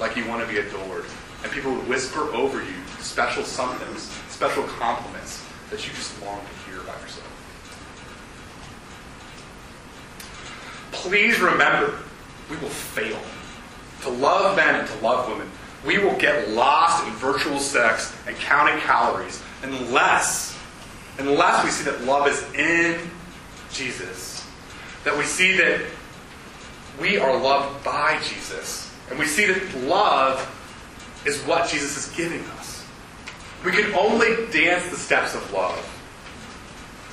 like 0.00 0.16
you 0.16 0.26
want 0.26 0.44
to 0.44 0.52
be 0.52 0.58
adored. 0.58 1.04
And 1.42 1.52
people 1.52 1.72
would 1.72 1.88
whisper 1.88 2.22
over 2.34 2.62
you 2.62 2.74
special 2.98 3.44
somethings, 3.44 4.10
special 4.28 4.64
compliments 4.64 5.44
that 5.70 5.86
you 5.86 5.92
just 5.92 6.20
long 6.22 6.40
to 6.40 6.70
hear 6.70 6.80
about 6.80 7.00
yourself. 7.00 7.30
Please 10.90 11.38
remember, 11.38 11.98
we 12.50 12.56
will 12.56 12.68
fail. 12.70 13.20
To 14.04 14.10
love 14.10 14.56
men 14.56 14.74
and 14.74 14.88
to 14.88 14.96
love 14.98 15.28
women, 15.28 15.50
we 15.84 15.98
will 15.98 16.16
get 16.16 16.50
lost 16.50 17.06
in 17.06 17.12
virtual 17.14 17.58
sex 17.58 18.14
and 18.26 18.36
counting 18.36 18.78
calories 18.80 19.42
unless, 19.62 20.58
unless 21.18 21.64
we 21.64 21.70
see 21.70 21.84
that 21.90 22.02
love 22.04 22.28
is 22.28 22.42
in 22.54 22.98
Jesus. 23.72 24.46
That 25.04 25.16
we 25.16 25.24
see 25.24 25.56
that 25.56 25.80
we 27.00 27.18
are 27.18 27.36
loved 27.38 27.84
by 27.84 28.20
Jesus. 28.22 28.94
And 29.08 29.18
we 29.18 29.26
see 29.26 29.46
that 29.46 29.74
love 29.84 30.50
is 31.26 31.40
what 31.42 31.68
Jesus 31.68 31.96
is 31.96 32.14
giving 32.14 32.44
us. 32.58 32.86
We 33.64 33.72
can 33.72 33.94
only 33.94 34.46
dance 34.52 34.90
the 34.90 34.96
steps 34.96 35.34
of 35.34 35.50
love. 35.52 35.90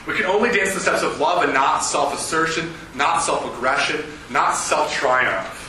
We 0.07 0.15
can 0.15 0.25
only 0.25 0.51
dance 0.51 0.73
the 0.73 0.79
steps 0.79 1.03
of 1.03 1.19
love 1.19 1.43
and 1.43 1.53
not 1.53 1.79
self 1.79 2.13
assertion, 2.13 2.73
not 2.95 3.19
self 3.19 3.45
aggression, 3.45 4.03
not 4.29 4.55
self 4.55 4.91
triumph. 4.93 5.60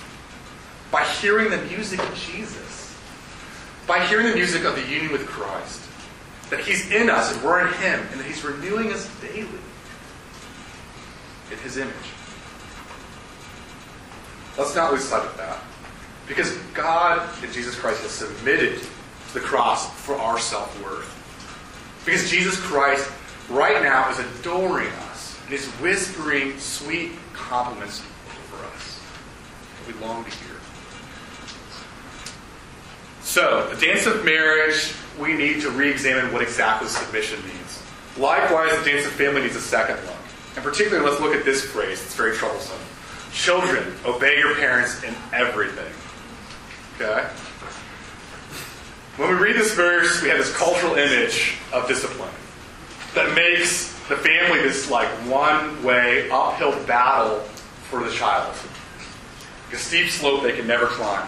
By 0.93 1.05
hearing 1.05 1.51
the 1.51 1.62
music 1.62 1.99
of 1.99 2.14
Jesus. 2.14 2.97
By 3.88 4.05
hearing 4.07 4.28
the 4.28 4.34
music 4.34 4.64
of 4.64 4.76
the 4.76 4.82
union 4.82 5.11
with 5.11 5.26
Christ. 5.26 5.80
That 6.51 6.61
He's 6.61 6.90
in 6.93 7.09
us 7.09 7.34
and 7.34 7.43
we're 7.43 7.66
in 7.66 7.72
Him, 7.74 8.07
and 8.12 8.20
that 8.20 8.26
He's 8.26 8.45
renewing 8.45 8.93
us 8.93 9.11
daily 9.20 9.49
in 11.51 11.59
His 11.59 11.78
image. 11.78 11.95
Let's 14.59 14.76
not 14.76 14.93
lose 14.93 15.05
sight 15.05 15.24
of 15.24 15.34
that. 15.38 15.61
Because 16.28 16.53
God 16.74 17.28
in 17.43 17.51
Jesus 17.53 17.74
Christ 17.74 18.03
has 18.03 18.11
submitted 18.11 18.80
to 18.80 19.34
the 19.34 19.40
cross 19.40 19.90
for 20.05 20.14
our 20.16 20.38
self 20.38 20.82
worth. 20.84 21.09
Because 22.05 22.30
Jesus 22.30 22.61
Christ 22.61 23.11
right 23.49 23.82
now 23.82 24.11
is 24.11 24.18
adoring 24.18 24.88
us 24.88 25.38
and 25.45 25.55
is 25.55 25.66
whispering 25.80 26.59
sweet 26.59 27.12
compliments 27.32 28.03
over 28.53 28.64
us 28.66 29.01
that 29.86 29.95
we 29.95 30.01
long 30.07 30.24
to 30.24 30.30
hear. 30.30 30.62
So, 33.33 33.66
the 33.74 33.87
dance 33.87 34.05
of 34.05 34.26
marriage, 34.26 34.93
we 35.18 35.33
need 35.33 35.62
to 35.62 35.70
re 35.70 35.91
examine 35.91 36.35
what 36.35 36.43
exactly 36.43 36.87
submission 36.87 37.43
means. 37.47 37.83
Likewise, 38.18 38.78
the 38.78 38.85
dance 38.85 39.07
of 39.07 39.12
family 39.12 39.41
needs 39.41 39.57
a 39.57 39.61
second 39.62 39.97
look. 40.05 40.18
And 40.55 40.62
particularly, 40.62 41.09
let's 41.09 41.18
look 41.18 41.35
at 41.35 41.43
this 41.43 41.64
phrase, 41.64 42.03
it's 42.03 42.14
very 42.14 42.37
troublesome. 42.37 42.76
Children, 43.33 43.91
obey 44.05 44.37
your 44.37 44.55
parents 44.57 45.03
in 45.03 45.14
everything. 45.33 45.91
Okay? 46.97 47.26
When 49.16 49.30
we 49.30 49.37
read 49.37 49.57
this 49.57 49.72
verse, 49.72 50.20
we 50.20 50.28
have 50.28 50.37
this 50.37 50.55
cultural 50.55 50.97
image 50.97 51.55
of 51.72 51.89
discipline 51.89 52.35
that 53.14 53.35
makes 53.35 53.95
the 54.11 54.16
family 54.16 54.61
this 54.61 54.91
like 54.91 55.09
one 55.26 55.83
way 55.83 56.28
uphill 56.28 56.72
battle 56.85 57.39
for 57.89 58.05
the 58.05 58.12
child. 58.12 58.55
A 59.72 59.76
steep 59.76 60.11
slope 60.11 60.43
they 60.43 60.55
can 60.55 60.66
never 60.66 60.85
climb. 60.85 61.26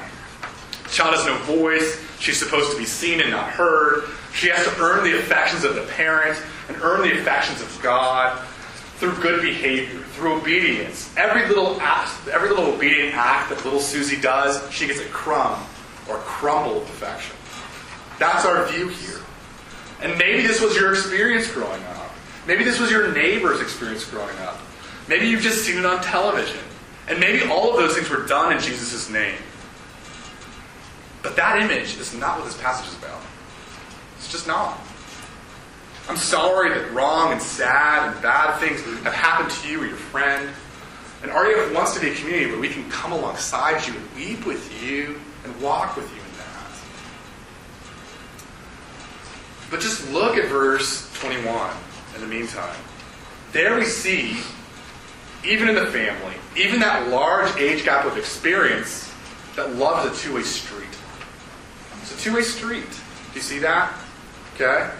Child 0.95 1.16
has 1.16 1.26
no 1.26 1.36
voice. 1.57 2.01
She's 2.20 2.38
supposed 2.38 2.70
to 2.70 2.78
be 2.78 2.84
seen 2.84 3.20
and 3.20 3.30
not 3.30 3.51
heard. 3.51 4.05
She 4.32 4.49
has 4.49 4.64
to 4.64 4.80
earn 4.80 5.03
the 5.03 5.18
affections 5.18 5.64
of 5.64 5.74
the 5.74 5.82
parent 5.82 6.40
and 6.68 6.76
earn 6.82 7.03
the 7.03 7.18
affections 7.18 7.61
of 7.61 7.80
God 7.82 8.38
through 8.97 9.20
good 9.20 9.42
behavior, 9.42 9.99
through 10.14 10.34
obedience. 10.34 11.12
Every 11.16 11.49
little 11.49 11.80
act, 11.80 12.28
every 12.28 12.49
little 12.49 12.66
obedient 12.66 13.12
act 13.14 13.51
that 13.51 13.64
little 13.64 13.80
Susie 13.80 14.20
does, 14.20 14.70
she 14.70 14.86
gets 14.86 15.01
a 15.01 15.05
crumb 15.07 15.61
or 16.09 16.16
crumble 16.18 16.82
of 16.82 16.82
affection. 16.84 17.34
That's 18.20 18.47
our 18.47 18.64
view 18.68 18.86
here. 18.86 19.20
And 20.01 20.16
maybe 20.16 20.47
this 20.47 20.61
was 20.61 20.76
your 20.76 20.92
experience 20.92 21.51
growing 21.51 21.82
up. 21.82 22.11
Maybe 22.47 22.62
this 22.62 22.78
was 22.78 22.92
your 22.92 23.12
neighbor's 23.12 23.61
experience 23.61 24.05
growing 24.05 24.38
up. 24.38 24.61
Maybe 25.09 25.26
you've 25.26 25.42
just 25.42 25.64
seen 25.64 25.76
it 25.76 25.84
on 25.84 26.03
television. 26.03 26.61
And 27.09 27.18
maybe 27.18 27.51
all 27.51 27.72
of 27.72 27.76
those 27.78 27.97
things 27.97 28.09
were 28.09 28.26
done 28.26 28.53
in 28.53 28.61
Jesus' 28.61 29.11
name. 29.11 29.34
But 31.25 31.37
that 31.37 31.59
image 31.62 31.99
is 31.99 32.14
not 32.14 32.39
what 32.39 32.45
this 32.45 32.61
passage 32.61 32.87
is 32.87 32.99
about. 32.99 33.20
It's 34.18 34.31
just 34.31 34.47
not. 34.47 34.79
I'm 36.07 36.18
sorry 36.18 36.68
that 36.68 36.93
wrong 36.93 37.33
and 37.33 37.41
sad 37.41 38.12
and 38.12 38.22
bad 38.22 38.61
things 38.61 38.83
have 39.03 39.14
happened 39.14 39.51
to 39.51 39.68
you 39.68 39.83
or 39.83 39.87
your 39.87 39.97
friend. 39.97 40.51
And 41.22 41.33
RUF 41.33 41.72
wants 41.75 41.95
to 41.95 42.01
be 42.01 42.11
a 42.11 42.14
community 42.14 42.51
where 42.51 42.61
we 42.61 42.68
can 42.68 42.89
come 42.91 43.12
alongside 43.12 43.87
you 43.87 43.95
and 43.95 44.14
weep 44.14 44.45
with 44.45 44.83
you 44.85 45.18
and 45.45 45.62
walk 45.62 45.97
with 45.97 46.05
you 46.11 46.20
in 46.20 46.37
that. 46.37 46.70
But 49.70 49.81
just 49.81 50.12
look 50.12 50.37
at 50.37 50.45
verse 50.51 51.11
21 51.20 51.70
in 52.16 52.20
the 52.20 52.27
meantime. 52.27 52.77
There 53.53 53.79
we 53.79 53.87
see, 53.87 54.37
even 55.43 55.70
in 55.70 55.75
the 55.75 55.87
family, 55.87 56.35
even 56.55 56.81
that 56.81 57.09
large 57.09 57.57
age 57.57 57.83
gap 57.83 58.05
of 58.05 58.18
experience, 58.18 59.11
that 59.57 59.75
love 59.77 60.12
is 60.12 60.18
a 60.18 60.22
two 60.22 60.35
way 60.35 60.43
street. 60.43 60.85
It's 62.05 62.20
a 62.20 62.22
two 62.22 62.34
way 62.34 62.42
street. 62.42 62.90
Do 62.90 63.34
you 63.34 63.40
see 63.40 63.59
that? 63.61 63.98
Okay? 64.55 64.90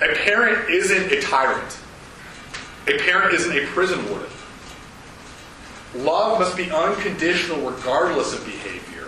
A 0.00 0.14
parent 0.14 0.70
isn't 0.70 1.10
a 1.10 1.20
tyrant. 1.20 1.76
A 2.86 2.98
parent 2.98 3.34
isn't 3.34 3.52
a 3.52 3.66
prison 3.66 4.08
warden. 4.08 4.30
Love 5.96 6.38
must 6.38 6.56
be 6.56 6.70
unconditional 6.70 7.68
regardless 7.68 8.32
of 8.32 8.44
behavior. 8.44 9.06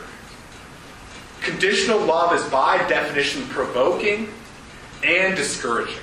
Conditional 1.43 2.01
love 2.01 2.35
is 2.35 2.43
by 2.51 2.79
definition 2.89 3.45
provoking 3.45 4.29
and 5.05 5.37
discouraging. 5.37 6.03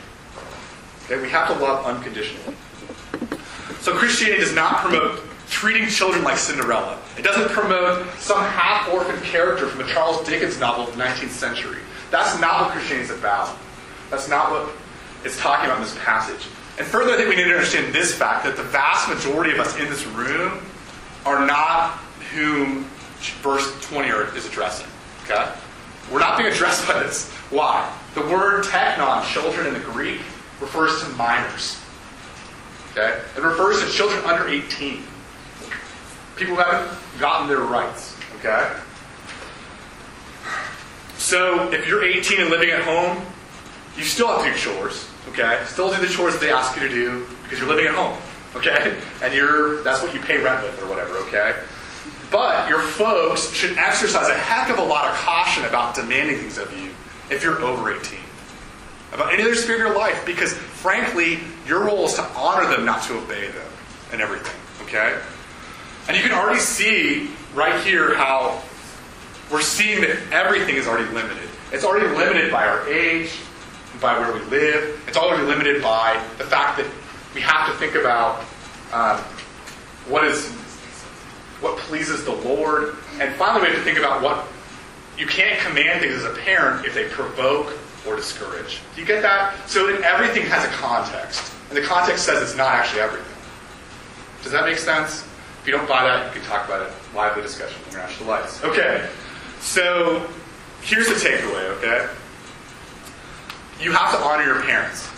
Okay, 1.04 1.22
we 1.22 1.30
have 1.30 1.50
to 1.50 1.62
love 1.62 1.86
unconditionally. 1.86 2.56
So 3.82 3.92
Christianity 3.92 4.40
does 4.40 4.56
not 4.56 4.78
promote 4.78 5.22
treating 5.50 5.88
children 5.88 6.24
like 6.24 6.38
Cinderella. 6.38 7.00
It 7.18 7.24
doesn't 7.24 7.50
promote 7.50 8.08
some 8.16 8.40
half-orphan 8.40 9.22
character 9.22 9.68
from 9.68 9.82
a 9.82 9.88
Charles 9.88 10.26
Dickens 10.28 10.60
novel 10.60 10.88
of 10.88 10.96
the 10.96 11.02
19th 11.02 11.30
century. 11.30 11.80
That's 12.12 12.40
not 12.40 12.62
what 12.62 12.72
Christianity 12.72 13.12
is 13.12 13.18
about. 13.18 13.56
That's 14.10 14.30
not 14.30 14.52
what 14.52 14.70
it's 15.24 15.38
talking 15.40 15.66
about 15.66 15.78
in 15.78 15.84
this 15.84 15.98
passage. 16.00 16.48
And 16.78 16.86
further, 16.86 17.14
I 17.14 17.18
think 17.18 17.30
we 17.30 17.36
need 17.36 17.46
to 17.46 17.54
understand 17.54 17.94
this 17.94 18.14
fact 18.14 18.46
that 18.46 18.56
the 18.56 18.64
vast 18.64 19.10
majority 19.10 19.52
of 19.52 19.60
us 19.60 19.78
in 19.80 19.90
this 19.90 20.06
room 20.08 20.60
are 21.26 21.46
not 21.46 21.98
whom 22.34 22.84
verse 23.42 23.82
20 23.88 24.10
is 24.38 24.46
addressing. 24.46 24.88
Okay? 25.26 25.52
We're 26.12 26.20
not 26.20 26.38
being 26.38 26.52
addressed 26.52 26.88
by 26.88 27.02
this. 27.04 27.30
Why? 27.50 27.92
The 28.14 28.22
word 28.22 28.64
technon, 28.64 29.26
children 29.26 29.68
in 29.68 29.74
the 29.74 29.80
Greek, 29.80 30.22
refers 30.62 31.02
to 31.04 31.10
minors. 31.10 31.82
Okay? 32.92 33.20
It 33.36 33.42
refers 33.42 33.84
to 33.84 33.92
children 33.92 34.24
under 34.24 34.48
18. 34.48 35.04
People 36.38 36.56
haven't 36.56 36.98
gotten 37.20 37.48
their 37.48 37.60
rights. 37.60 38.16
Okay? 38.40 38.72
So 41.18 41.72
if 41.72 41.88
you're 41.88 42.04
18 42.04 42.42
and 42.42 42.50
living 42.50 42.70
at 42.70 42.84
home, 42.84 43.26
you 43.98 44.04
still 44.04 44.28
have 44.28 44.46
to 44.46 44.52
do 44.52 44.58
chores. 44.58 45.10
Okay? 45.30 45.62
Still 45.66 45.94
do 45.94 46.00
the 46.00 46.12
chores 46.12 46.34
that 46.34 46.40
they 46.40 46.52
ask 46.52 46.80
you 46.80 46.88
to 46.88 46.94
do 46.94 47.26
because 47.44 47.60
you're 47.60 47.68
living 47.68 47.88
at 47.88 47.96
home. 47.96 48.18
Okay? 48.56 48.98
And 49.24 49.34
you're 49.34 49.82
that's 49.82 50.04
what 50.04 50.14
you 50.14 50.20
pay 50.20 50.38
rent 50.38 50.64
with 50.64 50.80
or 50.82 50.88
whatever, 50.88 51.16
okay? 51.26 51.56
But 52.32 52.70
your 52.70 52.82
folks 52.82 53.52
should 53.52 53.78
exercise 53.78 54.30
a 54.30 54.36
heck 54.36 54.70
of 54.70 54.78
a 54.78 54.84
lot 54.84 55.10
of 55.10 55.16
caution 55.16 55.66
about 55.66 55.96
demanding 55.96 56.38
things 56.38 56.60
of 56.60 56.72
you 56.78 56.92
if 57.32 57.44
you're 57.44 57.60
over 57.62 57.92
18. 57.92 58.20
About 59.14 59.34
any 59.34 59.42
other 59.42 59.56
sphere 59.56 59.76
of 59.76 59.82
your 59.82 59.98
life, 59.98 60.24
because 60.26 60.54
frankly, 60.54 61.40
your 61.66 61.86
role 61.86 62.06
is 62.06 62.14
to 62.14 62.24
honor 62.36 62.70
them, 62.70 62.86
not 62.86 63.02
to 63.04 63.18
obey 63.18 63.48
them 63.48 63.68
and 64.12 64.22
everything. 64.22 64.54
Okay? 64.84 65.18
And 66.08 66.16
you 66.16 66.24
can 66.24 66.32
already 66.32 66.60
see 66.60 67.30
right 67.54 67.84
here 67.84 68.16
how 68.16 68.62
we're 69.52 69.62
seeing 69.62 70.02
that 70.02 70.18
everything 70.32 70.76
is 70.76 70.88
already 70.88 71.12
limited. 71.14 71.50
It's 71.72 71.84
already 71.84 72.08
limited 72.16 72.52
by 72.52 72.66
our 72.66 72.88
age, 72.88 73.32
by 74.00 74.18
where 74.20 74.34
we 74.34 74.40
live. 74.46 75.04
It's 75.08 75.18
already 75.18 75.44
limited 75.44 75.82
by 75.82 76.24
the 76.38 76.46
fact 76.46 76.78
that 76.78 76.88
we 77.36 77.42
have 77.42 77.72
to 77.72 77.78
think 77.78 77.96
about 77.96 78.40
um, 78.94 79.20
what 80.08 80.24
is 80.24 80.50
what 81.60 81.78
pleases 81.80 82.24
the 82.24 82.32
Lord, 82.32 82.96
and 83.20 83.34
finally 83.36 83.62
we 83.62 83.68
have 83.74 83.78
to 83.78 83.84
think 83.84 83.98
about 83.98 84.22
what 84.22 84.48
you 85.18 85.26
can't 85.26 85.60
command 85.60 86.02
things 86.02 86.14
as 86.14 86.26
a 86.26 86.36
parent 86.42 86.86
if 86.86 86.94
they 86.94 87.10
provoke 87.10 87.74
or 88.08 88.16
discourage. 88.16 88.80
Do 88.96 89.02
you 89.02 89.08
get 89.08 89.24
that? 89.24 89.68
So 89.68 89.88
everything 89.88 90.44
has 90.44 90.64
a 90.66 90.70
context, 90.70 91.52
and 91.70 91.78
the 91.78 91.82
context 91.82 92.26
says 92.26 92.44
it's 92.44 92.56
not 92.56 92.74
actually 92.74 93.02
everything. 93.02 93.34
Does 94.44 94.52
that 94.52 94.66
make 94.66 94.78
sense? 94.78 95.28
If 95.68 95.74
you 95.74 95.80
don't 95.80 95.90
buy 95.90 96.06
that, 96.06 96.34
you 96.34 96.40
can 96.40 96.50
talk 96.50 96.66
about 96.66 96.88
it 96.88 96.94
lively 97.14 97.42
discussion 97.42 97.78
international 97.90 98.30
lives. 98.30 98.64
Okay, 98.64 99.06
so 99.60 100.26
here's 100.80 101.10
the 101.10 101.16
takeaway. 101.16 101.66
Okay, 101.78 102.08
you 103.82 103.92
have 103.92 104.14
to 104.14 104.18
honor 104.20 104.46
your 104.46 104.62
parents. 104.62 105.10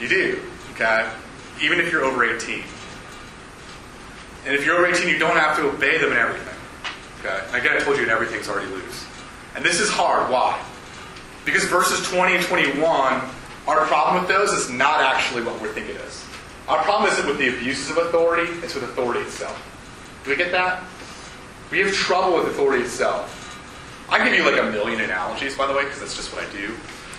You 0.00 0.08
do. 0.08 0.42
Okay, 0.72 1.08
even 1.62 1.78
if 1.78 1.92
you're 1.92 2.02
over 2.02 2.24
18. 2.24 2.64
And 4.44 4.56
if 4.56 4.66
you're 4.66 4.74
over 4.74 4.86
18, 4.86 5.06
you 5.06 5.20
don't 5.20 5.36
have 5.36 5.56
to 5.58 5.68
obey 5.68 5.98
them 5.98 6.10
in 6.10 6.18
everything. 6.18 6.58
Okay? 7.20 7.40
And 7.46 7.54
again, 7.54 7.76
I 7.76 7.84
told 7.84 7.96
you 7.96 8.02
in 8.02 8.10
everything's 8.10 8.48
already 8.48 8.72
loose. 8.72 9.06
And 9.54 9.64
this 9.64 9.78
is 9.78 9.88
hard. 9.88 10.32
Why? 10.32 10.60
Because 11.44 11.62
verses 11.66 12.04
20 12.10 12.34
and 12.34 12.44
21, 12.44 12.82
our 13.68 13.86
problem 13.86 14.18
with 14.18 14.28
those 14.28 14.50
is 14.50 14.68
not 14.68 15.00
actually 15.00 15.44
what 15.44 15.62
we 15.62 15.68
think 15.68 15.88
it 15.90 15.96
is. 15.96 16.27
Our 16.68 16.82
problem 16.82 17.10
isn't 17.10 17.26
with 17.26 17.38
the 17.38 17.48
abuses 17.48 17.90
of 17.90 17.96
authority, 17.96 18.52
it's 18.62 18.74
with 18.74 18.84
authority 18.84 19.20
itself. 19.20 19.56
Do 20.24 20.30
we 20.30 20.36
get 20.36 20.52
that? 20.52 20.84
We 21.70 21.78
have 21.78 21.94
trouble 21.94 22.36
with 22.36 22.48
authority 22.48 22.84
itself. 22.84 23.34
I 24.10 24.22
give 24.22 24.34
you 24.34 24.44
like 24.44 24.60
a 24.60 24.70
million 24.70 25.00
analogies, 25.00 25.56
by 25.56 25.66
the 25.66 25.72
way, 25.72 25.84
because 25.84 26.00
that's 26.00 26.14
just 26.14 26.30
what 26.34 26.44
I 26.44 26.52
do, 26.52 26.74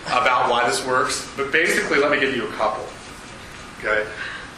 about 0.05 0.51
why 0.51 0.67
this 0.67 0.85
works. 0.85 1.27
But 1.35 1.51
basically, 1.51 1.97
let 1.97 2.11
me 2.11 2.19
give 2.19 2.35
you 2.35 2.47
a 2.47 2.51
couple. 2.53 2.85
Okay? 3.79 4.07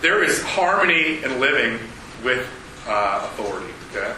There 0.01 0.23
is 0.23 0.41
harmony 0.43 1.23
in 1.23 1.39
living 1.39 1.79
with 2.21 2.45
uh, 2.85 3.29
authority. 3.31 3.73
Okay? 3.91 4.13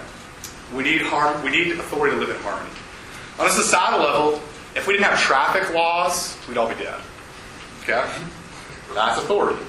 We 0.76 0.82
need 0.82 1.02
harm. 1.04 1.44
We 1.44 1.52
need 1.52 1.74
authority 1.74 2.16
to 2.16 2.20
live 2.20 2.36
in 2.36 2.42
harmony. 2.42 2.74
On 3.38 3.46
a 3.46 3.52
societal 3.52 4.00
level, 4.00 4.42
if 4.76 4.88
we 4.88 4.94
didn't 4.94 5.06
have 5.06 5.20
traffic 5.20 5.72
laws, 5.74 6.36
we'd 6.48 6.58
all 6.58 6.70
be 6.70 6.76
dead. 6.76 7.00
Okay? 7.84 8.10
That's 8.96 9.20
authority. 9.20 9.64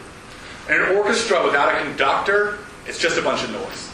An 0.69 0.97
orchestra 0.97 1.45
without 1.45 1.75
a 1.75 1.85
conductor, 1.85 2.59
it's 2.87 2.99
just 2.99 3.19
a 3.19 3.23
bunch 3.23 3.45
of 3.45 3.51
noise. 3.51 3.91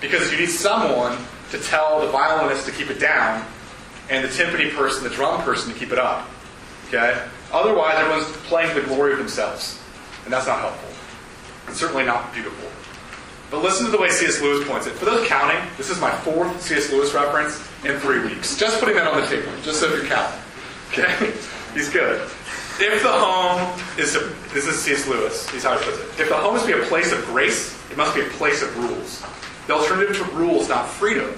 Because 0.00 0.32
you 0.32 0.38
need 0.38 0.48
someone 0.48 1.18
to 1.50 1.58
tell 1.58 2.00
the 2.00 2.08
violinist 2.08 2.66
to 2.66 2.72
keep 2.72 2.90
it 2.90 2.98
down, 2.98 3.44
and 4.08 4.24
the 4.24 4.28
timpani 4.28 4.74
person, 4.74 5.04
the 5.04 5.10
drum 5.10 5.42
person, 5.42 5.72
to 5.72 5.78
keep 5.78 5.92
it 5.92 5.98
up. 5.98 6.28
Okay? 6.88 7.22
Otherwise, 7.52 7.94
everyone's 7.96 8.36
playing 8.48 8.74
the 8.74 8.82
glory 8.82 9.12
of 9.12 9.18
themselves. 9.18 9.80
And 10.24 10.32
that's 10.32 10.46
not 10.46 10.60
helpful. 10.60 10.88
And 11.66 11.76
certainly 11.76 12.04
not 12.04 12.32
beautiful. 12.32 12.68
But 13.50 13.62
listen 13.62 13.86
to 13.86 13.92
the 13.92 13.98
way 13.98 14.10
C.S. 14.10 14.40
Lewis 14.40 14.66
points 14.66 14.86
it. 14.86 14.92
For 14.92 15.04
those 15.04 15.26
counting, 15.26 15.60
this 15.76 15.90
is 15.90 16.00
my 16.00 16.10
fourth 16.10 16.60
C.S. 16.62 16.90
Lewis 16.92 17.12
reference 17.12 17.58
in 17.84 17.98
three 17.98 18.20
weeks. 18.20 18.56
Just 18.56 18.78
putting 18.78 18.94
that 18.94 19.08
on 19.08 19.20
the 19.20 19.26
table, 19.26 19.50
just 19.62 19.80
so 19.80 19.92
you're. 19.92 20.04
Okay? 20.90 21.32
He's 21.74 21.90
good. 21.90 22.28
If 22.82 23.02
the 23.02 23.12
home 23.12 23.78
is 23.98 24.14
this 24.54 24.66
is 24.66 24.80
C.S. 24.80 25.06
Lewis, 25.06 25.48
he's 25.50 25.64
how 25.64 25.76
he 25.76 25.84
puts 25.84 25.98
it. 25.98 26.20
If 26.20 26.30
the 26.30 26.34
home 26.34 26.56
is 26.56 26.62
to 26.62 26.68
be 26.68 26.72
a 26.72 26.86
place 26.86 27.12
of 27.12 27.22
grace, 27.26 27.78
it 27.90 27.96
must 27.98 28.14
be 28.14 28.22
a 28.22 28.28
place 28.30 28.62
of 28.62 28.74
rules. 28.78 29.22
The 29.66 29.74
alternative 29.74 30.16
to 30.16 30.24
rules, 30.34 30.70
not 30.70 30.88
freedom. 30.88 31.30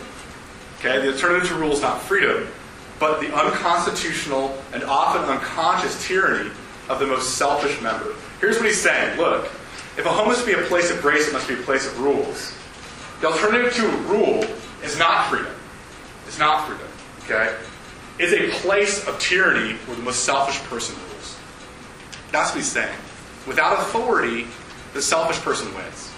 Okay? 0.79 1.01
The 1.01 1.13
alternative 1.13 1.49
to 1.49 1.57
rules, 1.57 1.83
not 1.83 2.01
freedom, 2.01 2.47
but 3.01 3.21
the 3.21 3.35
unconstitutional 3.35 4.57
and 4.73 4.85
often 4.85 5.23
unconscious 5.25 6.07
tyranny 6.07 6.51
of 6.89 7.01
the 7.01 7.07
most 7.07 7.37
selfish 7.37 7.81
member. 7.83 8.15
Here's 8.41 8.57
what 8.57 8.67
he's 8.67 8.81
saying. 8.81 9.19
Look, 9.19 9.47
if 9.97 10.07
a 10.07 10.11
home 10.11 10.31
is 10.31 10.39
to 10.39 10.47
be 10.47 10.53
a 10.53 10.63
place 10.67 10.93
of 10.93 11.03
grace, 11.03 11.27
it 11.27 11.33
must 11.33 11.49
be 11.49 11.55
a 11.55 11.59
place 11.59 11.87
of 11.89 11.99
rules. 11.99 12.55
The 13.21 13.27
alternative 13.27 13.75
to 13.75 13.89
rule 14.09 14.45
is 14.85 14.97
not 14.97 15.29
freedom. 15.29 15.53
It's 16.29 16.39
not 16.39 16.69
freedom. 16.69 16.87
Okay? 17.25 17.57
It's 18.21 18.33
a 18.33 18.61
place 18.61 19.07
of 19.09 19.19
tyranny 19.19 19.75
where 19.87 19.97
the 19.97 20.03
most 20.03 20.25
selfish 20.25 20.61
person 20.65 20.95
rules. 20.97 21.12
That's 22.33 22.51
what 22.51 22.57
he's 22.57 22.73
saying. 22.73 22.97
Without 23.47 23.79
authority, 23.79 24.47
the 24.95 25.03
selfish 25.03 25.39
person 25.41 25.73
wins. 25.75 26.11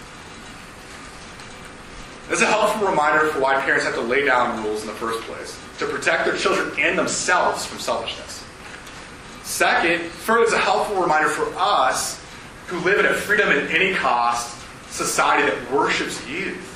Is 2.31 2.41
a 2.41 2.47
helpful 2.47 2.89
reminder 2.89 3.29
for 3.29 3.41
why 3.41 3.61
parents 3.61 3.85
have 3.85 3.95
to 3.97 4.01
lay 4.01 4.25
down 4.25 4.65
rules 4.65 4.81
in 4.81 4.87
the 4.87 4.95
first 4.95 5.21
place 5.25 5.59
to 5.79 5.87
protect 5.87 6.25
their 6.25 6.37
children 6.37 6.73
and 6.79 6.97
themselves 6.97 7.67
from 7.67 7.79
selfishness. 7.79 8.43
Second, 9.43 10.01
further, 10.05 10.45
it's 10.45 10.53
a 10.55 10.59
helpful 10.59 11.03
reminder 11.03 11.29
for 11.29 11.53
us 11.57 12.25
who 12.69 12.79
live 12.81 12.99
in 12.99 13.07
a 13.07 13.13
freedom 13.13 13.51
at 13.51 13.71
any 13.71 13.95
cost 13.95 14.59
society 14.91 15.51
that 15.51 15.71
worships 15.71 16.27
youth. 16.27 16.71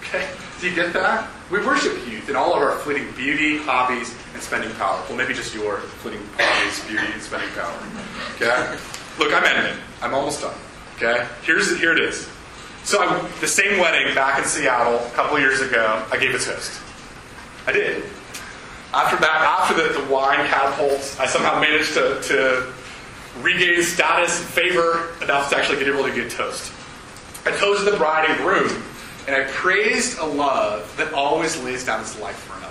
Okay? 0.00 0.26
Do 0.60 0.70
you 0.70 0.74
get 0.74 0.94
that? 0.94 1.28
We 1.50 1.58
worship 1.66 1.92
youth 2.08 2.28
in 2.28 2.36
all 2.36 2.54
of 2.54 2.62
our 2.62 2.76
fleeting 2.78 3.10
beauty, 3.16 3.58
hobbies, 3.58 4.14
and 4.34 4.42
spending 4.42 4.70
power. 4.74 5.02
Well, 5.08 5.18
maybe 5.18 5.34
just 5.34 5.52
your 5.52 5.78
fleeting 5.78 6.22
hobbies, 6.38 6.84
beauty, 6.86 7.12
and 7.12 7.20
spending 7.20 7.48
power. 7.50 7.76
Okay? 8.36 8.78
Look, 9.18 9.34
I'm 9.34 9.44
ending. 9.44 9.76
I'm 10.00 10.14
almost 10.14 10.42
done. 10.42 10.54
Okay? 10.96 11.26
Here's 11.42 11.76
here 11.80 11.92
it 11.92 11.98
is. 11.98 12.28
So 12.84 13.02
I'm, 13.02 13.28
the 13.40 13.48
same 13.48 13.80
wedding 13.80 14.14
back 14.14 14.38
in 14.38 14.44
Seattle 14.44 14.94
a 14.94 15.10
couple 15.10 15.40
years 15.40 15.60
ago, 15.60 16.06
I 16.12 16.18
gave 16.18 16.34
a 16.34 16.38
toast. 16.38 16.80
I 17.66 17.72
did. 17.72 18.04
After 18.94 19.16
that, 19.16 19.58
after 19.60 19.74
the, 19.74 20.00
the 20.00 20.12
wine 20.12 20.46
catapults, 20.46 21.18
I 21.18 21.26
somehow 21.26 21.60
managed 21.60 21.94
to, 21.94 22.20
to 22.22 22.72
regain 23.40 23.82
status 23.82 24.40
and 24.40 24.48
favor 24.48 25.14
enough 25.22 25.50
to 25.50 25.56
actually 25.56 25.78
get 25.78 25.88
able 25.88 26.04
to 26.04 26.14
get 26.14 26.30
toast. 26.30 26.72
I 27.44 27.50
toasted 27.52 27.92
the 27.92 27.96
bride 27.96 28.28
and 28.28 28.38
groom, 28.38 28.82
and 29.26 29.36
I 29.36 29.44
praised 29.50 30.18
a 30.18 30.26
love 30.26 30.94
that 30.96 31.12
always 31.12 31.62
lays 31.62 31.84
down 31.84 32.00
its 32.00 32.18
life 32.20 32.36
for 32.36 32.56
another. 32.58 32.66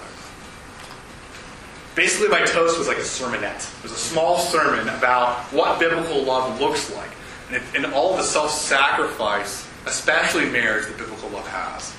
Basically, 1.95 2.29
my 2.29 2.45
toast 2.45 2.77
was 2.77 2.87
like 2.87 2.97
a 2.97 3.01
sermonette. 3.01 3.77
It 3.79 3.83
was 3.83 3.91
a 3.91 3.95
small 3.95 4.39
sermon 4.39 4.87
about 4.89 5.37
what 5.53 5.79
biblical 5.79 6.23
love 6.23 6.59
looks 6.59 6.93
like, 6.95 7.09
and, 7.51 7.61
and 7.75 7.93
all 7.93 8.15
the 8.15 8.23
self-sacrifice, 8.23 9.67
especially 9.85 10.49
marriage, 10.49 10.87
that 10.87 10.97
biblical 10.97 11.29
love 11.29 11.47
has. 11.47 11.93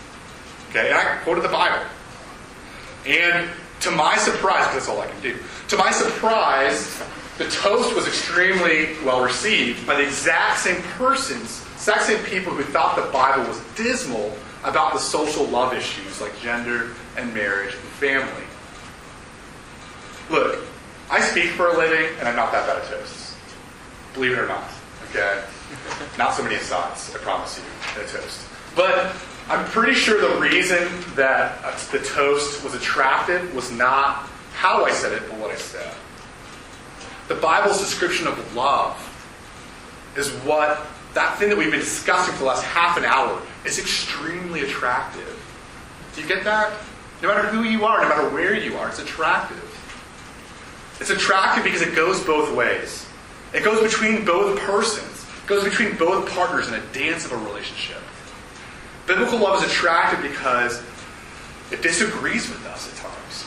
Okay, 0.71 0.89
and 0.89 0.97
I 0.97 1.17
quoted 1.25 1.43
the 1.43 1.49
Bible. 1.49 1.85
And 3.07 3.51
to 3.81 3.91
my 3.91 4.17
surprise, 4.17 4.67
because 4.69 4.87
that's 4.87 4.89
all 4.89 5.01
I 5.01 5.07
can 5.07 5.21
do, 5.21 5.37
to 5.69 5.77
my 5.77 5.91
surprise, 5.91 7.03
the 7.39 7.49
toast 7.49 7.95
was 7.95 8.07
extremely 8.07 8.97
well 9.05 9.23
received 9.23 9.87
by 9.87 9.97
the 9.97 10.03
exact 10.03 10.61
same 10.61 10.83
persons, 10.99 11.60
same 11.81 12.23
people 12.25 12.53
who 12.53 12.63
thought 12.63 12.97
the 12.97 13.11
Bible 13.11 13.45
was 13.49 13.61
dismal 13.75 14.37
about 14.65 14.93
the 14.93 14.99
social 14.99 15.47
love 15.47 15.73
issues 15.73 16.21
like 16.21 16.39
gender 16.41 16.91
and 17.17 17.33
marriage 17.33 17.73
and 17.73 17.83
family. 17.83 18.45
Look, 20.29 20.65
I 21.11 21.21
speak 21.21 21.51
for 21.51 21.69
a 21.69 21.77
living, 21.77 22.07
and 22.19 22.29
I'm 22.29 22.37
not 22.37 22.53
that 22.53 22.67
bad 22.67 22.83
at 22.83 22.89
toasts. 22.89 23.35
Believe 24.15 24.33
it 24.33 24.39
or 24.39 24.47
not. 24.47 24.65
Okay? 25.09 25.43
Not 26.19 26.35
so 26.35 26.43
many 26.43 26.57
asides, 26.57 27.15
I 27.15 27.19
promise 27.19 27.59
you, 27.59 28.03
a 28.03 28.07
toast. 28.07 28.47
But 28.77 29.17
I'm 29.49 29.65
pretty 29.67 29.95
sure 29.95 30.21
the 30.21 30.41
reason 30.41 30.87
that 31.17 31.63
the 31.91 31.99
toast 31.99 32.63
was 32.63 32.75
attractive 32.75 33.55
was 33.55 33.73
not 33.73 34.29
how 34.53 34.85
I 34.85 34.93
said 34.93 35.13
it, 35.13 35.23
but 35.29 35.39
what 35.39 35.51
I 35.51 35.57
said. 35.57 35.93
The 37.29 37.35
Bible's 37.37 37.79
description 37.79 38.27
of 38.27 38.55
love 38.55 38.97
is 40.17 40.31
what 40.45 40.87
that 41.15 41.39
thing 41.39 41.49
that 41.49 41.59
we've 41.59 41.71
been 41.71 41.81
discussing 41.81 42.33
for 42.35 42.41
the 42.41 42.47
last 42.47 42.65
half 42.65 42.97
an 42.97 43.05
hour 43.05 43.41
is 43.65 43.79
extremely 43.79 44.63
attractive. 44.63 45.37
Do 46.15 46.23
you 46.23 46.29
get 46.29 46.45
that? 46.45 46.73
No 47.23 47.29
matter 47.29 47.49
who 47.49 47.65
you 47.65 47.85
are, 47.85 48.03
no 48.03 48.09
matter 48.09 48.29
where 48.31 48.55
you 48.55 48.77
are, 48.77 48.89
it's 48.89 48.99
attractive. 48.99 49.67
It's 51.01 51.11
attractive 51.11 51.65
because 51.65 51.83
it 51.83 51.95
goes 51.95 52.23
both 52.25 52.55
ways. 52.55 53.07
It 53.53 53.65
goes 53.65 53.83
between 53.83 54.25
both 54.25 54.59
persons. 54.61 55.27
It 55.43 55.47
goes 55.47 55.65
between 55.65 55.97
both 55.97 56.31
partners 56.31 56.69
in 56.69 56.75
a 56.75 56.81
dance 56.93 57.25
of 57.25 57.33
a 57.33 57.37
relationship. 57.37 58.03
Biblical 59.07 59.39
love 59.39 59.63
is 59.63 59.71
attractive 59.71 60.23
because 60.23 60.83
it 61.73 61.83
disagrees 61.83 62.49
with 62.49 62.65
us 62.67 62.89
at 62.91 62.97
times. 62.97 63.43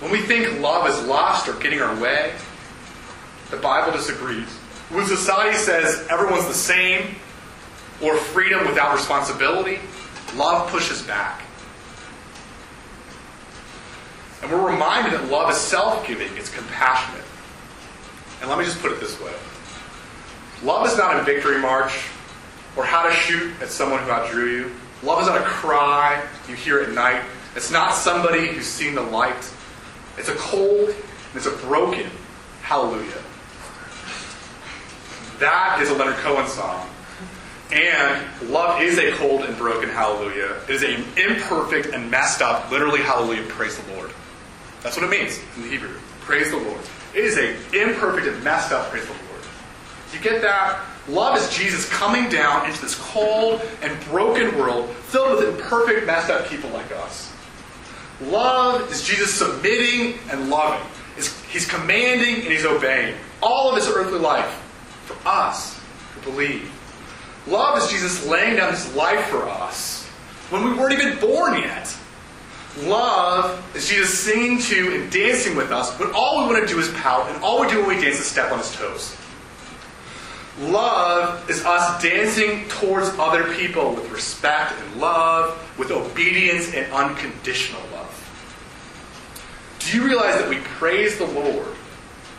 When 0.00 0.10
we 0.10 0.20
think 0.20 0.60
love 0.60 0.88
is 0.88 1.06
lust 1.06 1.48
or 1.48 1.54
getting 1.54 1.80
our 1.80 1.98
way, 2.00 2.32
the 3.50 3.56
Bible 3.56 3.92
disagrees. 3.92 4.58
When 4.90 5.04
society 5.06 5.56
says 5.56 6.06
everyone's 6.08 6.46
the 6.46 6.54
same 6.54 7.16
or 8.02 8.16
freedom 8.16 8.66
without 8.66 8.94
responsibility, 8.94 9.80
love 10.36 10.70
pushes 10.70 11.02
back. 11.02 11.42
And 14.42 14.50
we're 14.50 14.70
reminded 14.70 15.12
that 15.14 15.28
love 15.28 15.50
is 15.50 15.56
self 15.56 16.06
giving, 16.06 16.28
it's 16.36 16.54
compassionate. 16.54 17.24
And 18.40 18.50
let 18.50 18.58
me 18.58 18.64
just 18.64 18.80
put 18.80 18.92
it 18.92 19.00
this 19.00 19.20
way 19.20 19.32
love 20.62 20.86
is 20.86 20.96
not 20.96 21.18
a 21.18 21.22
victory 21.22 21.58
march 21.58 21.92
or 22.76 22.84
how 22.84 23.08
to 23.08 23.12
shoot 23.12 23.52
at 23.60 23.68
someone 23.68 24.02
who 24.02 24.10
outdrew 24.10 24.50
you. 24.50 24.72
Love 25.02 25.20
is 25.20 25.26
not 25.26 25.40
a 25.40 25.44
cry 25.44 26.24
you 26.48 26.54
hear 26.54 26.80
at 26.80 26.92
night. 26.92 27.22
It's 27.54 27.70
not 27.70 27.94
somebody 27.94 28.48
who's 28.48 28.66
seen 28.66 28.94
the 28.94 29.02
light. 29.02 29.52
It's 30.16 30.28
a 30.28 30.34
cold 30.34 30.88
and 30.88 31.34
it's 31.34 31.46
a 31.46 31.56
broken 31.66 32.10
hallelujah. 32.62 33.22
That 35.38 35.80
is 35.82 35.90
a 35.90 35.94
Leonard 35.94 36.16
Cohen 36.16 36.46
song. 36.46 36.88
And 37.72 38.50
love 38.50 38.80
is 38.80 38.98
a 38.98 39.12
cold 39.12 39.42
and 39.42 39.56
broken 39.58 39.88
hallelujah. 39.88 40.56
It 40.68 40.74
is 40.76 40.82
an 40.82 41.04
imperfect 41.16 41.94
and 41.94 42.10
messed 42.10 42.40
up, 42.40 42.70
literally 42.70 43.00
hallelujah, 43.00 43.42
praise 43.48 43.76
the 43.76 43.94
Lord. 43.94 44.12
That's 44.82 44.96
what 44.96 45.04
it 45.04 45.10
means 45.10 45.40
in 45.56 45.62
the 45.62 45.68
Hebrew. 45.68 45.98
Praise 46.20 46.50
the 46.50 46.58
Lord. 46.58 46.80
It 47.14 47.24
is 47.24 47.36
an 47.36 47.56
imperfect 47.74 48.26
and 48.28 48.44
messed 48.44 48.72
up 48.72 48.90
praise 48.90 49.04
the 49.04 49.12
Lord. 49.12 49.42
You 50.12 50.20
get 50.20 50.42
that? 50.42 50.80
Love 51.08 51.36
is 51.36 51.54
Jesus 51.54 51.88
coming 51.88 52.28
down 52.28 52.66
into 52.66 52.80
this 52.80 52.94
cold 52.94 53.60
and 53.82 54.04
broken 54.06 54.56
world 54.58 54.88
filled 54.90 55.36
with 55.38 55.48
imperfect, 55.48 56.06
messed 56.06 56.30
up 56.30 56.46
people 56.46 56.70
like 56.70 56.90
us. 56.92 57.32
Love 58.22 58.90
is 58.90 59.02
Jesus 59.02 59.34
submitting 59.34 60.18
and 60.30 60.48
loving. 60.50 60.84
He's 61.16 61.66
commanding 61.66 62.36
and 62.36 62.52
he's 62.52 62.64
obeying 62.64 63.16
all 63.42 63.70
of 63.70 63.76
his 63.76 63.88
earthly 63.88 64.18
life 64.18 64.62
for 65.06 65.16
us 65.26 65.80
who 66.14 66.30
believe. 66.30 66.70
Love 67.46 67.80
is 67.80 67.88
Jesus 67.88 68.26
laying 68.26 68.56
down 68.56 68.72
his 68.72 68.94
life 68.94 69.26
for 69.26 69.48
us 69.48 70.04
when 70.50 70.64
we 70.64 70.72
weren't 70.74 70.92
even 70.92 71.18
born 71.18 71.60
yet. 71.60 71.96
Love 72.82 73.64
is 73.74 73.88
Jesus 73.88 74.18
singing 74.18 74.58
to 74.60 74.94
and 74.96 75.10
dancing 75.10 75.56
with 75.56 75.70
us 75.70 75.98
when 75.98 76.10
all 76.12 76.42
we 76.42 76.52
want 76.52 76.68
to 76.68 76.74
do 76.74 76.78
is 76.78 76.90
pout 76.94 77.30
and 77.30 77.42
all 77.42 77.60
we 77.60 77.68
do 77.68 77.78
when 77.78 77.96
we 77.96 78.02
dance 78.02 78.18
is 78.18 78.26
step 78.26 78.52
on 78.52 78.58
his 78.58 78.74
toes. 78.74 79.16
Love 80.60 81.48
is 81.50 81.64
us 81.64 82.02
dancing 82.02 82.66
towards 82.68 83.08
other 83.18 83.54
people 83.54 83.94
with 83.94 84.10
respect 84.10 84.72
and 84.80 85.00
love, 85.00 85.56
with 85.78 85.90
obedience 85.90 86.72
and 86.74 86.90
unconditional 86.92 87.82
love. 87.92 88.12
Do 89.78 89.96
you 89.96 90.04
realize 90.04 90.36
that 90.36 90.48
we 90.48 90.56
praise 90.58 91.18
the 91.18 91.26
Lord 91.26 91.66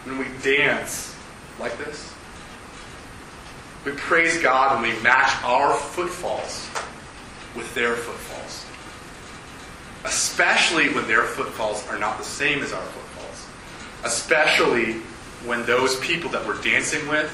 when 0.05 0.17
we 0.17 0.25
dance 0.41 1.15
like 1.59 1.77
this? 1.77 2.13
We 3.87 3.93
praise 3.93 4.37
God 4.41 4.81
when 4.81 4.91
we 4.91 5.01
match 5.01 5.41
our 5.45 5.73
footfalls 5.73 6.69
with 7.55 7.73
their 7.73 7.95
footfalls. 7.95 8.65
Especially 10.03 10.93
when 10.93 11.07
their 11.07 11.23
footfalls 11.23 11.87
are 11.87 11.97
not 11.97 12.17
the 12.17 12.25
same 12.25 12.61
as 12.63 12.73
our 12.73 12.83
footfalls. 12.83 13.47
Especially 14.03 14.95
when 15.45 15.65
those 15.65 15.97
people 16.01 16.29
that 16.31 16.45
we're 16.45 16.61
dancing 16.61 17.07
with 17.07 17.31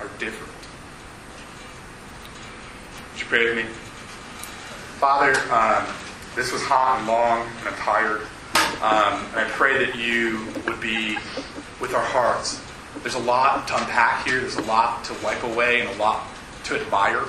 are 0.00 0.08
different. 0.20 0.52
Would 3.14 3.20
you 3.20 3.26
pray 3.26 3.44
with 3.46 3.56
me? 3.56 3.64
Father, 5.00 5.32
um, 5.52 5.84
this 6.36 6.52
was 6.52 6.62
hot 6.62 7.00
and 7.00 7.08
long, 7.08 7.48
and 7.58 7.68
I'm 7.68 7.74
tired. 7.74 8.20
Um, 8.80 9.26
and 9.32 9.40
I 9.40 9.50
pray 9.50 9.84
that 9.84 9.98
you 9.98 10.46
would 10.68 10.80
be 10.80 11.18
with 11.80 11.94
our 11.94 12.04
hearts. 12.04 12.62
There's 13.02 13.14
a 13.14 13.20
lot 13.20 13.68
to 13.68 13.76
unpack 13.76 14.26
here. 14.26 14.40
There's 14.40 14.56
a 14.56 14.62
lot 14.62 15.04
to 15.04 15.14
wipe 15.22 15.42
away 15.44 15.80
and 15.80 15.88
a 15.90 15.94
lot 15.94 16.26
to 16.64 16.80
admire 16.80 17.22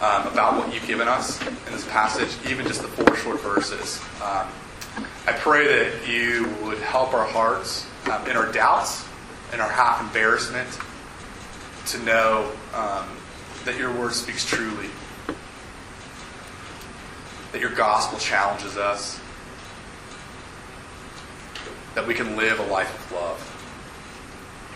um, 0.00 0.26
about 0.28 0.56
what 0.56 0.72
you've 0.72 0.86
given 0.86 1.08
us 1.08 1.44
in 1.46 1.72
this 1.72 1.86
passage, 1.88 2.30
even 2.48 2.66
just 2.66 2.82
the 2.82 2.88
four 2.88 3.16
short 3.16 3.40
verses. 3.40 4.00
Um, 4.22 4.46
I 5.26 5.32
pray 5.32 5.66
that 5.66 6.08
you 6.08 6.48
would 6.62 6.78
help 6.78 7.14
our 7.14 7.26
hearts 7.26 7.86
um, 8.10 8.26
in 8.28 8.36
our 8.36 8.50
doubts, 8.52 9.04
in 9.52 9.60
our 9.60 9.68
half 9.68 10.00
embarrassment, 10.00 10.68
to 11.86 11.98
know 12.04 12.52
um, 12.72 13.08
that 13.64 13.76
your 13.76 13.92
word 13.92 14.12
speaks 14.12 14.44
truly, 14.44 14.88
that 17.50 17.60
your 17.60 17.74
gospel 17.74 18.18
challenges 18.20 18.76
us, 18.76 19.20
that 21.96 22.06
we 22.06 22.14
can 22.14 22.36
live 22.36 22.60
a 22.60 22.66
life 22.66 22.94
of 22.94 23.12
love 23.12 23.55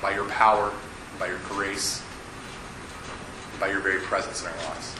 by 0.00 0.14
your 0.14 0.24
power, 0.26 0.72
by 1.18 1.26
your 1.26 1.38
grace, 1.48 2.02
by 3.58 3.68
your 3.68 3.80
very 3.80 4.00
presence 4.00 4.42
in 4.42 4.48
our 4.48 4.56
lives. 4.68 4.94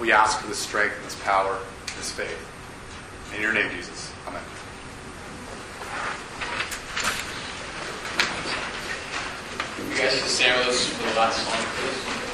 We 0.00 0.12
ask 0.12 0.40
for 0.40 0.48
this 0.48 0.58
strength, 0.58 0.94
this 1.04 1.20
power, 1.22 1.58
this 1.96 2.10
faith. 2.10 2.50
In 3.34 3.42
your 3.42 3.52
name, 3.52 3.70
Jesus. 3.70 4.12
Amen. 4.26 4.42
You 9.90 9.98
guys 9.98 10.18
can 10.18 10.28
stand 10.28 10.58
with 10.58 10.68
us 10.68 10.88
for 10.88 11.08
the 11.08 11.14
last 11.14 11.44
song, 11.44 11.64
please. 11.76 12.33